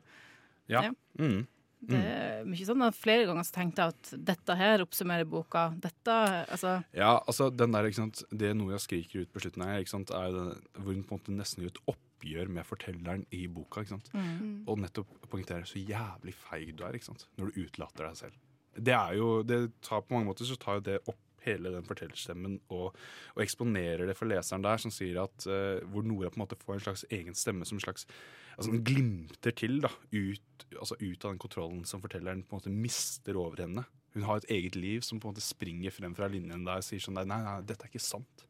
Ja. 0.69 0.83
Ja. 0.83 0.91
Mm. 1.19 1.45
Det 1.89 1.99
er 1.99 2.45
mye 2.47 2.67
sånn 2.67 2.85
at 2.85 2.97
Flere 2.97 3.25
ganger 3.27 3.47
så 3.47 3.55
tenkte 3.57 3.83
jeg 3.83 3.95
at 3.95 4.11
dette 4.31 4.55
her 4.59 4.83
oppsummerer 4.85 5.27
boka. 5.29 5.65
Dette, 5.83 6.15
altså 6.53 6.77
Ja, 6.95 7.17
altså 7.19 7.49
den 7.53 7.75
der, 7.75 7.89
ikke 7.89 8.01
sant 8.01 8.23
Det 8.31 8.53
Nora 8.57 8.79
skriker 8.81 9.25
ut 9.25 9.33
på 9.33 9.43
slutten 9.43 9.65
her, 9.65 9.83
ikke 9.83 9.95
sant, 9.95 10.13
er 10.15 10.29
jo 10.29 10.37
det, 10.37 10.57
hvor 10.79 10.93
hun 10.93 11.03
på 11.07 11.17
en 11.17 11.21
måte 11.21 11.35
nesten 11.35 11.65
gjør 11.65 11.75
et 11.75 11.83
oppgjør 11.95 12.53
med 12.55 12.69
fortelleren 12.69 13.27
i 13.35 13.43
boka. 13.51 13.83
ikke 13.83 13.95
sant? 13.97 14.13
mm. 14.15 14.63
Og 14.71 14.79
nettopp 14.83 15.11
poengterer 15.31 15.67
så 15.69 15.81
jævlig 15.81 16.35
feig 16.37 16.73
du 16.77 16.85
er 16.87 16.97
ikke 16.97 17.11
sant? 17.11 17.27
når 17.37 17.51
du 17.51 17.61
utlater 17.65 18.07
deg 18.07 18.19
selv. 18.25 18.41
Det 18.73 18.95
er 18.95 19.19
jo, 19.19 19.27
det 19.45 19.67
tar 19.85 20.01
På 20.01 20.15
mange 20.15 20.31
måter 20.31 20.47
så 20.49 20.57
tar 20.57 20.79
jo 20.79 20.87
det 20.87 20.97
opp 21.05 21.19
hele 21.43 21.73
den 21.73 21.87
fortellerstemmen 21.87 22.57
og, 22.73 22.93
og 23.35 23.43
eksponerer 23.43 24.07
det 24.07 24.15
for 24.17 24.29
leseren 24.31 24.63
der, 24.63 24.79
som 24.81 24.93
sier 24.93 25.19
at 25.23 25.47
uh, 25.49 25.83
hvor 25.91 26.05
Nora 26.07 26.31
på 26.31 26.39
en 26.39 26.45
måte 26.45 26.59
får 26.61 26.77
en 26.77 26.85
slags 26.87 27.05
egen 27.11 27.37
stemme 27.37 27.67
som 27.67 27.79
en 27.79 27.83
slags 27.83 28.07
altså 28.53 28.71
Den 28.71 28.83
glimter 28.85 29.55
til 29.57 29.79
da, 29.83 29.89
ut, 30.13 30.52
altså 30.79 30.97
ut 30.99 31.25
av 31.25 31.33
den 31.33 31.41
kontrollen 31.41 31.83
som 31.89 32.01
fortelleren 32.03 32.43
på 32.45 32.55
en 32.55 32.61
måte 32.61 32.73
mister 32.73 33.37
over 33.39 33.63
henne. 33.65 33.85
Hun 34.13 34.25
har 34.27 34.41
et 34.41 34.49
eget 34.53 34.77
liv 34.77 35.01
som 35.05 35.19
på 35.19 35.27
en 35.27 35.33
måte 35.33 35.45
springer 35.45 35.93
frem 35.93 36.15
fra 36.17 36.29
linjen 36.29 36.65
der 36.67 36.81
og 36.81 36.85
sier 36.85 37.01
sånn 37.01 37.17
Nei, 37.17 37.25
nei, 37.29 37.59
dette 37.65 37.87
er 37.87 37.93
ikke 37.93 38.03
sant. 38.03 38.47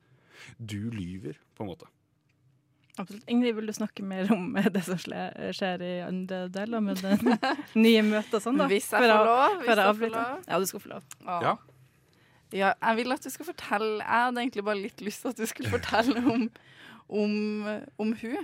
Du 0.59 0.91
lyver, 0.91 1.37
på 1.55 1.63
en 1.63 1.71
måte. 1.71 1.87
Absolutt. 2.99 3.23
Ingrid, 3.31 3.55
vil 3.57 3.69
du 3.69 3.73
snakke 3.73 4.03
mer 4.05 4.29
om 4.35 4.51
det 4.75 4.83
som 4.85 4.99
skjer 4.99 5.85
i 5.85 5.93
andre 6.05 6.45
deler 6.53 6.83
med 6.83 7.01
den 7.01 7.37
nye 7.85 8.03
møtet 8.05 8.37
og 8.37 8.43
sånn, 8.45 8.59
da? 8.61 8.67
Hvis 8.69 8.91
jeg 8.91 9.01
får 9.01 9.13
lov. 9.13 9.61
Hvis 9.63 9.71
jeg 9.73 10.01
får 10.01 10.13
lov. 10.13 10.41
Ja, 10.47 10.59
du 10.59 10.67
skal 10.69 10.83
få 10.83 10.91
lov. 10.97 11.13
Ja. 11.23 11.39
Ja. 11.47 11.55
Ja, 12.53 12.69
jeg 12.77 12.99
vil 12.99 13.15
at 13.15 13.23
du 13.25 13.31
skal 13.33 13.47
fortelle 13.47 13.95
Jeg 14.03 14.25
hadde 14.27 14.41
egentlig 14.43 14.63
bare 14.67 14.77
litt 14.77 14.99
lyst 15.01 15.23
til 15.23 15.31
at 15.31 15.39
du 15.41 15.47
skulle 15.49 15.71
fortelle 15.73 16.21
om, 16.21 16.43
om, 17.09 17.31
om 17.97 18.11
hun. 18.19 18.43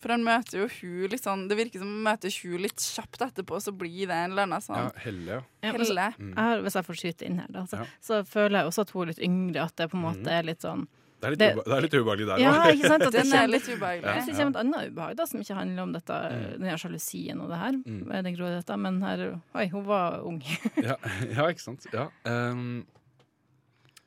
For 0.00 0.08
han 0.14 0.22
møter 0.24 0.62
jo 0.62 0.66
hun 0.80 1.10
litt 1.12 1.22
sånn 1.22 1.42
Det 1.50 1.56
virker 1.58 1.78
som 1.82 1.88
han 1.92 2.04
møter 2.06 2.32
hun 2.42 2.62
litt 2.64 2.76
kjapt 2.80 3.20
etterpå, 3.26 3.58
så 3.60 3.72
blir 3.76 4.06
det 4.08 4.16
en 4.16 4.30
eller 4.32 4.46
annen 4.48 4.60
Ja, 4.60 4.64
sånn 4.64 4.96
Helle, 5.04 5.26
ja. 5.26 5.40
Ja, 5.62 5.72
men 5.72 5.80
helle. 5.84 6.06
Mm. 6.18 6.30
jeg 6.34 6.44
har, 6.44 6.62
hvis 6.64 6.74
jeg 6.78 6.84
får 6.86 6.98
skyte 7.02 7.26
inn 7.28 7.38
her, 7.38 7.50
da, 7.52 7.66
så, 7.68 7.76
Ja. 7.82 7.84
så 8.00 8.22
føler 8.24 8.62
jeg 8.62 8.66
også 8.70 8.80
at 8.86 8.90
hun 8.90 9.02
er 9.02 9.06
litt 9.12 9.20
yngre. 9.28 9.62
At 9.66 9.76
det 9.76 9.90
på 9.90 9.96
en 10.00 10.02
måte 10.06 10.24
Mhm. 10.24 10.32
er 10.38 10.42
litt 10.42 10.60
sånn 10.64 10.86
Det 11.20 11.26
er 11.26 11.30
litt, 11.32 11.38
Det- 11.38 11.52
uba 11.52 11.62
det 11.64 11.76
er 11.76 11.80
litt 11.82 11.92
ubehagelig 12.00 12.26
der 12.30 12.38
Ja, 12.40 12.52
ikke 12.72 12.88
sant? 12.88 13.02
At 13.02 13.12
det 13.12 13.20
er 13.20 13.30
kommer, 13.30 13.48
litt 13.52 13.66
jeg 13.68 13.76
ubehagelig. 13.76 14.22
synes 14.24 14.26
det 14.26 14.36
kommer 14.40 14.50
et 14.50 14.56
annet 14.64 14.88
ubehag 14.94 15.16
da, 15.16 15.24
som 15.26 15.40
ikke 15.40 15.54
handler 15.54 15.82
om 15.82 15.92
dette, 15.92 16.08
Mm. 16.32 16.52
den 16.52 16.62
her 16.70 16.76
sjalusien 16.80 17.40
og 17.42 17.48
det 17.50 17.58
her. 17.58 17.72
Mm. 17.72 18.24
Det 18.24 18.36
dette, 18.64 18.78
men 18.78 19.02
her 19.02 19.40
Oi, 19.54 19.66
hun 19.68 19.84
var 19.84 20.20
ung. 20.24 20.40
ja, 20.80 20.96
ja, 21.28 21.44
ikke 21.52 21.60
sant. 21.60 21.84
Ja. 21.92 22.08
Um, 22.24 22.86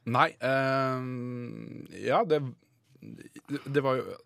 nei 0.07 0.31
um, 0.41 1.85
Ja, 1.91 2.23
det 2.25 2.41
Det 3.71 3.83
var 3.83 3.97
jo 3.97 4.17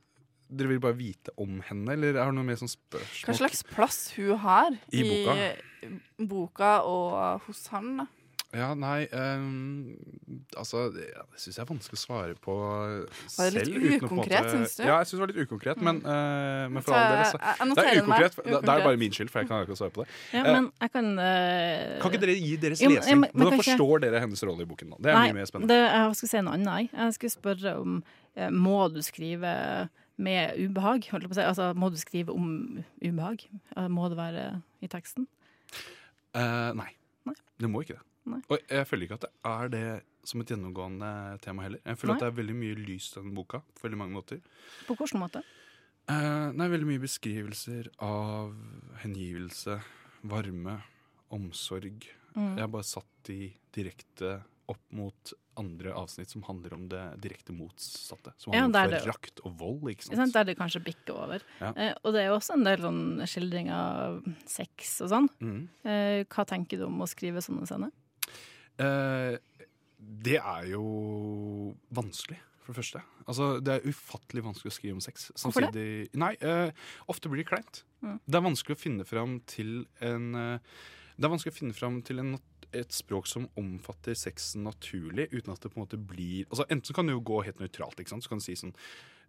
Dere 0.50 0.68
vil 0.72 0.80
bare 0.80 0.96
vite 0.96 1.34
om 1.38 1.58
henne, 1.68 1.92
eller 1.98 2.16
er 2.16 2.26
det 2.30 2.36
noe 2.38 2.48
mer 2.48 2.56
sånn 2.60 2.72
spørsmål? 2.72 3.26
Hva 3.28 3.36
slags 3.42 3.64
plass 3.68 3.98
hun 4.16 4.38
har 4.46 4.78
I 4.96 5.04
boka? 5.04 5.36
boka 6.20 6.76
og 6.88 7.42
hos 7.48 7.66
han, 7.74 7.98
da. 8.04 8.06
Ja, 8.56 8.70
nei 8.80 9.04
um, 9.12 9.92
Altså, 10.56 10.86
det, 10.96 11.10
ja, 11.12 11.24
det 11.34 11.42
syns 11.44 11.58
jeg 11.58 11.64
er 11.66 11.68
vanskelig 11.68 11.98
å 12.00 12.00
svare 12.00 12.36
på 12.40 12.54
selv. 13.28 13.34
Var 13.36 13.50
det 13.58 13.64
litt 13.68 14.06
ukonkret, 14.06 14.48
syns 14.54 14.78
du? 14.80 14.86
Ja, 14.88 15.02
jeg 15.02 15.10
syns 15.10 15.18
det 15.18 15.20
var 15.26 15.32
litt 15.34 15.42
ukonkret, 15.50 15.82
men, 15.84 16.00
uh, 16.06 16.64
men 16.72 16.80
for 16.86 16.96
all 16.96 17.12
del 17.12 17.26
så 17.28 17.42
jeg 17.44 17.76
Det 17.76 17.84
er 17.84 18.00
ukonkret. 18.06 18.40
Det, 18.48 18.62
er 18.72 18.86
bare 18.88 19.02
min 19.04 19.12
skyld, 19.18 19.34
for 19.34 19.44
jeg 19.44 19.52
kan 19.52 19.68
ikke 19.68 19.78
svare 19.82 19.94
på 19.98 20.06
det. 20.06 20.16
Ja, 20.32 20.46
Eh, 20.48 20.54
men 20.56 20.72
jeg 20.80 20.94
kan 20.96 21.12
uh, 21.20 22.00
Kan 22.02 22.16
ikke 22.16 22.24
dere 22.24 22.38
gi 22.40 22.56
deres 22.64 22.82
Jo, 22.86 22.94
lesing? 22.96 23.20
men- 23.20 23.32
men 23.36 23.44
Hvordan 23.50 23.60
forstår 23.66 24.02
dere 24.08 24.24
hennes 24.24 24.44
rolle 24.48 24.64
i 24.64 24.72
boken? 24.72 24.96
da? 24.96 24.98
Det 25.04 25.12
er 25.12 25.20
Nei, 25.20 25.28
mye 25.28 25.40
mer 25.42 25.52
spennende. 25.52 25.68
Det, 25.76 25.84
jeg 25.92 26.16
skulle 26.22 26.32
si 26.32 26.42
noe 26.48 26.54
annet. 26.56 26.92
jeg. 26.96 27.14
Skulle 27.20 27.36
spørre 27.36 27.76
om 27.84 28.04
eh, 28.38 28.50
må 28.50 28.80
du 28.96 29.02
skrive 29.04 29.54
med 30.18 30.58
ubehag? 30.58 31.08
Holdt 31.12 31.26
jeg 31.26 31.32
på 31.32 31.36
å 31.36 31.40
si. 31.40 31.46
Altså, 31.46 31.70
må 31.78 31.90
du 31.94 31.98
skrive 32.02 32.34
om 32.34 32.84
ubehag? 33.04 33.44
Eh, 33.76 33.88
Må 33.94 34.08
det 34.10 34.18
være 34.20 34.46
i 34.82 34.90
teksten? 34.92 35.28
Uh, 36.36 36.74
nei. 36.78 36.92
Nei. 37.28 37.36
Det 37.60 37.70
må 37.70 37.82
ikke 37.84 37.98
det. 37.98 38.04
Nei. 38.28 38.42
Og 38.52 38.60
jeg 38.70 38.88
føler 38.90 39.08
ikke 39.08 39.20
at 39.22 39.28
det 39.28 39.32
er 39.48 39.70
det 39.72 39.86
som 40.28 40.42
et 40.44 40.50
gjennomgående 40.52 41.12
tema 41.44 41.64
heller. 41.64 41.80
Jeg 41.86 42.00
føler 42.02 42.14
Nei. 42.14 42.18
at 42.18 42.26
det 42.26 42.32
er 42.32 42.40
veldig 42.42 42.58
mye 42.60 42.80
lys 42.82 43.08
i 43.14 43.20
denne 43.22 43.36
boka. 43.38 43.62
på 43.78 43.86
veldig 43.86 44.00
mange 44.02 44.18
måter. 44.18 44.42
På 44.88 44.98
hvilken 45.00 45.22
måte? 45.24 45.44
Uh, 46.08 46.52
nei, 46.56 46.68
veldig 46.72 46.88
mye 46.88 47.04
beskrivelser 47.04 47.90
av 48.04 48.54
hengivelse, 49.04 49.80
varme, 50.28 50.78
omsorg. 51.36 52.08
Mm. 52.36 52.54
Jeg 52.58 52.64
har 52.64 52.72
bare 52.72 52.88
satt 52.88 53.10
de 53.28 53.52
direkte 53.76 54.38
opp 54.68 54.84
mot 54.96 55.34
andre 55.58 55.94
avsnitt 55.98 56.32
som 56.32 56.44
handler 56.46 56.76
om 56.76 56.86
det 56.92 57.04
direkte 57.24 57.56
motsatte. 57.56 58.34
Som 58.38 58.54
handler 58.54 58.92
er 58.92 58.98
om 59.00 59.06
forakt 59.08 59.42
og 59.48 59.56
vold, 59.60 59.92
ikke 59.94 60.10
sant? 60.10 60.36
Der 60.36 60.48
det 60.50 60.58
kanskje 60.60 60.84
bikker 60.86 61.18
over. 61.18 61.46
Ja. 61.62 61.72
Eh, 61.74 61.94
og 62.04 62.14
det 62.14 62.24
er 62.24 62.30
jo 62.32 62.38
også 62.38 62.58
en 62.58 62.68
del 62.68 62.84
sånn 62.84 63.04
skildring 63.26 63.72
av 63.74 64.20
sex 64.46 64.98
og 65.06 65.14
sånn. 65.14 65.30
Mm. 65.42 65.62
Eh, 65.88 66.20
hva 66.30 66.46
tenker 66.50 66.82
du 66.82 66.88
om 66.90 67.02
å 67.02 67.10
skrive 67.10 67.44
sånne 67.44 67.68
scener? 67.70 67.94
Eh, 68.78 69.38
det 69.98 70.38
er 70.38 70.68
jo 70.72 70.84
vanskelig, 71.96 72.38
for 72.62 72.74
det 72.74 72.82
første. 72.82 73.02
Altså, 73.28 73.48
det 73.64 73.74
er 73.74 73.88
ufattelig 73.90 74.44
vanskelig 74.46 74.72
å 74.72 74.76
skrive 74.76 74.98
om 74.98 75.04
sex. 75.04 75.32
Hvorfor 75.36 75.68
det? 75.74 75.88
Nei, 76.16 76.34
eh, 76.40 76.70
ofte 77.12 77.32
blir 77.32 77.44
det 77.44 77.50
kleint. 77.50 77.82
Mm. 78.06 78.20
Det 78.24 78.40
er 78.40 78.46
vanskelig 78.46 78.78
å 78.78 78.82
finne 78.82 79.08
fram 79.08 79.40
til 79.50 79.82
en 80.06 80.36
eh, 80.38 80.78
Det 81.18 81.26
er 81.26 81.34
vanskelig 81.34 81.56
å 81.56 81.58
finne 81.58 81.74
fram 81.74 81.96
til 82.06 82.22
en, 82.22 82.36
et 82.74 82.92
språk 82.92 83.28
som 83.28 83.48
omfatter 83.58 84.14
sexen 84.16 84.64
naturlig, 84.68 85.30
uten 85.34 85.54
at 85.54 85.60
det 85.62 85.72
på 85.72 85.78
en 85.80 85.86
måte 85.86 85.98
blir 86.00 86.46
altså 86.50 86.66
Enten 86.70 86.86
så 86.86 86.94
kan 86.94 87.06
det 87.08 87.14
jo 87.14 87.22
gå 87.22 87.44
helt 87.46 87.60
nøytralt. 87.60 88.00
ikke 88.00 88.10
sant? 88.10 88.24
Så 88.24 88.30
kan 88.30 88.40
du 88.40 88.44
si 88.44 88.56
sånn 88.56 88.74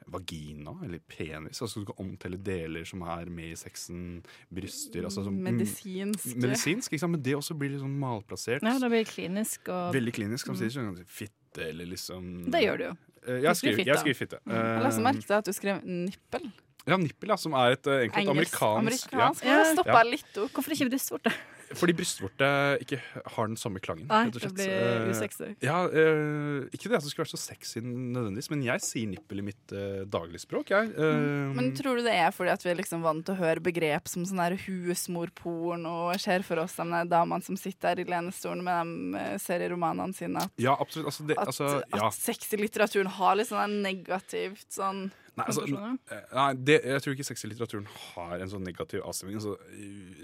vagina 0.09 0.73
eller 0.85 0.99
penis. 1.11 1.61
altså 1.61 1.81
Du 1.83 1.87
kan 1.91 1.99
omtelle 2.07 2.39
deler 2.41 2.85
som 2.89 3.03
er 3.03 3.27
med 3.31 3.53
i 3.53 3.57
sexen. 3.59 4.23
Bryster. 4.51 5.05
altså 5.05 5.25
sånn, 5.27 5.41
Medisinsk. 5.43 6.37
medisinsk, 6.37 6.93
ikke 6.93 7.01
sant? 7.03 7.13
Men 7.17 7.23
det 7.23 7.35
også 7.37 7.57
blir 7.59 7.71
litt 7.75 7.83
sånn 7.83 7.99
malplassert. 7.99 8.63
Ja, 8.63 8.79
det 8.79 8.91
blir 8.91 9.05
klinisk 9.05 9.69
og 9.69 9.93
Veldig 9.95 10.15
klinisk. 10.15 10.47
kan 10.47 10.55
man 10.55 10.63
si, 10.63 10.71
så 10.71 10.81
kan 10.85 10.95
du 10.95 11.03
si 11.03 11.09
Fitte 11.25 11.69
eller 11.69 11.87
liksom 11.87 12.51
Det 12.51 12.63
gjør 12.63 12.79
du 12.79 12.85
jo. 12.85 12.95
Eh, 13.29 13.41
Jeg 13.43 13.57
skriver 13.57 13.97
skriver, 13.99 14.15
fitte. 14.15 14.39
Mm. 14.47 14.55
Jeg 14.55 14.83
la 14.83 14.89
Eh, 14.89 15.03
merke 15.03 15.27
til 15.27 15.37
at 15.37 15.45
du 15.45 15.53
skrev 15.53 15.85
nippel. 15.85 16.53
Ja, 16.89 16.97
nippel, 16.97 17.29
ja, 17.29 17.37
som 17.37 17.53
er 17.53 17.73
et, 17.73 17.87
eh, 17.87 18.07
egentlig 18.09 18.23
et 18.23 18.29
Engelsk. 18.29 18.63
amerikansk, 18.63 19.13
amerikansk. 19.13 19.45
Ja. 19.45 19.59
Ja. 19.59 19.75
Stoppa 19.75 20.03
litt 20.09 20.39
opp. 20.39 20.53
Hvorfor 20.53 20.73
ikke 20.73 20.89
brystvorte? 20.89 21.33
Fordi 21.77 21.95
brystvorte 21.99 22.49
ikke 22.85 23.01
har 23.35 23.51
den 23.51 23.59
samme 23.61 23.83
klangen. 23.83 24.07
Nei, 24.09 24.29
det 24.33 24.53
blir 24.55 24.69
Eh, 24.69 25.09
usexy. 25.11 25.51
Ja, 25.65 25.83
eh, 25.87 26.67
ikke 26.75 26.91
det 26.91 26.99
at 26.99 27.05
det 27.05 27.13
skulle 27.13 27.27
vært 27.27 27.35
så 27.35 27.41
sexy 27.41 27.83
nødvendigvis, 27.83 28.51
men 28.53 28.65
jeg 28.67 28.85
sier 28.85 29.11
nippel 29.11 29.43
i 29.43 29.47
mitt 29.51 29.75
uh, 29.75 30.05
dagligspråk, 30.09 30.73
jeg. 30.75 30.91
Mm. 30.95 31.55
Men 31.59 31.71
tror 31.77 31.99
du 31.99 32.07
det 32.07 32.15
er 32.17 32.33
fordi 32.35 32.53
at 32.55 32.65
vi 32.65 32.73
er 32.73 32.81
liksom 32.81 33.05
vant 33.05 33.25
til 33.27 33.37
å 33.37 33.43
høre 33.43 33.65
begrep 33.65 34.11
som 34.11 34.27
sånn 34.29 34.59
husmorporn 34.65 35.87
og 35.89 36.13
ser 36.23 36.45
for 36.47 36.63
oss 36.63 36.77
de 36.79 37.05
damene 37.11 37.45
som 37.45 37.59
sitter 37.59 37.89
der 37.89 38.03
i 38.05 38.09
lenestolen 38.09 38.65
med 38.65 38.93
de 39.15 39.39
serieromanene 39.43 40.17
sine, 40.17 40.45
at, 40.45 40.61
ja, 40.61 40.75
absolutt. 40.79 41.09
Altså, 41.11 41.27
det, 41.29 41.39
at, 41.39 41.53
altså, 41.53 41.71
ja. 41.95 42.05
at 42.09 42.19
sexylitteraturen 42.19 43.11
har 43.19 43.39
litt 43.39 43.51
sånn 43.51 43.81
negativt 43.85 44.69
sånn 44.75 45.09
Nei, 45.39 45.45
altså, 45.47 45.65
nei 45.71 46.47
det, 46.67 46.81
jeg 46.83 47.03
tror 47.05 47.15
ikke 47.15 47.27
sexylitteraturen 47.29 47.85
har 47.95 48.41
en 48.43 48.51
sånn 48.51 48.65
negativ 48.67 49.05
avstemning. 49.07 49.37
Altså, 49.39 49.55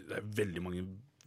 det 0.08 0.16
er 0.18 0.24
veldig 0.40 0.62
mange 0.64 0.82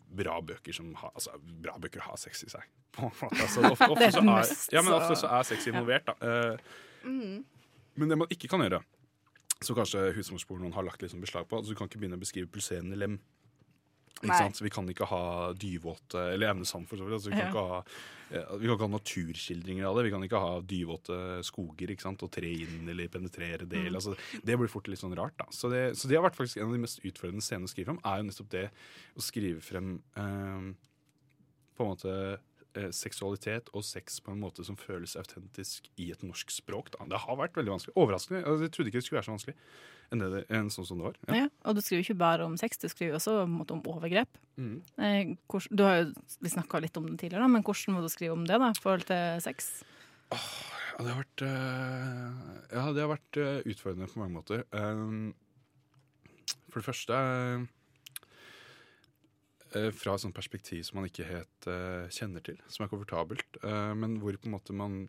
bra 0.08 0.38
bøker 0.42 0.76
som 0.76 0.92
har 0.96 1.12
Altså, 1.14 1.38
bra 1.64 1.78
bøker 1.82 2.04
har 2.06 2.20
sex 2.20 2.44
i 2.48 2.52
seg. 2.52 2.68
Altså, 2.98 3.64
ofte, 3.74 3.90
ofte, 3.92 4.12
så 4.12 4.24
er, 4.24 4.52
ja, 4.74 4.84
men 4.84 4.94
ofte 4.96 5.18
så 5.20 5.32
er 5.38 5.48
sex 5.48 5.68
involvert, 5.70 6.08
da. 6.08 6.16
Uh, 6.22 7.10
mm. 7.10 7.46
Men 7.98 8.14
det 8.14 8.18
man 8.18 8.32
ikke 8.34 8.50
kan 8.52 8.64
gjøre, 8.64 8.82
som 9.62 9.78
kanskje 9.78 10.12
husmorspornoen 10.18 10.76
har 10.76 10.86
lagt 10.86 11.06
sånn 11.10 11.24
beslag 11.24 11.48
på 11.50 11.58
altså 11.58 11.74
Du 11.74 11.80
kan 11.80 11.90
ikke 11.90 12.04
begynne 12.04 12.20
å 12.20 12.22
beskrive 12.22 12.50
pulserende 12.52 12.98
lem. 13.00 13.18
Så 14.56 14.64
vi 14.66 14.70
kan 14.74 14.88
ikke 14.90 15.06
ha 15.06 15.54
dyvåte 15.54 16.34
Eller 16.34 16.50
Evnesand, 16.50 16.88
for 16.90 16.98
så 16.98 17.06
vidt. 17.06 17.14
Altså, 17.20 17.30
vi, 17.30 17.36
kan 17.38 17.46
Ja. 17.46 17.52
ikke 17.52 17.68
ha, 17.68 17.84
eh, 18.32 18.58
vi 18.58 18.66
kan 18.68 18.76
ikke 18.76 18.88
ha 18.88 18.94
naturskildringer 18.98 19.86
av 19.86 19.96
det. 19.98 20.04
Vi 20.08 20.12
kan 20.12 20.24
ikke 20.24 20.40
ha 20.42 20.62
dyvåte 20.62 21.44
skoger 21.44 21.94
og 22.24 22.32
tre 22.32 22.52
inn 22.52 22.90
eller 22.90 23.08
penetrere 23.08 23.68
del. 23.68 23.90
Mm. 23.92 23.96
Altså, 23.96 24.16
det 24.44 24.58
blir 24.58 24.68
fort 24.68 24.88
litt 24.88 25.00
sånn 25.00 25.16
rart. 25.16 25.38
Så 25.52 25.70
det, 25.70 25.98
så 25.98 26.08
det 26.08 26.18
har 26.18 26.24
vært 26.30 26.36
faktisk 26.36 26.58
en 26.58 26.68
av 26.68 26.74
de 26.74 26.80
mest 26.80 27.00
utfordrende 27.04 27.42
scenene 27.46 27.68
å 27.68 27.74
skrive 27.74 27.86
frem, 27.94 28.02
er 28.04 28.18
jo 28.18 28.28
nettopp 28.32 28.50
det 28.50 28.70
å 29.18 29.22
skrive 29.22 29.62
frem 29.62 30.02
eh, 30.16 30.74
på 31.78 31.84
en 31.86 31.92
måte 31.94 32.40
seksualitet 32.96 33.72
og 33.74 33.86
sex 33.88 34.20
på 34.24 34.34
en 34.34 34.42
måte 34.42 34.66
som 34.68 34.78
føles 34.80 35.18
autentisk 35.20 35.90
i 35.98 36.12
et 36.14 36.24
norsk 36.26 36.52
språk. 36.54 36.92
Da. 36.96 37.08
Det 37.10 37.22
har 37.24 37.40
vært 37.40 37.58
veldig 37.58 37.74
vanskelig. 37.76 37.96
Overraskende. 37.98 38.44
Altså, 38.44 38.68
jeg 38.68 38.76
trodde 38.76 38.92
ikke 38.92 39.02
det 39.02 39.08
skulle 39.08 39.20
være 39.20 39.30
så 39.30 39.36
vanskelig 39.36 39.58
enn, 40.14 40.24
det, 40.24 40.44
enn 40.54 40.70
sånn 40.72 40.88
som 40.88 41.02
det 41.02 41.10
var. 41.10 41.20
Ja. 41.28 41.40
Ja. 41.42 41.50
Og 41.68 41.78
du 41.78 41.84
skriver 41.84 42.06
ikke 42.06 42.20
bare 42.20 42.48
om 42.48 42.56
sex, 42.60 42.80
du 42.82 42.88
skriver 42.92 43.20
også 43.20 43.38
måte, 43.50 43.76
om 43.76 43.84
overgrep. 43.92 44.40
Mm. 44.60 44.78
Eh, 45.04 45.34
hvor, 45.52 45.68
du 45.70 45.84
har 45.86 46.02
jo, 46.02 46.12
snakka 46.46 46.82
litt 46.84 46.98
om 47.00 47.10
det 47.10 47.20
tidligere, 47.22 47.44
da, 47.44 47.52
men 47.52 47.66
hvordan 47.66 47.98
må 47.98 48.04
du 48.06 48.12
skrive 48.12 48.38
om 48.38 48.46
det 48.48 48.60
da, 48.62 48.72
i 48.72 48.84
forhold 48.84 49.08
til 49.10 49.42
sex? 49.44 49.72
Ja, 50.32 50.40
det 50.98 51.12
har 51.12 51.20
vært, 51.22 51.44
eh, 51.46 52.38
ja, 52.74 52.86
det 52.96 53.04
har 53.04 53.12
vært 53.14 53.42
eh, 53.42 53.60
utfordrende 53.74 54.12
på 54.12 54.24
mange 54.24 54.38
måter. 54.40 54.64
Um, 54.72 55.36
for 56.72 56.82
det 56.82 56.88
første 56.88 57.18
eh, 57.18 57.68
fra 59.72 60.14
et 60.16 60.24
sånt 60.24 60.36
perspektiv 60.36 60.84
som 60.88 61.00
man 61.00 61.10
ikke 61.10 61.28
helt 61.28 61.68
uh, 61.68 62.08
kjenner 62.14 62.44
til, 62.46 62.60
som 62.72 62.86
er 62.86 62.92
komfortabelt. 62.92 63.60
Uh, 63.64 63.94
men 63.98 64.18
hvor 64.22 64.38
på 64.38 64.50
en 64.50 64.58
måte 64.58 64.76
man 64.76 65.08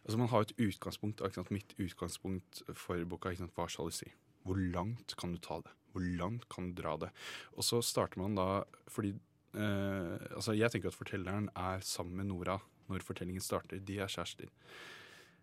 Altså 0.00 0.16
Man 0.16 0.30
har 0.32 0.40
et 0.40 0.54
utgangspunkt. 0.56 1.20
Mitt 1.50 1.74
utgangspunkt 1.76 2.62
for 2.72 3.04
boka 3.04 3.34
sant? 3.36 3.52
hva 3.52 3.66
si? 3.92 4.08
Hvor 4.48 4.56
langt 4.56 5.14
kan 5.20 5.34
du 5.34 5.38
ta 5.38 5.58
det? 5.60 5.74
Hvor 5.92 6.00
langt 6.00 6.48
kan 6.48 6.70
du 6.72 6.80
dra 6.82 6.96
det? 6.96 7.10
Og 7.52 7.62
så 7.62 7.82
starter 7.84 8.18
man 8.18 8.34
da 8.34 8.64
fordi 8.88 9.12
uh, 9.12 10.16
altså 10.34 10.56
Jeg 10.56 10.72
tenker 10.72 10.88
at 10.88 10.96
fortelleren 10.96 11.50
er 11.54 11.84
sammen 11.84 12.16
med 12.16 12.30
Nora 12.32 12.58
når 12.88 13.04
fortellingen 13.06 13.44
starter. 13.44 13.78
De 13.78 14.00
er 14.00 14.08
kjærester. 14.08 14.48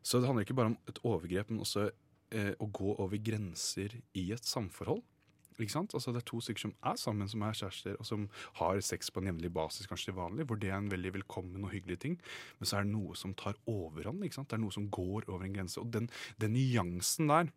Så 0.04 0.20
det 0.20 0.28
handler 0.28 0.46
ikke 0.46 0.58
bare 0.58 0.74
om 0.74 0.80
et 0.90 1.00
overgrep, 1.04 1.50
men 1.52 1.64
også 1.64 1.90
eh, 2.32 2.54
å 2.60 2.68
gå 2.72 2.94
over 2.96 3.20
grenser 3.24 3.98
i 4.18 4.30
et 4.36 4.46
samforhold. 4.46 5.02
Ikke 5.58 5.74
sant? 5.74 5.94
Altså 5.98 6.14
Det 6.14 6.22
er 6.22 6.30
to 6.30 6.40
stykker 6.44 6.68
som 6.68 6.74
er 6.86 6.98
sammen, 7.02 7.30
som 7.30 7.46
er 7.46 7.58
kjærester, 7.58 7.96
og 7.98 8.06
som 8.06 8.28
har 8.60 8.82
sex 8.86 9.10
på 9.12 9.22
en 9.22 9.32
jevnlig 9.32 9.52
basis, 9.54 9.90
kanskje 9.90 10.12
til 10.12 10.20
vanlig, 10.20 10.46
hvor 10.48 10.60
det 10.62 10.70
er 10.70 10.78
en 10.78 10.92
veldig 10.92 11.16
velkommen 11.20 11.66
og 11.66 11.74
hyggelig 11.74 12.00
ting. 12.04 12.20
Men 12.60 12.70
så 12.70 12.78
er 12.78 12.86
det 12.86 12.94
noe 12.94 13.18
som 13.18 13.34
tar 13.38 13.58
overhånd. 13.66 14.24
ikke 14.24 14.38
sant? 14.38 14.52
Det 14.52 14.60
er 14.60 14.66
noe 14.66 14.76
som 14.76 14.90
går 14.90 15.28
over 15.28 15.48
en 15.48 15.56
grense. 15.58 15.80
Og 15.82 15.90
den, 15.94 16.10
den 16.38 16.54
nyansen 16.54 17.32
der, 17.32 17.52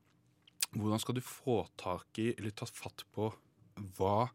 hvordan 0.72 1.02
skal 1.02 1.18
du 1.18 1.24
få 1.24 1.64
tak 1.80 2.22
i, 2.22 2.30
eller 2.38 2.54
ta 2.56 2.68
fatt 2.68 3.04
på, 3.12 3.32
hva 3.98 4.30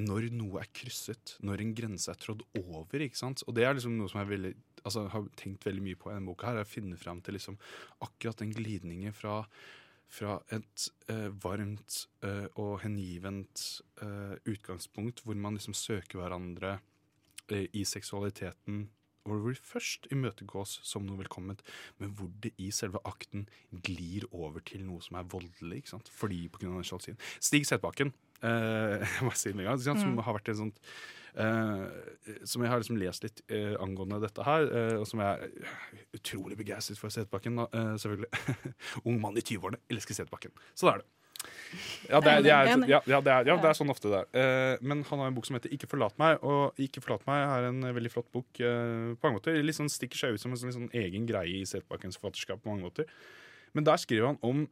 når 0.00 0.28
noe 0.34 0.62
er 0.62 0.70
krysset, 0.74 1.36
når 1.44 1.62
en 1.62 1.74
grense 1.76 2.10
er 2.10 2.18
trådd 2.18 2.42
over. 2.58 3.04
ikke 3.04 3.18
sant? 3.18 3.44
Og 3.46 3.54
det 3.54 3.66
er 3.66 3.76
liksom 3.76 3.94
noe 3.98 4.10
som 4.10 4.20
jeg 4.22 4.32
veldig, 4.32 4.52
altså, 4.82 5.06
har 5.12 5.28
tenkt 5.38 5.66
veldig 5.66 5.84
mye 5.86 5.98
på 5.98 6.10
i 6.10 6.16
denne 6.16 6.30
boka. 6.30 6.50
her, 6.50 6.58
er 6.58 6.66
Å 6.66 6.70
finne 6.70 6.98
fram 6.98 7.20
til 7.22 7.38
liksom 7.38 7.58
akkurat 8.02 8.42
den 8.42 8.54
glidningen 8.56 9.14
fra, 9.14 9.44
fra 10.14 10.38
et 10.54 10.88
eh, 11.10 11.30
varmt 11.42 12.04
eh, 12.24 12.46
og 12.60 12.82
hengivent 12.84 13.64
eh, 14.02 14.36
utgangspunkt, 14.50 15.24
hvor 15.24 15.38
man 15.38 15.58
liksom 15.58 15.74
søker 15.74 16.20
hverandre 16.20 16.78
eh, 17.50 17.66
i 17.72 17.84
seksualiteten, 17.88 18.86
hvor 19.24 19.40
vi 19.40 19.54
først 19.56 20.06
imøtegås 20.12 20.78
som 20.84 21.06
noe 21.06 21.18
velkomment, 21.22 21.62
men 21.98 22.12
hvor 22.16 22.28
det 22.44 22.52
i 22.60 22.68
selve 22.74 23.00
akten 23.08 23.46
glir 23.86 24.26
over 24.30 24.60
til 24.68 24.84
noe 24.84 25.00
som 25.04 25.16
er 25.18 25.28
voldelig. 25.32 25.80
ikke 25.80 25.94
sant? 25.94 26.10
Fordi 26.12 26.42
på 26.48 26.60
grunn 26.60 26.76
av 26.76 26.82
den 26.82 26.90
sjalusien. 26.90 27.20
Stig 27.40 27.64
Setbakken, 27.68 28.12
si 29.40 29.52
det 29.52 29.58
med 29.58 29.68
gang, 29.68 29.80
sant? 29.80 30.02
som 30.02 30.18
en 30.52 30.58
sånt 30.58 30.80
uh, 31.38 31.86
Som 32.44 32.64
jeg 32.64 32.72
har 32.72 32.82
liksom 32.82 33.00
lest 33.00 33.26
litt 33.26 33.42
uh, 33.52 33.74
angående 33.82 34.20
dette 34.22 34.44
her, 34.46 34.68
uh, 34.70 35.00
og 35.00 35.08
som 35.08 35.22
jeg 35.24 35.48
er 35.48 35.74
utrolig 36.14 36.58
begeistret 36.58 37.00
for 37.00 37.12
eh, 37.74 37.96
selvfølgelig. 37.98 38.30
Ung 39.08 39.20
mann 39.22 39.36
i 39.38 39.44
20-årene 39.44 39.82
elsker 39.90 40.16
Setbakken. 40.16 40.54
Så 40.74 40.86
det 40.88 40.94
er 40.94 41.02
det. 41.02 41.10
Ja, 42.08 42.20
det 42.20 42.30
er, 42.30 42.42
det 42.42 42.52
er, 42.52 42.68
ja, 42.88 43.00
ja, 43.06 43.18
det 43.20 43.32
er, 43.32 43.48
ja, 43.50 43.56
det 43.60 43.68
er 43.68 43.76
sånn 43.76 43.90
ofte 43.92 44.08
det 44.08 44.20
er. 44.22 44.28
Eh, 44.38 44.84
men 44.86 45.02
han 45.08 45.20
har 45.20 45.28
en 45.28 45.36
bok 45.36 45.48
som 45.48 45.58
heter 45.58 45.72
'Ikke 45.74 45.90
forlat 45.90 46.16
meg', 46.20 46.38
og 46.42 46.78
'Ikke 46.80 47.02
forlat 47.04 47.26
meg' 47.28 47.44
er 47.44 47.68
en 47.68 47.82
veldig 47.82 48.12
flott 48.12 48.30
bok 48.32 48.60
eh, 48.60 49.12
på 49.12 49.26
mange 49.26 49.40
måter. 49.40 49.58
Litt 49.60 49.76
sånn 49.76 49.92
Stikker 49.92 50.16
seg 50.16 50.34
ut 50.34 50.40
som 50.40 50.52
en 50.52 50.60
sånn, 50.60 50.72
sånn 50.72 50.90
egen 50.94 51.26
greie 51.26 51.60
i 51.60 51.66
Setbakkens 51.68 52.16
forfatterskap 52.16 52.62
på 52.62 52.70
mange 52.70 52.86
måter. 52.86 53.04
Men 53.74 53.84
der 53.84 53.98
skriver 53.98 54.32
han 54.32 54.38
om 54.42 54.68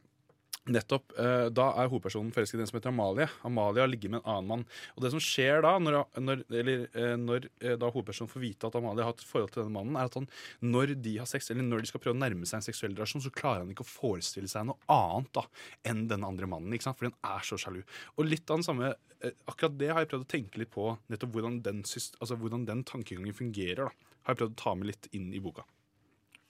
Nettopp, 0.70 1.10
eh, 1.18 1.48
Da 1.50 1.64
er 1.74 1.88
hovedpersonen 1.90 2.30
forelsket 2.30 2.54
i 2.54 2.60
den 2.60 2.68
som 2.70 2.76
heter 2.78 2.92
Amalie. 2.92 3.26
Amalie 3.42 3.82
har 3.82 3.88
ligget 3.90 4.12
med 4.12 4.20
en 4.20 4.30
annen 4.30 4.46
mann. 4.46 4.64
Og 4.94 5.02
det 5.02 5.10
som 5.10 5.18
skjer 5.18 5.60
da, 5.64 5.72
når, 5.82 6.04
når, 6.22 6.44
eller, 6.54 6.84
eh, 6.94 7.16
når 7.18 7.48
eh, 7.58 7.74
da 7.74 7.90
hovedpersonen 7.90 8.30
får 8.30 8.44
vite 8.44 8.68
at 8.68 8.76
Amalie 8.78 9.02
har 9.02 9.10
hatt 9.10 9.24
forhold 9.26 9.50
til 9.50 9.64
denne 9.64 9.74
mannen, 9.74 9.96
er 9.98 10.06
at 10.06 10.14
han, 10.14 10.28
når 10.62 10.94
de 11.02 11.16
har 11.18 11.26
sex, 11.26 11.50
eller 11.50 11.66
når 11.66 11.82
de 11.82 11.90
skal 11.90 12.02
prøve 12.04 12.14
å 12.14 12.20
nærme 12.20 12.46
seg 12.46 12.60
en 12.60 12.66
seksuell 12.68 12.94
relasjon, 12.94 13.24
så 13.24 13.34
klarer 13.34 13.64
han 13.64 13.72
ikke 13.74 13.82
å 13.82 13.90
forestille 13.90 14.50
seg 14.50 14.68
noe 14.68 14.78
annet 14.92 15.32
da, 15.34 15.44
enn 15.90 16.04
den 16.12 16.28
andre 16.28 16.46
mannen. 16.46 16.70
ikke 16.76 16.86
sant? 16.86 17.00
Fordi 17.00 17.10
han 17.10 17.34
er 17.40 17.48
så 17.48 17.58
sjalu. 17.58 17.82
Og 18.14 18.30
litt 18.30 18.46
av 18.46 18.60
den 18.60 18.68
samme, 18.68 18.92
akkurat 19.50 19.74
det 19.80 19.90
har 19.90 20.04
jeg 20.04 20.12
prøvd 20.12 20.28
å 20.28 20.32
tenke 20.36 20.62
litt 20.62 20.70
på, 20.70 20.92
nettopp 21.10 21.34
hvordan 21.34 21.58
den, 21.66 21.82
altså, 21.82 22.38
hvordan 22.38 22.68
den 22.70 22.86
tankegangen 22.86 23.34
fungerer. 23.34 23.90
da, 23.90 24.14
har 24.22 24.36
jeg 24.36 24.44
prøvd 24.44 24.54
å 24.54 24.62
ta 24.62 24.76
med 24.78 24.92
litt 24.92 25.10
inn 25.10 25.32
i 25.34 25.42
boka. 25.42 25.66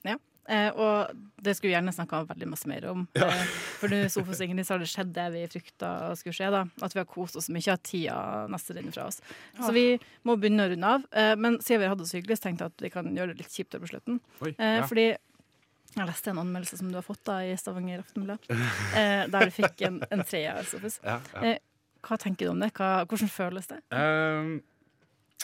Ja. 0.05 0.19
Eh, 0.51 0.71
og 0.75 1.13
det 1.43 1.53
skulle 1.55 1.71
vi 1.71 1.75
gjerne 1.77 1.93
snakka 1.95 2.25
veldig 2.27 2.49
masse 2.51 2.67
mer 2.71 2.87
om. 2.91 3.05
Eh, 3.15 3.43
for 3.79 3.93
nå 3.93 4.01
Sofus 4.11 4.41
og 4.41 4.47
Ingrid, 4.49 4.67
så 4.67 4.75
har 4.75 4.83
det 4.83 4.89
skjedd 4.91 5.13
det 5.15 5.27
vi 5.37 5.43
frykta 5.53 5.91
skulle 6.19 6.35
skje. 6.35 6.51
da 6.51 6.65
At 6.83 6.95
vi 6.97 6.99
har 7.03 7.07
kost 7.11 7.37
oss 7.39 7.49
mye 7.55 7.73
at 7.77 7.83
tida 7.87 8.17
nesten 8.51 8.77
renner 8.79 8.93
fra 8.97 9.07
oss. 9.07 9.21
Så 9.61 9.71
vi 9.77 9.85
må 10.27 10.35
begynne 10.41 10.67
å 10.67 10.73
runde 10.73 10.95
av. 10.97 11.05
Eh, 11.13 11.35
men 11.39 11.61
siden 11.63 11.85
vi 11.85 11.91
hadde 11.93 12.03
det 12.03 12.11
så 12.11 12.19
hyggelig, 12.19 12.41
så 12.41 12.49
tenkte 12.49 12.67
jeg 12.67 12.75
at 12.75 12.87
vi 12.89 12.91
kan 12.95 13.13
gjøre 13.15 13.35
det 13.37 13.45
litt 13.45 13.55
kjipt 13.55 13.79
på 13.79 13.91
slutten. 13.93 14.19
Oi, 14.43 14.55
Eh, 14.59 14.79
ja. 14.81 14.87
Fordi 14.91 15.07
jeg 15.93 16.09
leste 16.09 16.31
en 16.33 16.39
anmeldelse 16.41 16.79
som 16.81 16.89
du 16.89 16.97
har 16.97 17.05
fått 17.05 17.23
da 17.29 17.39
i 17.45 17.53
Stavanger 17.61 18.01
Aftenblad, 18.01 18.39
eh, 18.51 19.27
der 19.29 19.45
du 19.45 19.51
fikk 19.53 19.83
en, 19.87 19.99
en 20.11 20.23
treer, 20.25 20.63
Sofus. 20.65 20.99
Ja, 21.05 21.19
ja. 21.35 21.43
Eh, 21.53 21.59
hva 22.03 22.17
tenker 22.19 22.49
du 22.49 22.51
om 22.55 22.63
det? 22.65 22.73
Hva, 22.75 23.05
hvordan 23.07 23.29
føles 23.31 23.69
det? 23.71 23.77
Ehm, 23.95 24.57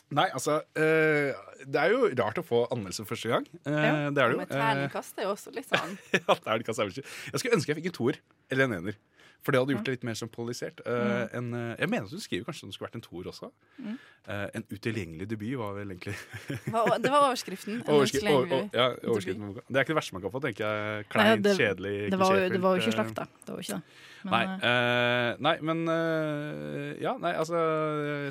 Nei, 0.09 0.25
altså 0.33 0.63
eh, 0.79 1.37
Det 1.69 1.81
er 1.83 1.93
jo 1.93 2.09
rart 2.17 2.39
å 2.41 2.45
få 2.47 2.63
anmeldelse 2.73 3.05
for 3.05 3.15
første 3.15 3.33
gang. 3.35 3.45
ja, 3.67 4.09
Det 4.09 4.23
er 4.25 4.33
det 4.33 4.39
jo. 4.39 4.41
Eh, 4.47 4.51
terningkast 4.55 5.21
er 5.21 5.29
jo 5.29 5.35
også 5.35 5.53
litt 5.55 5.69
sånn 5.69 5.95
ja, 6.17 6.25
det 6.33 6.49
er 6.49 6.63
det 6.63 6.65
ikke 6.65 6.89
Jeg 6.89 7.43
skulle 7.43 7.59
ønske 7.59 7.75
jeg 7.75 7.81
fikk 7.83 7.91
en 7.93 7.99
toer 8.01 8.21
eller 8.49 8.69
en 8.69 8.79
ener. 8.81 9.01
For 9.47 9.55
det 9.55 9.61
hadde 9.63 9.75
gjort 9.77 9.87
det 9.87 9.93
litt 9.95 10.05
mer 10.09 10.17
sånn 10.19 10.31
polarisert. 10.35 10.81
Eh, 10.83 11.37
en, 11.39 11.53
eh, 11.55 11.75
jeg 11.79 11.91
mener 11.93 12.09
at 12.09 12.15
du 12.15 12.23
skriver 12.23 12.49
kanskje 12.49 12.67
det 12.69 12.75
skulle 12.75 12.89
vært 12.89 12.99
en 12.99 13.05
toer 13.05 13.29
også. 13.31 13.51
Eh, 13.79 14.47
en 14.59 14.65
utilgjengelig 14.73 15.29
debut 15.31 15.55
var 15.61 15.77
vel 15.77 15.95
egentlig 15.95 16.17
Det 16.59 16.73
var 16.75 17.29
overskriften. 17.29 17.79
Overskri 17.95 18.25
over, 18.27 18.51
over, 18.51 18.67
ja, 18.75 18.89
overskriften. 19.07 19.55
Det 19.63 19.79
er 19.79 19.87
ikke 19.87 19.95
det 19.95 19.99
verste 20.01 20.17
man 20.19 20.25
kan 20.27 20.35
få, 20.35 20.43
tenker 20.43 20.67
jeg. 20.67 21.09
Kleint, 21.15 21.49
kjedelig, 21.55 21.95
Det 22.11 22.19
var, 22.19 22.35
jo, 22.35 22.49
det 22.57 22.63
var 22.65 22.77
jo 22.77 22.83
ikke 22.83 22.91
klisjéfylt, 22.91 22.99
eh, 22.99 23.15
slakt, 23.15 23.15
da. 23.23 23.47
Det 23.47 23.55
var 23.55 23.63
jo 23.63 23.67
ikke 23.69 23.79
det. 23.79 24.05
Men, 24.29 24.55
Nei, 24.55 24.69
eh, 24.69 25.29
eh, 25.29 25.41
nei, 25.45 25.55
men 25.65 25.83
uh, 25.89 26.93
Ja, 27.03 27.15
nei, 27.21 27.33
altså 27.39 27.59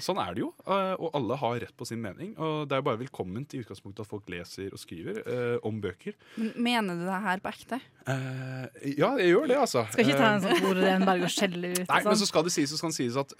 Sånn 0.03 0.19
er 0.21 0.35
det 0.35 0.43
jo. 0.43 0.51
Uh, 0.67 0.93
og 0.97 1.15
alle 1.17 1.37
har 1.41 1.59
rett 1.65 1.75
på 1.77 1.87
sin 1.87 2.01
mening. 2.03 2.33
Og 2.37 2.67
det 2.67 2.77
er 2.77 2.81
jo 2.81 2.87
bare 2.89 3.01
velkomment 3.01 3.55
i 3.55 3.61
utgangspunktet 3.63 4.05
at 4.05 4.09
folk 4.09 4.27
leser 4.31 4.73
og 4.73 4.81
skriver 4.81 5.21
om 5.65 5.79
bøker. 5.81 6.15
Men 6.37 6.53
mener 6.67 6.97
du 6.99 7.05
det 7.07 7.19
her 7.23 7.41
på 7.43 7.51
ekte? 7.51 7.79
Eh, 8.07 8.93
ja, 8.95 9.09
jeg 9.19 9.33
gjør 9.33 9.49
det, 9.49 9.57
altså. 9.59 9.83
skal 9.91 10.05
ikke 10.05 10.19
ta 10.19 10.29
en 10.35 10.43
sånn 10.43 10.61
Tore 10.63 10.83
Renberg 10.85 11.25
og 11.27 11.33
skjelle 11.37 11.73
ut. 11.73 11.83
Nei, 11.89 11.99
men 12.07 12.19
så 12.19 12.27
skal 12.29 12.45
det 12.47 12.53
sies, 12.55 12.71
så 12.71 12.79
skal 12.79 12.93
det 12.93 12.99
sies 12.99 13.19
at 13.19 13.33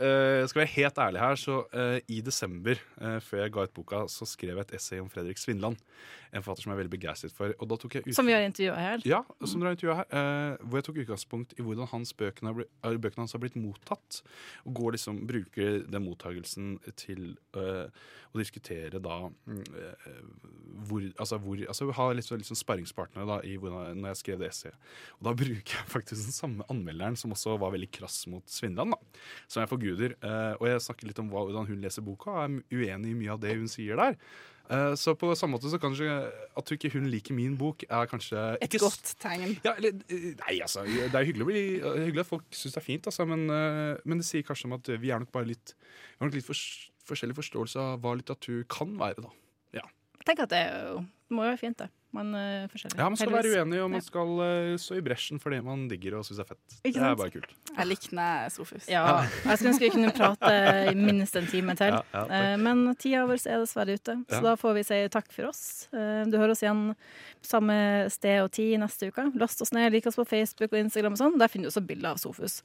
Skal 0.52 0.64
være 0.64 0.74
helt 0.74 1.02
ærlig 1.08 1.24
her, 1.24 1.40
så 1.40 1.60
i 2.12 2.20
desember, 2.26 2.82
før 3.24 3.44
jeg 3.44 3.56
ga 3.56 3.68
ut 3.68 3.76
boka, 3.78 4.04
så 4.12 4.28
skrev 4.30 4.58
jeg 4.58 4.68
et 4.68 4.78
essay 4.80 5.04
om 5.04 5.10
Fredrik 5.12 5.40
Svindland. 5.42 5.80
En 6.34 6.44
forfatter 6.44 6.64
som 6.66 6.72
jeg 6.72 6.78
er 6.78 6.82
veldig 6.84 6.94
begeistret 6.98 7.34
for. 7.36 7.54
Og 7.62 7.70
da 7.72 7.78
tok 7.80 7.96
jeg 8.00 8.14
Som 8.16 8.28
vi 8.28 8.34
har 8.36 8.42
intervjua 8.46 8.76
her. 8.76 9.02
ja, 9.08 9.22
som 9.46 9.62
dere 9.62 9.72
har 9.72 9.78
intervjuet 9.78 9.98
her. 9.98 10.08
Uh, 10.12 10.66
hvor 10.68 10.78
jeg 10.82 10.88
tok 10.90 11.02
utgangspunkt 11.06 11.54
i 11.58 11.64
hvordan 11.64 11.88
hans 11.94 12.14
bøkene, 12.14 12.52
har 12.52 12.58
blitt, 12.60 12.72
eh, 12.84 12.98
bøkene 12.98 13.24
hans 13.24 13.34
har 13.38 13.40
blitt 13.44 13.56
mottatt. 13.56 14.22
Og 14.66 14.74
går 14.82 14.98
liksom, 14.98 15.22
bruker 15.30 15.84
den 15.88 16.04
mottagelsen 16.06 16.80
til 17.00 17.38
uh, 17.56 17.88
å 18.34 18.42
diskutere 18.42 19.00
da 19.00 19.30
eh, 19.48 20.18
hvor, 20.90 21.02
altså, 21.18 21.40
hvor, 21.42 21.62
altså 21.68 21.88
Ha 21.98 22.10
litt, 22.14 22.28
sånn- 22.28 22.42
litt 22.42 22.50
sånn 22.50 22.60
sparringspartnere 22.60 23.26
da, 23.30 23.38
i 23.48 23.56
hvordan, 23.58 23.98
når 24.02 24.12
jeg 24.14 24.22
skrev 24.24 24.42
det 24.44 24.50
essayet. 24.52 24.76
Og 25.20 25.30
da 25.30 25.34
bruker 25.44 25.78
jeg 25.80 25.90
faktisk 25.94 26.28
den 26.28 26.36
samme 26.36 26.68
anmelderen 26.74 27.18
som 27.18 27.32
også 27.34 27.58
var 27.62 27.74
veldig 27.76 27.90
krass 27.96 28.26
mot 28.32 28.44
Svindland. 28.52 28.92
da, 28.94 29.24
Som 29.48 29.64
jeg 29.64 29.72
forguder. 29.72 30.18
Og 30.60 30.68
jeg 30.70 30.84
snakker 30.86 31.08
litt 31.10 31.20
om 31.24 31.32
hvordan 31.32 31.68
hun 31.70 31.82
leser 31.82 32.06
boka, 32.06 32.32
og 32.32 32.44
er 32.44 32.78
uenig 32.78 33.12
i 33.14 33.18
mye 33.18 33.34
av 33.34 33.42
det 33.42 33.56
hun 33.58 33.68
sier 33.72 33.98
der. 34.00 34.18
Eh, 34.70 34.94
så 35.00 35.14
på 35.16 35.30
samme 35.40 35.56
måte 35.56 35.72
så 35.72 35.80
kanskje 35.80 36.10
at 36.60 36.72
ikke 36.76 36.92
hun 36.98 37.08
liker 37.12 37.36
min 37.38 37.56
bok, 37.60 37.86
er 37.88 38.10
kanskje 38.12 38.36
Et 38.58 38.68
ikke 38.68 38.84
godt 38.84 39.14
tegn. 39.22 39.56
ja, 39.64 39.74
eller, 39.78 39.96
eh, 40.12 40.34
nei, 40.42 40.60
altså, 40.62 40.84
det 40.84 41.16
er 41.16 41.28
hyggelig, 41.30 41.48
bli, 41.48 41.64
hyggelig 41.80 42.26
at 42.26 42.32
folk 42.34 42.46
syns 42.52 42.76
det 42.76 42.82
er 42.82 42.88
fint, 42.90 43.08
altså, 43.08 43.26
men, 43.26 43.50
eh, 43.50 43.98
men 44.04 44.20
det 44.20 44.28
sier 44.28 44.44
kanskje 44.44 44.68
om 44.68 44.76
at 44.80 44.92
vi 45.00 45.12
er 45.12 45.24
nok 45.24 45.32
bare 45.32 45.54
litt, 45.54 45.76
vi 45.78 46.20
har 46.20 46.28
nok 46.30 46.40
litt 46.40 46.50
for, 46.50 46.68
forskjellig 47.08 47.38
forståelse 47.38 47.80
av 47.80 48.02
hva 48.04 48.18
litteratur 48.20 48.66
kan 48.68 48.98
være. 49.00 49.24
da. 49.24 49.36
Tenk 50.28 50.42
at 50.44 50.52
det 50.52 50.66
det 51.28 51.36
må 51.36 51.44
jo 51.44 51.52
være 51.52 51.60
fint, 51.60 51.82
det. 51.82 51.90
Man 52.18 52.34
uh, 52.34 52.66
forskjellig. 52.72 52.98
Ja, 52.98 53.08
Man 53.14 53.20
skal 53.20 53.34
være 53.36 53.52
uenig, 53.54 53.80
og 53.86 53.92
man 53.94 54.04
skal 54.06 54.32
uh, 54.42 54.74
stå 54.82 54.98
i 54.98 55.04
bresjen 55.06 55.42
for 55.44 55.54
det 55.54 55.62
man 55.66 55.86
digger 55.92 56.18
og 56.20 56.26
syns 56.28 56.42
er 56.42 56.50
fett. 56.50 56.78
Ikke 56.84 56.98
det 57.00 57.12
er 57.12 57.20
bare 57.22 57.34
kult. 57.38 57.54
Jeg 57.78 57.90
likner 57.92 58.50
Sofus. 58.54 58.88
Ja. 58.90 59.04
Jeg 59.46 59.60
skulle 59.60 59.74
ønske 59.76 59.86
vi 59.88 59.94
kunne 59.94 60.14
prate 60.18 60.54
i 60.92 60.96
minst 60.98 61.38
en 61.40 61.48
time 61.52 61.78
til. 61.80 61.94
Ja, 61.94 62.02
ja, 62.14 62.24
takk. 62.26 62.36
Eh, 62.40 62.58
Men 62.66 62.84
tida 63.00 63.24
vår 63.30 63.44
er 63.46 63.62
dessverre 63.64 63.96
ute, 64.00 64.18
så 64.28 64.40
Ja. 64.40 64.44
da 64.50 64.56
får 64.60 64.74
vi 64.80 64.84
si 64.90 65.00
takk 65.14 65.32
for 65.36 65.50
oss. 65.52 65.64
Eh, 65.94 66.24
Du 66.28 66.38
hører 66.42 66.52
oss 66.56 66.64
igjen 66.66 66.96
samme 67.48 67.76
sted 68.12 68.42
og 68.44 68.50
tid 68.52 68.80
neste 68.82 69.08
uke. 69.12 69.28
Last 69.40 69.62
oss 69.64 69.72
ned, 69.72 69.92
lik 69.94 70.08
oss 70.10 70.18
på 70.20 70.26
Facebook 70.28 70.74
og 70.74 70.80
Instagram 70.82 71.14
og 71.16 71.22
sånn. 71.22 71.38
Der 71.40 71.48
finner 71.54 71.70
du 71.70 71.72
også 71.72 71.86
bilder 71.88 72.16
av 72.16 72.18
Sofus. 72.20 72.62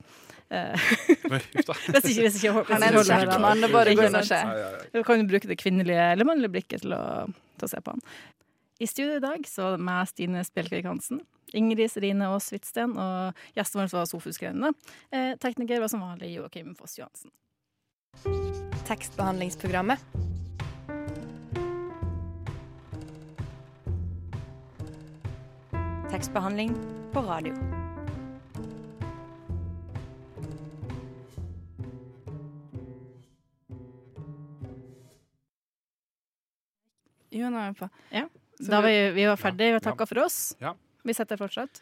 Eh, 0.51 0.73
Oi. 1.33 1.39
Hvis 1.55 2.09
ikke, 2.09 2.25
hvis 2.27 2.41
ikke, 2.41 2.65
Han 2.73 2.83
er 2.83 2.97
en 2.97 3.05
kjekk 3.07 3.29
da. 3.31 3.39
mann, 3.43 3.61
det 3.63 3.69
er 3.69 3.75
bare 3.77 3.93
å 3.93 3.97
gå 3.97 4.03
Ikke 4.03 4.09
inn 4.11 4.19
og 4.23 4.27
se. 4.29 4.41
Nei, 4.43 4.57
nei, 4.59 4.73
nei. 4.81 4.89
Du 4.97 5.03
kan 5.07 5.27
bruke 5.29 5.51
det 5.53 5.59
kvinnelige 5.61 6.09
eller 6.15 6.29
mannlige 6.29 6.55
blikket 6.57 6.83
til 6.87 6.97
å, 6.97 7.03
til 7.61 7.69
å 7.69 7.71
se 7.71 7.81
på 7.85 7.95
han. 7.95 8.03
I 8.83 8.87
studio 8.87 9.15
i 9.15 9.23
dag 9.23 9.45
så 9.47 9.63
er 9.63 9.77
det 9.77 9.85
meg, 9.87 10.09
Stine 10.11 10.41
Spjelkvik 10.43 10.89
Hansen, 10.89 11.21
Ingrid 11.55 11.87
Serine 11.93 12.27
Aas 12.33 12.49
Hvitsten, 12.51 12.97
og 12.99 13.45
gjesten 13.55 13.79
vår 13.79 13.93
var 13.95 14.09
Sofus 14.11 14.41
Grønne. 14.43 14.73
Eh, 15.15 15.37
tekniker 15.39 15.79
var 15.79 15.93
som 15.93 16.03
vanlig 16.03 16.33
Joakim 16.33 16.75
Foss 16.75 16.97
Johansen. 16.99 17.31
Tekstbehandlingsprogrammet. 18.89 20.03
Tekstbehandling 26.11 26.75
på 27.15 27.23
radio. 27.31 27.55
Jo, 37.33 37.49
nå 37.49 37.63
er 37.63 37.71
jeg 37.71 37.77
på. 37.79 37.93
Så 38.11 38.42
Da 38.71 38.81
var 38.81 38.89
vi- 38.89 39.11
vi, 39.15 39.25
var 39.27 39.37
ferdige, 39.37 39.67
vi 39.73 39.73
har 39.73 39.81
Ja. 39.81 39.91
takka 39.91 40.07
for 40.07 40.19
oss. 40.25 40.55
Ja. 40.61 40.75
Vi 41.05 41.13
setter 41.15 41.37
fortsatt. 41.37 41.81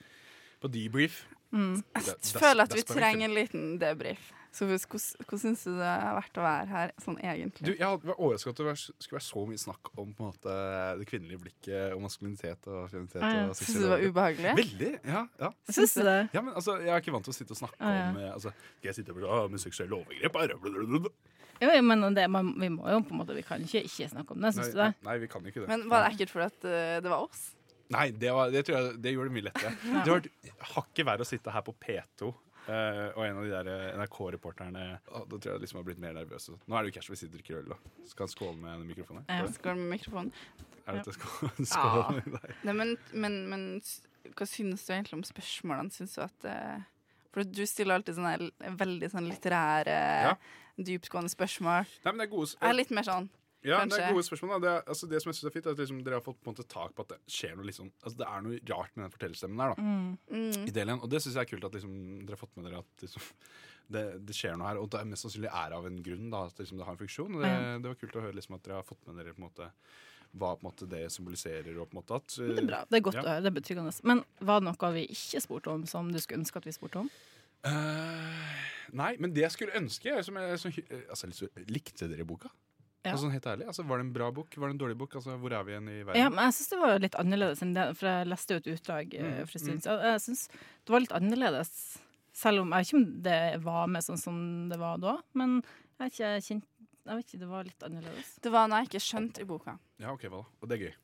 På 0.60 0.68
debrief. 0.68 1.26
Mm. 1.52 1.82
Jeg 1.96 2.02
føler 2.22 2.62
at 2.62 2.72
vi 2.74 2.80
er 2.80 2.84
trenger 2.94 3.24
en 3.28 3.34
liten 3.34 3.78
debrief. 3.78 4.32
Sofus, 4.50 4.82
hvordan, 4.90 5.38
syns 5.38 5.60
du 5.62 5.76
det 5.78 5.86
har 5.86 6.16
vært 6.16 6.38
å 6.40 6.42
være 6.42 6.66
her 6.72 6.92
sånn 6.98 7.18
egentlig? 7.22 7.64
Du, 7.68 7.70
jeg 7.78 8.00
var 8.02 8.16
overrasket 8.18 8.50
at 8.50 8.62
det 8.66 8.72
skulle 8.82 9.18
være 9.20 9.26
så 9.28 9.42
mye 9.46 9.60
snakk 9.62 9.90
om 9.94 10.10
på 10.18 10.24
en 10.24 10.30
måte, 10.32 10.54
det 10.98 11.06
kvinnelige 11.06 11.42
blikket 11.44 11.94
og 11.94 12.02
maskulinitet 12.02 12.66
og 12.66 12.88
feminitet. 12.90 13.22
Ah, 13.22 13.36
ja. 13.36 13.44
og 13.52 13.58
Syns 13.60 13.76
du 13.76 13.84
det 13.84 13.90
var 13.92 14.02
ubehagelig? 14.08 14.54
Veldig. 14.58 14.90
ja, 15.14 15.22
ja. 15.44 15.50
Syns 15.70 15.94
du 15.94 16.02
det? 16.08 16.16
Ja, 16.34 16.42
men 16.42 16.54
altså, 16.58 16.76
Jeg 16.82 16.90
er 16.96 17.04
ikke 17.04 17.14
vant 17.14 17.28
til 17.30 17.34
å 17.34 17.38
sitte 17.38 17.54
og 17.54 17.60
snakke 17.62 17.78
Ah, 17.78 17.94
ja. 17.94 18.08
om 18.10 18.18
eh, 18.24 18.32
altså, 18.34 18.54
Skal 18.80 18.90
jeg 18.90 18.98
sitte 18.98 19.14
og 19.14 19.20
bli 19.20 19.36
med 19.54 19.62
seksuelle 19.62 20.00
overgrep? 20.00 20.34
Blablabla. 20.66 21.14
Jo, 21.60 21.70
jo, 21.76 21.80
men 21.84 22.04
det, 22.16 22.26
man, 22.32 22.50
vi 22.58 22.70
må 22.72 22.88
jo 22.90 23.00
på 23.04 23.12
en 23.14 23.18
måte 23.20 23.34
Vi 23.36 23.42
kan 23.46 23.60
ikke 23.62 23.82
ikke 23.86 24.10
snakke 24.10 24.34
om 24.34 24.42
det, 24.42 24.54
syns 24.56 24.74
du 24.74 24.78
det? 24.80 24.90
nei, 25.06 25.16
vi 25.22 25.28
kan 25.30 25.46
ikke 25.46 25.62
det. 25.62 25.68
Men 25.70 25.86
var 25.92 26.06
det 26.08 26.14
ekkelt 26.16 26.34
fordi 26.34 26.46
at 26.50 26.68
eh, 26.74 26.98
det 27.04 27.12
var 27.12 27.26
oss? 27.28 27.50
Nei, 27.90 28.10
det, 28.14 28.30
var, 28.30 28.50
det 28.54 28.60
tror 28.66 28.76
jeg 28.78 28.98
det 29.02 29.12
gjorde 29.16 29.30
det 29.32 29.34
mye 29.34 29.46
lettere. 29.48 29.70
Det 29.82 29.94
har 30.06 30.20
vært 30.20 30.28
hakket 30.76 31.06
verre 31.08 31.24
å 31.24 31.26
sitte 31.26 31.50
her 31.54 31.64
på 31.66 31.72
P2. 31.82 32.28
Eh, 32.70 33.00
og 33.16 33.24
en 33.26 33.38
av 33.40 33.44
de 33.46 33.50
der 33.52 33.70
eh, 33.72 33.96
NRK-reporterne 34.00 34.84
Da 35.10 35.22
tror 35.30 35.48
jeg 35.52 35.62
liksom 35.64 35.80
har 35.80 35.86
blitt 35.88 36.00
mer 36.02 36.14
nervøs. 36.16 36.48
Nå 36.66 36.76
er 36.78 36.86
det 36.86 36.92
jo 36.92 36.96
Cash 36.98 37.10
vi 37.12 37.18
sitter 37.20 37.34
og 37.34 37.38
drikker 37.40 37.58
øl. 37.60 37.72
da 37.72 38.06
Skal 38.10 38.26
han 38.26 38.32
skåle 38.34 38.56
med 38.60 38.86
mikrofonen? 38.90 39.26
Ja. 39.28 39.48
Skål 39.56 39.80
med 39.82 39.90
mikrofonen. 39.96 40.32
er 40.86 41.00
det 41.00 41.16
skål? 41.18 41.50
skål? 41.74 42.22
deg? 42.36 42.54
Nei, 42.68 42.76
men, 42.82 42.94
men, 43.12 43.36
men 43.52 43.66
hva 44.36 44.46
syns 44.48 44.86
du 44.86 44.94
egentlig 44.94 45.18
om 45.20 45.26
spørsmålene? 45.26 45.92
Syns 45.94 46.16
du 46.18 46.22
at 46.24 46.48
uh, 46.48 46.80
For 47.34 47.46
du 47.46 47.62
stiller 47.68 47.98
alltid 47.98 48.18
sånne 48.18 48.76
veldig 48.80 49.10
sånn 49.12 49.28
litterære, 49.30 49.98
Ja. 50.28 50.32
dyptgående 50.80 51.30
spørsmål. 51.32 51.86
Nei, 52.04 52.12
men 52.12 52.22
det 52.22 52.28
er 52.28 52.32
gode, 52.34 52.54
Jeg 52.56 52.68
er 52.72 52.78
litt 52.78 52.90
mer 52.96 53.06
sånn 53.06 53.28
Ja, 53.66 53.82
det 53.84 53.98
er 54.00 54.14
gode 54.14 54.24
spørsmål. 54.24 54.60
Det, 54.64 54.70
altså, 54.88 55.06
det 55.10 55.18
som 55.20 55.30
jeg 55.30 55.36
synes 55.36 55.48
er 55.50 55.54
fint, 55.54 55.66
er 55.66 55.74
at 55.76 55.80
liksom, 55.82 55.98
dere 56.04 56.16
har 56.16 56.24
fått 56.24 56.38
på 56.40 56.48
en 56.48 56.54
måte 56.56 56.64
tak 56.70 56.94
på 56.96 57.04
at 57.04 57.10
det 57.12 57.18
skjer 57.28 57.56
noe 57.58 57.66
liksom, 57.68 57.90
altså, 58.02 58.16
Det 58.16 58.28
er 58.28 58.44
noe 58.46 58.60
rart 58.70 58.94
med 58.96 59.04
den 59.04 59.12
fortellerstemmen 59.16 59.60
der. 59.60 59.74
da, 59.74 59.82
Mm. 60.30 60.68
i 60.68 60.72
delen, 60.72 61.00
Og 61.02 61.10
det 61.10 61.20
syns 61.22 61.34
jeg 61.36 61.42
er 61.44 61.50
kult 61.50 61.64
at 61.68 61.72
liksom, 61.76 61.92
dere 62.24 62.36
har 62.38 62.40
fått 62.40 62.56
med 62.56 62.64
dere 62.70 62.78
at 62.80 63.04
liksom, 63.04 63.22
det, 63.94 64.04
det 64.26 64.34
skjer 64.36 64.56
noe 64.56 64.68
her. 64.70 64.78
Og 64.80 64.88
det 64.90 65.00
er 65.00 65.10
mest 65.12 65.26
sannsynlig 65.26 65.50
er 65.52 65.72
av 65.76 65.86
en 65.86 66.02
grunn, 66.02 66.30
da, 66.30 66.46
at 66.46 66.56
liksom, 66.62 66.78
det 66.78 66.86
har 66.86 66.96
en 66.96 67.02
funksjon. 67.04 67.34
Og 67.36 67.42
det, 67.44 67.50
mm. 67.50 67.82
det 67.82 67.88
var 67.92 68.00
kult 68.00 68.16
å 68.16 68.24
høre 68.24 68.38
liksom, 68.38 68.54
at 68.56 68.62
dere 68.64 68.80
har 68.80 68.88
fått 68.88 69.04
med 69.06 69.20
dere 69.20 69.34
på 69.34 69.42
en 69.44 69.48
måte 69.50 69.70
hva 70.30 70.54
på 70.54 70.62
en 70.62 70.68
måte 70.70 70.86
det 70.88 71.02
symboliserer. 71.10 71.74
og 71.80 71.90
på 71.90 71.96
en 71.96 72.00
måte 72.00 72.14
at 72.16 72.36
Det 72.38 72.62
er 72.62 72.66
bra. 72.68 72.84
Det 72.88 72.96
er 72.96 73.02
godt 73.02 73.14
Ja. 73.18 73.22
å 73.22 73.28
høre. 73.28 73.42
Det 73.42 73.50
er 73.50 73.56
betryggende. 73.60 73.92
Men 74.04 74.24
var 74.40 74.60
det 74.60 74.68
noe 74.70 74.92
vi 74.94 75.06
ikke 75.10 75.40
spurte 75.42 75.68
om, 75.74 75.84
som 75.86 76.08
du 76.12 76.18
skulle 76.22 76.40
ønske 76.40 76.56
at 76.56 76.64
vi 76.64 76.72
spurte 76.72 76.96
om? 77.02 77.10
Uh, 77.66 78.56
nei, 78.96 79.16
men 79.20 79.34
det 79.34 79.42
jeg 79.42 79.52
skulle 79.52 79.74
ønske 79.76 80.22
som 80.24 80.38
jeg, 80.40 80.58
som, 80.62 80.72
altså, 81.10 81.26
liksom, 81.28 81.48
Likte 81.68 82.08
dere 82.08 82.24
boka? 82.24 82.48
Ja. 83.00 83.14
Altså, 83.14 83.30
helt 83.32 83.46
ærlig, 83.48 83.64
altså, 83.66 83.82
Var 83.88 83.96
det 83.96 84.04
en 84.04 84.12
bra 84.12 84.26
bok? 84.36 84.56
Var 84.60 84.68
det 84.68 84.74
en 84.74 84.80
dårlig 84.82 84.96
bok? 85.00 85.14
Altså, 85.16 85.36
Hvor 85.40 85.52
er 85.56 85.62
vi 85.64 85.72
igjen 85.72 85.86
i 85.88 86.02
verden? 86.04 86.20
Ja, 86.20 86.28
men 86.28 86.44
jeg 86.44 86.56
syns 86.58 86.68
det 86.74 86.80
var 86.82 86.98
litt 87.00 87.14
annerledes 87.22 87.62
enn 87.64 87.72
det, 87.76 87.86
for 87.96 88.10
jeg 88.10 88.28
leste 88.28 88.52
jo 88.56 88.60
et 88.60 88.68
utdrag 88.74 89.14
eh, 89.16 89.28
Mm, 89.30 89.46
for 89.48 89.56
en 89.56 89.62
stund 89.64 89.84
siden. 89.86 90.02
Jeg 90.10 90.20
syns 90.26 90.42
det 90.52 90.92
var 90.92 91.00
litt 91.06 91.14
annerledes, 91.16 91.70
selv 92.36 92.60
om 92.60 92.74
jeg 92.76 92.84
vet 92.84 92.90
ikke 92.90 92.98
om 93.00 93.06
det 93.24 93.38
var 93.64 93.86
med 93.94 94.04
sånn 94.04 94.20
som 94.20 94.42
det 94.68 94.78
var 94.82 95.00
da. 95.00 95.14
Men 95.32 95.62
jeg 95.62 96.04
vet 96.04 96.12
ikke, 96.12 96.34
jeg 96.34 96.44
kjent, 96.50 96.66
jeg 97.08 97.16
vet 97.16 97.30
ikke, 97.30 97.40
det 97.40 97.48
var 97.50 97.64
litt 97.70 97.86
annerledes. 97.88 98.34
Det 98.44 98.52
var 98.52 98.68
noe 98.68 98.82
jeg 98.82 98.90
ikke 98.90 99.02
skjønte 99.06 99.40
i 99.40 99.48
boka. 99.48 99.78
Ja, 100.00 100.12
ok, 100.12 100.26
hva 100.28 100.42
da? 100.42 100.50
Og 100.60 100.68
det 100.68 100.76
er 100.76 100.84
gøy. 100.84 100.94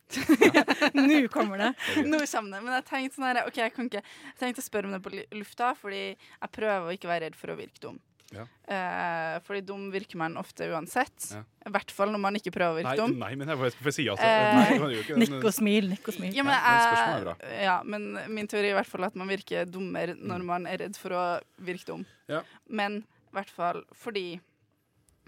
Nå 1.01 1.21
kommer 1.33 1.59
det! 1.65 1.71
Det. 1.97 2.05
Nå 2.13 2.21
kommer 2.29 2.59
det. 2.59 2.61
Men 2.67 2.77
jeg 2.77 2.85
tenkte 2.93 3.17
sånn 3.17 3.27
her, 3.31 3.41
ok, 3.49 3.57
jeg 3.65 3.73
kan 3.75 3.89
ikke 3.89 4.03
Jeg 4.05 4.37
tenkte 4.43 4.63
å 4.63 4.67
spørre 4.69 4.91
om 4.91 4.95
det 4.97 5.01
på 5.05 5.15
lufta, 5.41 5.73
fordi 5.81 6.03
jeg 6.13 6.53
prøver 6.53 6.87
å 6.91 6.95
ikke 6.95 7.11
være 7.11 7.25
redd 7.27 7.41
for 7.41 7.53
å 7.53 7.57
virke 7.59 7.81
dum. 7.83 7.99
Ja. 8.35 8.43
Eh, 8.66 9.37
fordi 9.47 9.61
dum 9.62 9.85
virker 9.95 10.18
man 10.18 10.35
ofte 10.41 10.66
uansett. 10.72 11.29
Ja. 11.31 11.43
I 11.66 11.70
hvert 11.70 11.93
fall 11.95 12.11
når 12.11 12.18
man 12.24 12.35
ikke 12.39 12.51
prøver 12.55 12.74
å 12.74 12.79
virke 12.81 12.91
Nei, 12.91 12.97
dum. 12.99 13.12
nei, 13.20 13.29
men 13.39 13.49
jeg 13.53 13.74
får 13.79 13.95
si 13.95 14.07
altså. 14.11 14.27
Eh. 14.27 15.14
Nikk 15.22 15.37
og 15.47 15.53
smil, 15.55 15.87
nikk 15.93 16.09
og 16.11 16.16
smil. 16.16 16.35
Ja, 16.35 16.43
men, 16.47 16.57
Ja, 16.57 16.72
men 16.72 17.29
er 17.31 17.31
jeg, 17.31 17.62
ja, 17.68 17.77
men 17.87 18.09
min 18.35 18.49
teori 18.51 18.66
er 18.72 18.74
i 18.74 18.79
hvert 18.81 18.91
fall 18.91 19.07
at 19.07 19.14
man 19.18 19.31
virker 19.31 19.64
dummere 19.70 20.16
når 20.18 20.43
man 20.49 20.66
er 20.66 20.83
redd 20.83 20.99
for 20.99 21.14
å 21.14 21.24
virke 21.62 21.87
dum. 21.93 22.03
Ja. 22.33 22.43
Men 22.68 23.05
i 23.05 23.39
hvert 23.39 23.51
fall 23.53 23.85
fordi 23.95 24.41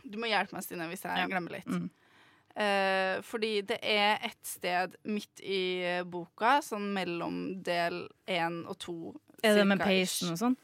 Du 0.09 0.17
må 0.19 0.27
hjelpe 0.31 0.55
meg, 0.57 0.63
Stine, 0.65 0.87
hvis 0.89 1.03
jeg 1.05 1.19
Ja. 1.19 1.27
glemmer 1.29 1.51
litt. 1.59 1.67
Mm. 1.67 1.91
Eh, 2.59 3.21
fordi 3.23 3.61
det 3.67 3.79
er 3.83 4.19
et 4.25 4.39
sted 4.47 4.95
midt 5.05 5.43
i 5.45 5.83
eh, 5.85 6.03
boka, 6.03 6.59
sånn 6.65 6.89
mellom 6.95 7.63
del 7.63 8.09
én 8.27 8.65
og 8.67 8.79
to 8.79 8.95
Er 9.45 9.55
det 9.55 9.67
med 9.67 9.79
peisen 9.79 10.33
og 10.33 10.39
sånn? 10.41 10.57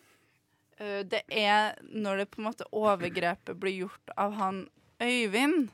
Eh, 0.85 1.03
det 1.09 1.23
er 1.33 1.75
når 1.91 2.23
det 2.25 2.31
på 2.35 2.43
en 2.43 2.51
måte 2.53 2.69
overgrepet 2.73 3.57
blir 3.61 3.81
gjort 3.87 4.17
av 4.21 4.37
han 4.41 4.67
Øyvind. 5.03 5.73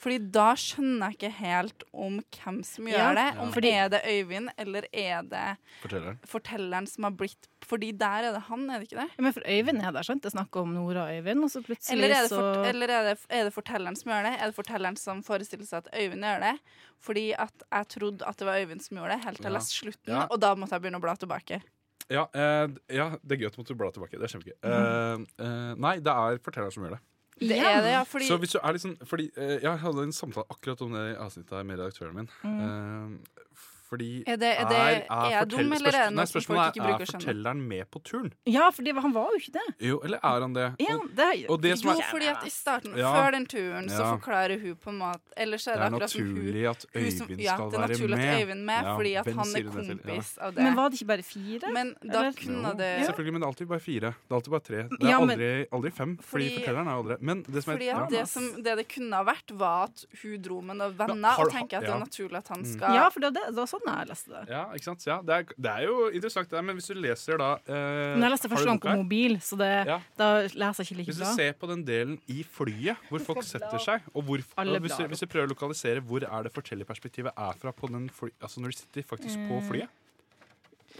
Fordi 0.00 0.16
da 0.32 0.54
skjønner 0.58 1.10
jeg 1.12 1.16
ikke 1.18 1.30
helt 1.36 1.82
om 1.92 2.14
hvem 2.34 2.62
som 2.66 2.86
gjør 2.88 2.98
Ja, 2.98 3.10
det. 3.14 3.26
Om 3.38 3.50
Fordi- 3.52 3.70
er 3.78 3.88
det 3.92 4.00
Øyvind, 4.08 4.48
eller 4.58 4.86
er 4.92 5.22
det 5.22 5.42
Fortelleren. 5.82 6.18
fortelleren 6.26 6.88
som 6.88 7.04
har 7.04 7.10
blitt 7.12 7.46
Fordi 7.62 7.92
der 7.96 8.24
er 8.24 8.32
det 8.32 8.42
han, 8.48 8.64
er 8.70 8.80
det 8.80 8.88
ikke 8.88 9.00
det? 9.02 9.10
Ja, 9.18 9.22
men 9.22 9.32
for 9.32 9.42
Øyvind 9.46 9.82
er 9.86 9.92
der, 9.92 10.02
sant? 10.02 10.22
Det 10.22 10.32
er 10.34 10.38
snakk 10.38 10.56
om 10.56 10.72
Nora 10.74 11.04
og 11.04 11.12
Øyvind, 11.14 11.44
og 11.44 11.50
så 11.52 11.62
plutselig 11.62 11.92
Eller, 11.92 12.08
er 12.16 12.22
det, 12.22 12.30
så 12.30 12.64
eller 12.66 12.88
er, 12.90 13.02
det, 13.14 13.26
er 13.30 13.44
det 13.44 13.52
fortelleren 13.54 13.96
som 13.96 14.10
gjør 14.10 14.22
det? 14.24 14.40
Er 14.40 14.46
det 14.50 14.56
fortelleren 14.56 14.96
som 14.98 15.22
forestiller 15.22 15.66
seg 15.68 15.86
at 15.86 15.92
Øyvind 15.94 16.24
gjør 16.24 16.40
det? 16.40 16.58
Fordi 17.00 17.32
at 17.38 17.52
jeg 17.70 17.88
trodde 17.88 18.26
at 18.26 18.36
det 18.38 18.46
var 18.46 18.56
Øyvind 18.58 18.80
som 18.82 18.96
gjorde 18.96 19.10
det, 19.14 19.24
helt 19.24 19.36
til 19.36 19.44
jeg 19.44 19.52
Ja. 19.52 19.58
leste 19.58 19.74
slutten, 19.84 20.08
Ja. 20.16 20.26
og 20.30 20.40
da 20.40 20.54
måtte 20.56 20.70
jeg 20.72 20.82
begynne 20.82 20.98
å 20.98 21.00
bla 21.06 21.14
tilbake. 21.14 21.62
Ja, 22.10 22.26
eh, 22.34 22.66
ja, 22.96 23.08
det 23.22 23.36
er 23.36 23.42
gøy 23.42 23.50
at 23.50 23.56
du 23.56 23.62
måtte 23.62 23.78
bla 23.78 23.90
tilbake. 23.94 24.18
Det 24.18 24.26
er 24.26 24.34
kjempegøy. 24.34 24.56
Eh, 24.66 25.24
eh, 25.46 25.72
nei, 25.80 25.96
det 26.02 26.12
er 26.12 26.40
fortelleren 26.42 26.74
som 26.74 26.86
gjør 26.86 26.96
det. 26.96 27.02
Det 27.42 27.58
er 27.58 27.80
det, 27.82 27.92
ja, 27.94 28.02
fordi 28.06 28.26
Så 28.28 28.36
hvis 28.38 28.52
du 28.54 28.58
er 28.60 28.76
sånn 28.78 28.92
Fordi 29.08 29.24
eh, 29.40 29.56
jeg 29.64 29.80
hadde 29.82 30.02
en 30.04 30.12
samtale 30.14 30.44
akkurat 30.52 30.82
om 30.84 30.92
det 30.94 31.04
i 31.14 31.14
avsnittet 31.18 31.56
her 31.56 31.64
med 31.66 31.80
redaktøren 31.80 32.18
min. 32.20 32.28
Eh, 32.46 33.70
fordi 33.92 34.22
Er 34.26 34.36
det- 34.40 34.56
er 34.58 34.64
det- 34.72 35.06
er 35.10 35.30
jeg 35.30 35.48
dum, 35.52 35.72
eller 35.72 35.88
er 35.92 36.04
det 36.08 36.14
noe 36.16 36.26
som 36.26 36.40
folk 36.40 36.60
ikke 36.72 36.82
bruker 36.82 36.96
å 36.96 37.00
er, 37.02 37.04
skjønne? 37.04 37.22
Er 37.22 37.26
fortelleren 37.26 37.60
med 37.68 37.90
på 37.92 38.02
turen? 38.02 38.32
Ja, 38.46 38.70
for 38.70 38.82
han 39.02 39.12
var 39.12 39.28
jo 39.32 39.38
ikke 39.42 39.52
det. 39.52 39.66
Jo, 39.88 40.00
eller 40.04 40.18
er 40.22 40.40
han 40.40 40.52
det? 40.54 40.68
Ja, 40.80 40.94
Og, 40.96 41.08
det 41.14 41.46
og 41.50 41.60
det 41.62 41.78
som 41.78 41.90
Jo, 41.90 41.98
er 42.00 42.08
fordi 42.10 42.26
at 42.32 42.46
i 42.46 42.50
starten, 42.50 42.96
Ja. 42.96 43.12
før 43.12 43.30
den 43.32 43.46
turen, 43.46 43.88
så 43.88 44.02
forklarer 44.18 44.60
hun 44.60 44.76
på 44.76 44.88
en 44.88 44.98
måte 44.98 45.20
Ellers 45.36 45.66
er 45.66 45.72
det 45.72 45.80
det 45.80 45.86
er 45.86 45.90
akkurat 45.96 46.10
som 46.10 46.20
hun 46.22 46.34
naturlig 46.34 46.64
at 46.70 46.86
hun 46.94 47.10
som- 47.10 47.26
med 47.28 47.40
ja, 47.40 47.54
skal 47.54 47.70
det 47.70 47.78
er 47.80 47.86
naturlig 47.88 48.18
at 48.18 48.40
Øyvind 48.42 48.62
er 48.62 48.64
med, 48.64 48.82
Ja, 48.84 48.96
fordi 48.96 49.12
at 49.16 49.26
han 49.26 49.38
er 49.38 49.52
det? 49.52 49.64
Ja. 49.64 49.70
kompis 49.72 50.38
av 50.38 50.54
det. 50.54 50.62
Men 50.64 50.74
var 50.76 50.88
det 50.90 50.96
ikke 51.00 51.06
bare 51.12 51.22
fire? 51.22 51.72
Men 51.72 51.96
da 52.02 52.18
Eller? 52.20 52.32
kunne 52.32 52.62
Jo, 52.62 52.74
det 52.76 53.06
Selvfølgelig, 53.06 53.32
men 53.32 53.40
det 53.40 53.46
er 53.46 53.50
alltid 53.52 53.68
bare 53.68 53.80
fire. 53.80 54.00
Det 54.12 54.30
er 54.30 54.34
alltid 54.34 54.50
bare 54.52 54.60
tre. 54.60 54.76
Det 54.82 55.02
er 55.02 55.08
Ja, 55.08 55.18
men- 55.20 55.30
aldri, 55.40 55.66
aldri 55.72 55.90
fem, 55.92 56.16
fordi, 56.18 56.22
Fordi- 56.22 56.64
fortelleren 56.64 56.86
er 56.88 56.96
aldri 57.02 57.16
Men 57.20 57.42
det 57.42 57.64
som 57.64 57.72
er 57.74 58.08
det, 58.10 58.28
som, 58.28 58.62
det 58.62 58.76
det 58.76 58.88
kunne 58.88 59.12
ha 59.14 59.24
vært, 59.24 59.50
var 59.56 59.84
at 59.84 60.04
hun 60.22 60.42
dro 60.42 60.60
med 60.60 60.76
noen 60.76 60.94
venner 60.96 61.38
og 61.38 61.50
tenker 61.50 61.74
at 61.78 61.80
det 61.82 61.88
ja. 61.88 61.96
er 61.96 62.00
naturlig 62.00 62.36
at 62.36 62.48
han 62.48 62.62
Mm. 62.62 62.72
skal 62.76 62.94
Ja, 62.94 63.08
for 63.08 63.20
det 63.20 63.32
var, 63.34 63.40
det, 63.46 63.54
det 63.54 63.56
var 63.56 63.66
sånn 63.84 63.98
jeg 63.98 64.08
leste 64.08 64.30
det. 64.32 64.42
Ja, 64.52 64.62
ikke 64.74 64.84
sant? 64.88 65.06
Ja, 65.06 65.16
det, 65.22 65.34
er, 65.34 65.54
det 65.66 65.70
er 65.72 65.82
jo 65.88 65.96
interessant, 66.10 66.48
det 66.50 66.56
der, 66.58 66.62
men 66.68 66.76
hvis 66.78 66.86
du 66.90 66.94
leser 66.94 67.38
da 67.42 67.50
eh, 67.66 68.14
Men 68.16 68.22
jeg 68.26 68.34
leste 68.36 68.50
første 68.52 68.66
gang 68.70 68.80
på 68.80 68.96
mobil, 69.02 69.36
så 69.42 69.58
det, 69.60 69.70
Ja. 69.90 69.98
da 70.18 70.28
leser 70.46 70.82
jeg 70.82 70.86
ikke 70.90 70.98
like 71.00 71.10
Hvis 71.12 71.20
du 71.20 71.24
bra. 71.24 71.34
ser 71.36 71.52
på 71.62 71.70
den 71.72 71.84
delen 71.88 72.18
i 72.28 72.42
flyet 72.44 72.96
hvor 73.08 73.20
folk 73.26 73.42
setter 73.42 73.78
seg, 73.82 74.00
og, 74.14 74.22
hvor, 74.24 74.38
og 74.56 74.80
hvis, 74.80 74.96
du, 74.98 75.06
hvis 75.12 75.20
du 75.20 75.26
prøver 75.26 75.46
å 75.50 75.52
lokalisere 75.54 76.00
hvor 76.00 76.22
er 76.24 76.42
det 76.48 76.52
fortellerperspektivet 76.54 77.32
er 77.36 77.58
fra 77.58 77.72
på 77.72 77.90
den 77.92 78.08
fly, 78.10 78.30
altså 78.40 78.60
når 78.62 78.72
de 78.74 78.78
sitter 78.84 79.02
faktisk 79.14 79.38
på 79.48 79.60
Mm. 79.62 79.68
flyet 79.68 79.88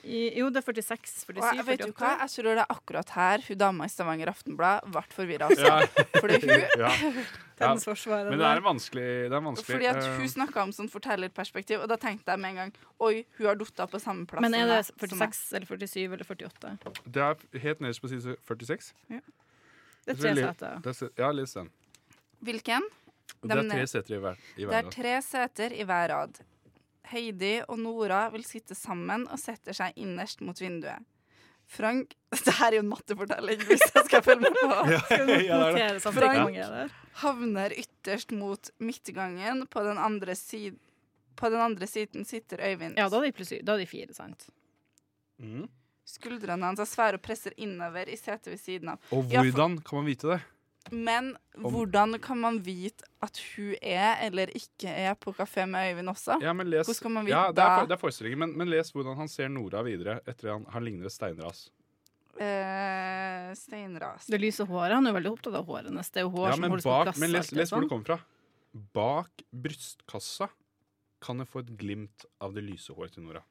I, 0.02 0.20
jo, 0.38 0.48
det 0.50 0.62
er 0.62 0.66
46, 0.66 1.12
47, 1.28 1.38
Og 1.38 1.56
jeg 1.58 1.66
vet 1.68 1.82
du 1.84 1.92
hva, 1.92 2.12
jeg 2.24 2.32
tror 2.32 2.48
det 2.48 2.62
er 2.64 2.72
akkurat 2.74 3.12
her 3.14 3.44
hun 3.46 3.58
dama 3.60 3.86
i 3.86 3.92
Stavanger 3.92 4.30
Aftenblad 4.32 4.88
ble 4.90 5.02
forvirra 5.14 5.48
også. 5.52 5.68
Ja, 5.68 6.04
Fordi 6.22 6.40
hun 6.42 6.64
ja. 6.82 6.92
Ja. 7.62 7.68
Men 7.70 8.38
det 8.40 8.46
er 8.48 8.58
en 8.58 8.64
vanskelig, 8.64 9.04
det 9.30 9.36
er 9.36 9.44
vanskelig 9.44 9.76
Fordi 9.76 9.86
at 9.92 10.00
eh, 10.02 10.16
hun 10.18 10.30
snakka 10.32 10.64
om 10.66 10.72
sånn 10.74 10.88
fortellerperspektiv, 10.90 11.84
og 11.84 11.92
da 11.92 11.98
tenkte 12.00 12.34
jeg 12.34 12.42
med 12.42 12.56
en 12.56 12.58
gang 12.64 12.72
Oi, 13.04 13.22
hun 13.36 13.46
har 13.46 13.60
datt 13.60 13.84
på 13.92 14.00
samme 14.02 14.26
plass 14.26 14.42
Men 14.42 14.56
er 14.58 14.66
det 14.66 14.80
meg, 14.80 15.12
som 15.12 15.22
46 15.22 15.44
eller 15.60 15.68
47 15.70 16.00
eller 16.08 16.26
48? 16.26 16.72
Det 17.06 17.22
er 17.28 17.62
helt 17.68 17.84
nederst 17.84 18.02
på 18.02 18.10
side 18.10 18.34
46. 18.48 18.90
Det 20.02 20.16
er 20.16 20.18
tre 20.18 20.34
seter. 20.34 20.80
Er, 20.82 21.12
ja, 21.22 21.30
les 21.30 21.54
den. 21.54 21.70
Hvilken? 22.42 22.88
Det 23.42 23.58
er 23.58 23.68
tre 23.70 23.84
seter 23.90 24.16
i 24.16 24.22
hver, 24.22 24.40
i 24.56 24.66
Det 24.66 24.80
er 24.80 24.90
tre 24.90 25.14
seter 25.22 25.74
i 25.78 25.86
hver 25.86 26.10
rad. 26.10 26.42
Heidi 27.10 27.62
og 27.68 27.78
Nora 27.82 28.28
vil 28.32 28.44
sitte 28.46 28.74
sammen 28.78 29.26
og 29.28 29.38
setter 29.42 29.72
seg 29.76 29.96
innerst 29.96 30.40
mot 30.40 30.58
vinduet. 30.60 31.02
Frank 31.72 32.14
Det 32.44 32.52
her 32.58 32.72
er 32.72 32.76
jo 32.78 32.82
en 32.84 32.90
mattefortelling, 32.90 33.60
hvis 33.68 33.82
jeg 33.94 34.04
skal 34.08 34.22
følge 34.22 34.40
med 34.44 34.56
på. 34.60 34.70
Skal 35.06 35.28
Ja, 35.46 35.58
det 35.72 35.74
det. 35.98 36.00
Frank. 36.14 36.56
der? 36.56 36.94
Havner 37.22 37.74
ytterst 37.82 38.32
mot 38.36 38.70
midtgangen. 38.80 39.66
På 39.70 39.82
den 39.86 39.98
andre, 39.98 40.34
sid 40.38 40.78
på 41.36 41.48
den 41.48 41.60
andre 41.64 41.86
siden 41.88 42.26
sitter 42.28 42.60
Øyvind. 42.60 42.98
Ja, 43.00 43.08
da 43.08 43.16
er 43.22 43.24
de 43.30 43.32
plutselig 43.32 43.62
Da 43.66 43.72
er 43.74 43.78
de 43.80 43.86
fire, 43.88 44.12
sant? 44.14 44.46
Mm. 45.40 45.64
Skuldrene 46.04 46.66
hans 46.66 46.80
er 46.82 46.88
svære 46.90 47.16
og 47.16 47.22
presser 47.24 47.54
innover 47.56 48.08
i 48.10 48.16
setet 48.20 48.50
ved 48.52 48.60
siden 48.60 48.90
av. 48.92 48.98
Og 49.12 49.24
Ja, 49.32 49.40
for- 49.40 49.50
hvordan 49.50 49.78
kan 49.80 49.96
man 50.02 50.06
vite 50.10 50.28
det? 50.28 50.40
Men 50.90 51.36
Om- 51.56 51.72
hvordan 51.72 52.18
kan 52.20 52.38
man 52.40 52.58
vite 52.64 53.04
at 53.22 53.38
hun 53.56 53.74
er 53.82 54.16
eller 54.26 54.46
ikke 54.56 54.88
er 54.88 55.14
på 55.14 55.32
kafé 55.36 55.66
med 55.68 55.92
Øyvind 55.92 56.08
også? 56.10 56.40
Ja, 56.42 56.52
men 56.52 56.66
les, 56.70 56.86
Hvordan 56.86 56.94
skal 56.98 57.10
man 57.10 57.24
vite 57.26 57.36
ja, 57.36 57.52
det 57.52 57.62
er, 57.62 57.78
for- 57.78 57.86
det 57.86 57.92
er 57.96 58.00
forestillingen, 58.00 58.38
men, 58.38 58.56
men 58.58 58.68
les 58.68 58.90
hvordan 58.92 59.16
han 59.16 59.28
ser 59.28 59.48
Nora 59.48 59.82
videre 59.82 60.20
etter 60.26 60.52
han, 60.52 60.64
han 60.72 60.84
ligner 60.84 61.06
et 61.06 61.12
steinras. 61.12 61.70
Eh, 62.40 63.52
steinras. 63.54 64.26
Det 64.26 64.40
lyse 64.40 64.64
håret. 64.66 64.94
Han 64.96 65.06
er 65.06 65.12
jo 65.12 65.18
veldig 65.20 65.32
opptatt 65.36 65.54
av 65.60 65.66
håret 65.68 65.90
hennes. 65.90 66.10
Det 66.10 66.22
er 66.22 66.26
jo 66.26 66.32
hår 66.34 66.46
Ja, 66.48 66.52
som 66.56 66.60
men, 66.64 66.70
holdes 66.74 66.84
på 66.86 66.90
bak, 66.94 67.04
plass. 67.08 67.18
men 67.22 67.30
les, 67.32 67.52
les 67.52 67.70
hvor 67.70 67.76
sånn. 67.78 67.86
det 67.86 67.92
kommer 67.92 68.04
fra. 68.04 68.18
Bak 68.96 69.44
brystkassa 69.52 70.48
kan 71.22 71.38
jeg 71.38 71.48
få 71.52 71.60
et 71.62 71.72
glimt 71.78 72.24
av 72.42 72.54
det 72.56 72.64
lyse 72.66 72.94
håret 72.96 73.12
til 73.14 73.22
Nora. 73.26 73.42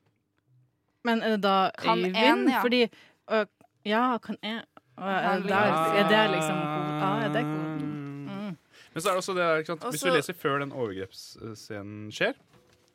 Men 1.07 1.21
er 1.23 1.35
det 1.37 1.41
da 1.45 1.71
Kan 1.77 1.97
Øyvind? 2.03 2.17
en, 2.17 2.47
ja. 2.49 2.61
Fordi 2.61 2.83
øh, 3.31 3.45
Ja, 3.85 4.17
kan 4.21 4.37
en 4.43 4.59
og 4.61 4.80
er, 4.97 5.39
det 5.39 5.49
der, 5.49 5.73
er 6.01 6.09
det 6.09 6.23
liksom? 6.35 6.57
Ja, 7.01 7.11
er 7.25 7.31
det 7.33 7.43
koden? 7.43 7.87
Mm. 8.27 8.57
Men 8.93 9.01
så 9.01 9.07
er 9.07 9.11
det 9.13 9.17
også 9.21 9.33
det 9.37 9.41
der, 9.45 9.57
ikke 9.63 9.71
sant? 9.73 9.85
Hvis 9.91 10.01
du 10.01 10.09
leser 10.11 10.33
før 10.33 10.59
den 10.59 10.71
overgrepsscenen 10.71 12.11
skjer 12.11 12.33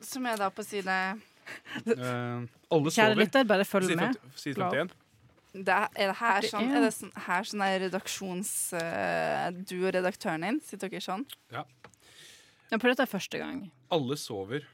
Som 0.05 0.27
er 0.27 0.37
da 0.37 0.49
på 0.53 0.63
side 0.63 0.87
uh, 0.93 2.45
Alle 2.71 2.93
Kjære 2.93 2.93
sover. 2.93 3.15
lytter, 3.23 3.45
bare 3.49 3.65
følg 3.65 3.87
Side 3.91 3.97
med. 3.97 4.15
50 4.37 4.41
Side 4.45 4.55
51. 4.61 4.95
det 5.57 5.69
er, 5.73 5.89
er 5.97 6.07
det 6.13 6.17
her 6.21 6.41
sånn, 6.51 6.71
er- 6.77 6.85
det 6.85 6.93
sånn, 6.95 7.13
her 7.27 7.43
sånn 7.49 7.63
er 7.65 7.79
redaksjons... 7.87 8.53
Uh, 8.77 9.51
du 9.71 9.77
og 9.87 9.95
redaktøren 9.97 10.45
din, 10.45 10.61
sitter 10.61 10.89
dere 10.93 11.01
sånn? 11.01 11.25
Jeg 11.51 12.81
prøvde 12.83 12.97
dette 12.99 13.07
første 13.09 13.39
gang. 13.41 13.61
Alle 13.95 14.17
sover. 14.21 14.67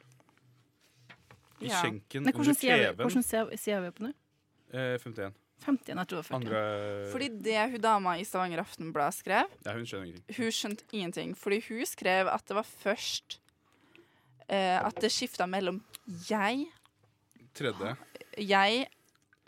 I 1.63 1.69
Ja. 1.71 1.79
skjenken 1.85 2.25
under 2.25 2.33
hvordan 2.35 2.57
sier 2.59 2.75
vi, 2.75 2.83
TV-en. 2.89 2.97
hvordan 3.07 3.23
ser, 3.23 3.53
ser 3.61 3.81
vi 3.85 3.91
på 3.95 4.03
nå? 4.09 4.13
Uh, 4.75 4.97
51. 4.99 5.37
50? 5.65 5.93
Jeg 5.93 6.09
tror 6.11 6.19
det 6.19 6.23
var 6.23 6.29
40. 6.29 6.39
Andre 6.41 7.11
Fordi 7.13 7.29
det 7.47 7.63
hun 7.73 7.81
dama 7.85 8.17
i 8.21 8.25
Stavanger 8.27 8.63
Aftenblad 8.65 9.15
skrev, 9.17 9.51
Ja, 9.67 9.73
hun 9.77 9.87
skjønte 9.87 10.09
ingenting. 10.11 10.37
hun 10.39 10.53
skjønte 10.59 10.85
ingenting. 10.93 11.35
Fordi 11.39 11.61
hun 11.69 11.87
skrev 11.87 12.29
at 12.33 12.45
det 12.49 12.57
var 12.59 12.69
først 12.85 13.39
eh, 14.49 14.79
At 14.83 15.01
det 15.01 15.11
skifta 15.13 15.47
mellom 15.47 15.83
jeg, 16.29 16.67
Tredje. 17.55 17.97
jeg, 18.39 18.87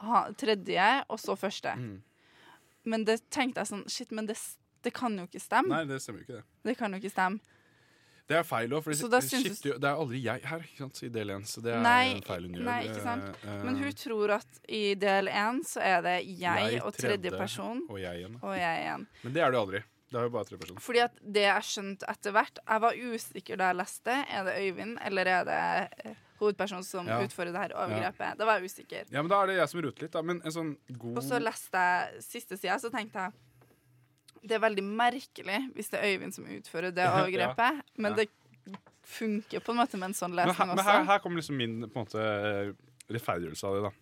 ha, 0.05 0.25
tredje 0.39 0.89
og 1.09 1.19
så 1.21 1.35
første. 1.37 1.73
Mm. 1.77 2.03
Men 2.85 3.05
det 3.09 3.19
tenkte 3.33 3.63
jeg 3.63 3.71
sånn 3.73 3.87
Shit, 3.89 4.11
men 4.13 4.27
det, 4.29 4.37
det 4.85 4.93
kan 4.95 5.15
jo 5.19 5.25
ikke 5.25 5.41
stemme. 5.41 5.73
Nei, 5.73 5.85
det 5.89 6.03
stemmer 6.05 6.21
jo 6.21 6.27
ikke, 6.29 6.41
det. 6.43 6.69
Det 6.69 6.77
kan 6.79 6.93
jo 6.93 7.01
ikke 7.01 7.13
stemme. 7.15 7.41
Det 8.27 8.37
er 8.39 8.43
feil 8.49 8.73
òg, 8.73 8.83
for 8.87 8.93
Så 8.97 9.09
det, 9.13 9.21
synes 9.29 9.45
skifter 9.45 9.69
jo, 9.69 9.79
det 9.79 9.85
er 9.91 9.99
aldri 10.01 10.21
jeg 10.25 10.41
her 10.49 10.63
ikke 10.65 10.79
sant, 10.79 11.03
i 11.05 11.09
del 11.13 11.31
1. 11.35 11.43
Så 11.51 11.61
det 11.65 11.75
er 11.75 11.83
Nei, 11.85 12.21
feil 12.25 12.47
hun 12.47 12.55
gjør. 12.57 12.65
nei, 12.65 12.79
ikke 12.89 13.03
sant. 13.05 13.27
Eh, 13.45 13.65
Men 13.67 13.77
hun 13.83 13.93
tror 13.93 14.31
at 14.39 14.61
i 14.69 14.95
del 14.95 15.29
én 15.29 15.61
så 15.69 15.81
er 15.85 16.01
det 16.03 16.15
jeg, 16.25 16.41
Jeg, 16.41 16.81
og 16.83 16.95
tredje. 16.97 17.19
tredje 17.21 17.31
person 17.39 17.83
Og 17.91 17.99
jeg 18.01 18.23
igjen. 18.23 18.39
og 18.43 18.55
jeg 18.57 18.81
igjen. 18.87 19.07
Men 19.25 19.33
det 19.37 19.43
er 19.45 19.51
det 19.51 19.59
jo 19.59 19.65
aldri. 19.67 19.83
Det 20.15 20.21
er 20.21 20.23
jo 20.29 20.31
bare 20.31 20.45
tre 20.45 20.57
personer. 20.57 20.81
Fordi 20.81 21.01
at 21.05 21.15
det 21.21 21.43
jeg 21.43 21.63
skjønte 21.69 22.09
etter 22.09 22.33
hvert 22.33 22.59
Jeg 22.69 22.81
var 22.81 22.93
usikker 22.95 23.57
da 23.59 23.65
jeg 23.73 23.77
leste. 23.83 24.13
Er 24.31 24.45
det 24.45 24.55
Øyvind, 24.63 24.99
eller 25.05 25.27
er 25.27 25.45
det 25.45 25.89
eh, 26.07 26.15
hovedpersonen 26.41 26.85
som 26.85 27.07
Ja. 27.07 27.21
utfører 27.21 27.53
det 27.53 27.61
her 27.61 27.73
overgrepet? 27.77 28.39
Da 28.39 28.45
var 28.47 28.59
jeg 28.61 28.71
usikker. 28.71 29.05
Ja, 29.11 29.21
men 29.23 29.29
Da 29.29 29.43
er 29.43 29.47
det 29.49 29.57
jeg 29.57 29.69
som 29.69 29.81
roter 29.83 30.03
litt, 30.03 30.13
da. 30.13 30.23
Men 30.23 30.41
en 30.45 30.51
sånn 30.53 30.77
god 30.99 31.19
Og 31.19 31.23
så 31.25 31.41
leste 31.43 31.77
jeg 31.77 32.23
siste 32.23 32.57
sida, 32.57 32.79
så 32.79 32.91
tenkte 32.91 33.19
jeg 33.21 33.33
det 34.45 34.59
er 34.59 34.63
veldig 34.65 34.85
merkelig 34.85 35.59
hvis 35.75 35.89
det 35.93 36.01
er 36.01 36.15
Øyvind 36.15 36.35
som 36.37 36.45
utfører 36.47 36.93
det 36.95 37.05
Ja, 37.09 37.13
overgrepet, 37.23 37.83
men 37.97 38.13
ja. 38.13 38.25
det 38.25 38.79
funker 39.05 39.61
på 39.65 39.73
en 39.75 39.79
måte 39.83 39.99
med 40.01 40.11
en 40.13 40.17
sånn 40.17 40.33
Men, 40.35 40.47
lesning 40.49 40.71
også. 40.73 40.77
men 40.81 40.87
her, 40.89 41.05
her 41.11 41.19
kommer 41.25 41.41
liksom 41.43 41.57
min 41.61 41.75
på 41.89 42.01
en 42.01 42.07
måte 42.07 42.23
eh, 42.25 42.73
rettferdiggjørelse 43.13 43.69
av 43.69 43.75
det, 43.79 43.83
da. 43.89 43.93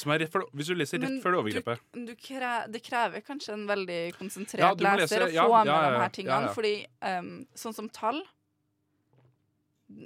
Som 0.00 0.12
er 0.14 0.20
rett 0.22 0.30
for, 0.32 0.44
hvis 0.54 0.68
du 0.70 0.74
leser 0.78 1.00
rett 1.02 1.10
Men 1.10 1.20
før 1.22 1.34
det 1.34 1.38
overgrepet 1.42 1.86
du 2.08 2.12
kre, 2.18 2.50
det 2.70 2.80
krever 2.86 3.22
kanskje 3.26 3.54
en 3.56 3.64
veldig 3.70 4.00
konsentrert 4.18 4.62
Ja, 4.62 4.70
leser 4.96 5.24
lese- 5.26 5.28
å 5.28 5.32
ja, 5.34 5.46
få 5.50 5.56
med 5.64 5.70
ja, 5.72 5.78
ja, 5.82 5.90
de 5.96 6.02
her 6.04 6.12
tingene. 6.14 6.36
ja, 6.36 6.50
ja. 6.50 6.54
Fordi 6.54 6.74
um, 7.18 7.32
sånn 7.58 7.76
som 7.78 7.88
tall 7.94 8.20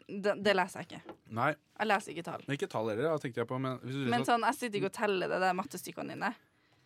det, 0.09 0.33
det 0.41 0.55
leser 0.57 0.81
jeg 0.81 0.89
ikke. 0.89 1.15
Nei, 1.37 1.51
Jeg 1.77 1.89
leser 1.91 2.15
ikke 2.15 2.25
tall. 2.25 2.45
men 2.47 2.57
ikke 2.57 2.69
tall 2.73 2.89
heller, 2.89 3.19
tenkte 3.21 3.43
jeg 3.43 3.49
på. 3.51 3.59
Men, 3.61 3.75
hvis 3.85 3.99
du 4.01 4.07
Men 4.15 4.25
sånn, 4.25 4.47
jeg 4.49 4.57
sitter 4.61 4.79
ikke 4.81 4.89
og 4.93 4.97
teller 4.97 5.29
det 5.35 5.41
der 5.43 5.57
mattestykkene 5.59 6.15
dine. 6.17 6.31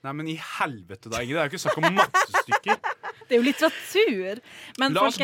Nei, 0.07 0.12
men 0.14 0.28
i 0.30 0.36
helvete, 0.38 1.11
da, 1.11 1.22
Ingrid. 1.24 1.36
Det 1.36 1.42
er 1.42 1.49
jo 1.49 1.53
ikke 1.53 1.64
snakk 1.64 1.78
om 1.82 1.96
mattestykker. 1.99 2.80
Det 3.28 3.36
er 3.36 3.42
jo 3.42 3.44
litteratur! 3.44 4.38
Men 4.80 4.94
La 4.96 5.03
oss 5.05 5.18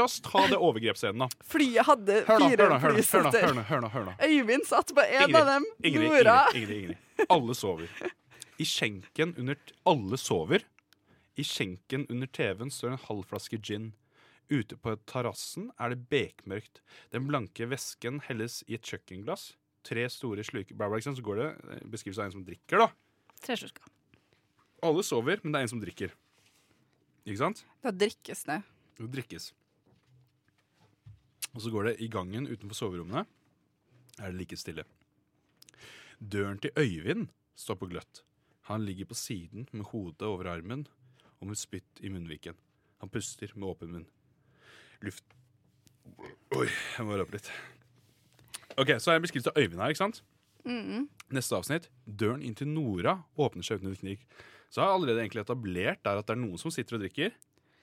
la 0.00 0.06
oss 0.08 0.16
ta 0.24 0.40
det 0.50 0.58
overgrepsscenen, 0.58 1.22
da. 1.22 1.28
Flyet 1.52 1.86
hadde 1.86 2.16
fire 2.26 2.40
hør 2.40 2.48
hør 2.58 2.64
nå, 2.66 2.78
hør 2.82 2.90
nå, 2.90 2.96
flysetter. 2.96 4.26
Øyvind 4.26 4.66
satt 4.66 4.90
på 4.96 5.04
en 5.06 5.36
av 5.38 5.46
dem. 5.52 5.68
Ingrid, 5.86 6.08
Nora. 6.08 6.34
Ingrid, 6.50 6.64
Ingrid, 6.64 6.96
Ingrid. 6.96 7.30
Alle 7.30 7.54
sover. 7.54 8.10
I 8.58 8.66
skjenken 8.66 9.36
under 9.38 9.62
Alle 9.92 10.18
sover. 10.18 10.66
I 11.38 11.46
skjenken 11.46 12.08
under 12.10 12.26
TV-en 12.26 12.74
står 12.74 12.96
en 12.96 13.02
halv 13.06 13.22
flaske 13.30 13.60
gin. 13.62 13.92
Ute 14.50 14.74
på 14.82 14.96
terrassen 15.06 15.70
er 15.78 15.94
det 15.94 16.08
bekmørkt. 16.10 16.82
Den 17.14 17.30
blanke 17.30 17.70
væsken 17.70 18.18
helles 18.26 18.64
i 18.66 18.74
et 18.74 18.82
kjøkkenglass. 18.82 19.52
Tre 19.86 20.04
store 20.12 20.44
sluker 20.44 20.76
bla, 20.76 20.88
bla, 20.90 20.98
ikke 21.00 21.08
sant? 21.08 21.20
Så 21.20 21.24
går 21.24 21.40
det 21.40 21.48
eh, 21.76 21.86
beskrivelse 21.92 22.22
av 22.22 22.28
en 22.28 22.36
som 22.36 22.44
drikker, 22.44 22.82
da. 22.82 22.90
Tre 23.40 23.56
slurker. 23.56 23.88
Alle 24.84 25.04
sover, 25.04 25.40
men 25.42 25.52
det 25.52 25.60
er 25.60 25.66
en 25.66 25.72
som 25.72 25.80
drikker. 25.82 26.12
Ikke 27.26 27.40
sant? 27.40 27.64
Da 27.84 27.92
drikkes 27.92 28.44
det. 28.48 28.60
Det 29.00 29.08
drikkes. 29.16 29.50
Og 31.50 31.60
så 31.64 31.72
går 31.72 31.90
det 31.90 31.94
i 32.04 32.08
gangen 32.12 32.48
utenfor 32.48 32.78
soverommene. 32.78 33.24
Er 34.20 34.32
det 34.32 34.38
like 34.38 34.58
stille. 34.60 34.84
Døren 36.20 36.60
til 36.60 36.72
Øyvind 36.78 37.30
står 37.56 37.80
på 37.80 37.88
gløtt. 37.90 38.22
Han 38.68 38.84
ligger 38.84 39.08
på 39.10 39.16
siden 39.16 39.68
med 39.72 39.88
hodet 39.90 40.28
over 40.28 40.52
armen 40.52 40.86
og 41.40 41.48
med 41.48 41.58
spytt 41.58 42.00
i 42.04 42.12
munnviken. 42.12 42.54
Han 43.00 43.08
puster 43.08 43.52
med 43.56 43.68
åpen 43.68 43.92
munn. 43.94 44.08
Luft 45.00 45.24
Oi, 46.56 46.66
jeg 46.66 47.06
må 47.06 47.16
rape 47.16 47.36
litt. 47.36 47.48
Ok, 48.80 48.94
Så 49.02 49.12
er 49.12 49.18
det 49.20 49.26
beskrivelse 49.28 49.52
av 49.52 49.60
Øyvind 49.60 49.82
her, 49.82 49.92
ikke 49.94 50.02
sant? 50.04 50.22
Neste 51.30 51.56
avsnitt. 51.56 51.88
Døren 52.06 52.42
inn 52.44 52.56
til 52.58 52.68
Nora 52.70 53.18
åpner 53.40 53.64
seg 53.66 53.80
uten 53.80 53.92
et 53.92 54.00
knig. 54.02 54.18
Så 54.70 54.80
har 54.82 54.90
jeg 54.90 54.98
allerede 55.00 55.22
egentlig 55.24 55.44
etablert 55.44 56.02
der 56.06 56.20
at 56.20 56.26
det 56.28 56.34
er 56.36 56.40
noen 56.42 56.58
som 56.60 56.72
sitter 56.74 56.96
og 56.98 57.04
drikker, 57.04 57.32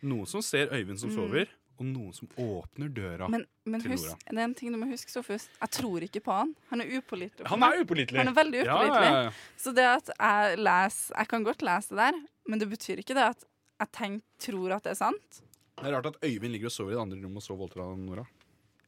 noen 0.08 0.28
som 0.30 0.44
ser 0.46 0.70
Øyvind 0.76 1.00
som 1.02 1.12
sover, 1.12 1.50
og 1.78 1.86
noen 1.86 2.14
som 2.16 2.30
åpner 2.42 2.90
døra. 2.90 3.28
Men, 3.30 3.44
men 3.70 3.82
Til 3.84 3.92
husk, 3.94 4.08
Nora. 4.10 4.32
det 4.34 4.40
er 4.42 4.48
en 4.48 4.56
ting 4.58 4.72
du 4.74 4.80
må 4.82 4.88
huske, 4.90 5.12
Sofus. 5.14 5.46
Jeg 5.62 5.74
tror 5.78 6.06
ikke 6.08 6.22
på 6.26 6.34
han. 6.34 6.56
Han 6.72 6.82
er 6.82 6.96
upålitelig. 6.98 7.46
Han 7.52 7.66
er 7.68 7.82
upålitelig. 7.84 8.18
Han 8.24 8.32
er 8.32 8.38
veldig 8.38 8.64
Ja, 8.66 8.78
ja, 8.88 9.02
ja. 9.28 9.34
Så 9.62 9.74
det 9.78 9.86
at 9.86 10.10
jeg 10.16 10.58
leser 10.58 11.14
Jeg 11.20 11.28
kan 11.34 11.44
godt 11.46 11.62
lese 11.62 11.94
det 11.94 12.00
der, 12.02 12.18
men 12.50 12.60
det 12.64 12.70
betyr 12.72 13.04
ikke 13.04 13.14
det 13.18 13.28
at 13.36 13.46
jeg 13.78 13.92
tenk, 13.94 14.24
tror 14.42 14.74
at 14.80 14.88
det 14.88 14.96
er 14.96 15.02
sant. 15.04 15.42
Det 15.78 15.86
er 15.86 15.94
rart 15.94 16.08
at 16.10 16.18
Øyvind 16.26 16.56
ligger 16.56 16.72
og 16.72 16.74
sover 16.74 16.96
i 16.96 16.98
det 16.98 17.02
andre 17.04 17.20
rommet 17.22 17.44
og 17.44 17.46
så 17.46 17.58
voldtar 17.60 17.84
han 17.92 18.06
Nora. 18.08 18.26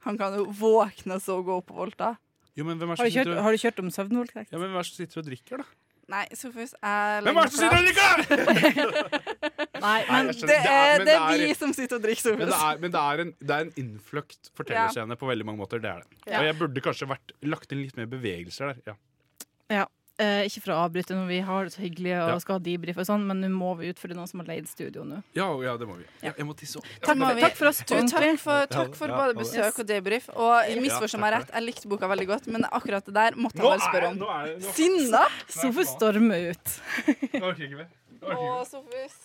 Han 0.08 0.18
kan 0.20 0.36
jo 0.40 0.48
våkne 0.56 1.20
og 1.20 1.24
så 1.24 1.38
gå 1.44 1.60
opp 1.60 1.70
på 1.72 1.78
Volta. 1.78 2.16
Jo, 2.58 2.66
men 2.68 2.80
hvem 2.80 2.92
er 2.92 3.00
Har 3.00 3.06
du 3.06 3.12
som 3.12 3.16
kjørt, 3.16 3.28
sitter 3.28 3.38
og, 3.38 3.44
har 3.46 3.56
du 3.56 3.62
kjørt 3.62 3.84
om 3.84 3.92
søvnvoldtekt? 3.94 4.52
ja, 4.52 4.58
men 4.58 4.68
hvem 4.68 4.80
er 4.80 4.84
det 4.84 4.90
som 4.90 5.00
sitter 5.00 5.22
og 5.22 5.30
drikker, 5.30 5.62
da? 5.64 5.68
Nei, 6.10 6.24
Sofus, 6.34 6.72
jeg 6.74 7.22
Hvem 7.26 7.38
er 7.38 7.46
det 7.46 7.54
som 7.54 7.60
sitter 7.62 7.78
og 7.78 7.86
drikker?! 7.86 8.16
Nei, 9.86 10.00
men 10.10 10.32
jeg 10.32 10.38
skjønner. 10.40 10.50
Det 10.50 10.58
er, 10.74 10.96
men 10.98 11.06
det 11.08 11.18
er 11.20 11.44
vi 11.44 11.50
som 11.60 11.74
sitter 11.78 12.00
og 12.00 12.06
drikker, 12.08 12.34
men 12.40 12.50
det 12.50 12.56
Sofus. 12.56 12.66
er, 12.66 12.82
men 12.82 12.96
det 12.96 13.04
er 13.04 13.24
en, 13.24 13.34
det 13.38 13.56
er 13.56 13.68
en 13.68 13.72
innfløkt 13.84 14.50
fortellerscene 14.58 15.20
på 15.22 15.30
veldig 15.30 15.48
mange 15.48 15.62
måter. 15.62 15.84
Det 15.84 15.92
er 15.92 16.02
det. 16.02 16.20
Ja. 16.26 16.42
Og 16.42 16.50
jeg 16.50 16.58
burde 16.64 16.84
kanskje 16.88 17.10
vært 17.14 17.36
lagt 17.46 17.76
inn 17.76 17.84
litt 17.84 18.00
mer 18.00 18.10
bevegelser 18.10 18.72
der. 18.72 18.82
Ja. 18.90 18.98
ja. 19.82 19.86
Eh, 20.20 20.42
ikke 20.50 20.60
for 20.66 20.74
å 20.76 20.78
avbryte 20.84 21.16
når 21.16 21.28
vi 21.30 21.38
har 21.48 21.64
det 21.64 21.72
så 21.72 21.80
hyggelig 21.80 22.12
og 22.20 22.30
Ja. 22.34 22.40
skal 22.44 22.58
ha 22.58 22.60
debrief 22.60 22.98
og 23.00 23.06
sånn, 23.08 23.22
men 23.26 23.40
nå 23.40 23.48
må 23.56 23.70
vi 23.80 23.88
ut, 23.88 24.00
for 24.02 24.12
noen 24.12 24.28
som 24.28 24.42
har 24.42 24.48
leid 24.50 24.68
studio 24.68 25.06
nå. 25.08 25.22
Ja, 25.38 25.46
ja, 25.64 25.78
det 25.80 25.88
må 25.88 25.96
vi. 25.96 26.04
Ja, 26.22 26.34
jeg 26.36 26.46
må 26.46 26.52
tisse 26.60 26.82
opp. 26.82 26.90
Takk, 27.06 27.22
takk 27.40 27.56
for 27.56 27.68
oss. 27.70 27.80
Du, 27.88 27.94
takk 27.96 28.40
for, 28.42 28.66
takk 28.68 28.96
for 29.00 29.08
Ja, 29.08 29.16
både 29.16 29.38
besøk 29.40 29.80
og 29.80 29.88
debrief. 29.88 30.28
Og 30.36 30.68
misforstå 30.84 31.22
meg 31.24 31.32
rett, 31.38 31.54
jeg 31.56 31.64
likte 31.64 31.88
boka 31.88 32.10
veldig 32.12 32.28
godt, 32.28 32.48
men 32.52 32.68
akkurat 32.68 33.06
det 33.08 33.14
der 33.16 33.32
måtte 33.40 33.64
jeg 33.64 33.72
er, 33.72 33.86
spørre 33.86 34.10
om. 34.12 34.18
nå 34.20 34.74
Sinna! 34.76 35.24
Sofus 35.48 35.88
stormer 35.96 36.52
ut. 36.52 36.76
Nå 37.40 37.46
orker 37.54 37.64
ikke 37.70 37.80
mer. 37.80 37.88
Å. 38.20 38.66
Sofus. 38.68 39.16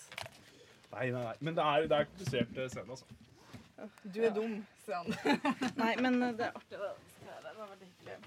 Nei, 0.94 1.10
nei, 1.10 1.24
nei. 1.24 1.34
Men 1.40 1.54
det 1.58 1.64
er, 1.64 1.88
det 1.90 1.98
er 1.98 2.06
komplisert 2.12 2.54
selv, 2.54 2.70
scene, 2.70 2.86
altså. 2.94 3.04
Du 4.14 4.22
er 4.22 4.30
dum, 4.30 4.54
sier 4.86 4.94
han. 5.02 5.10
Nei, 5.82 5.96
men 5.98 6.22
eh, 6.22 6.32
det 6.38 6.46
er 6.46 6.54
artig. 6.54 6.78
Det, 6.78 6.94
Det 7.26 7.58
var 7.58 7.66
veldig 7.74 7.88
hyggelig. 7.90 8.18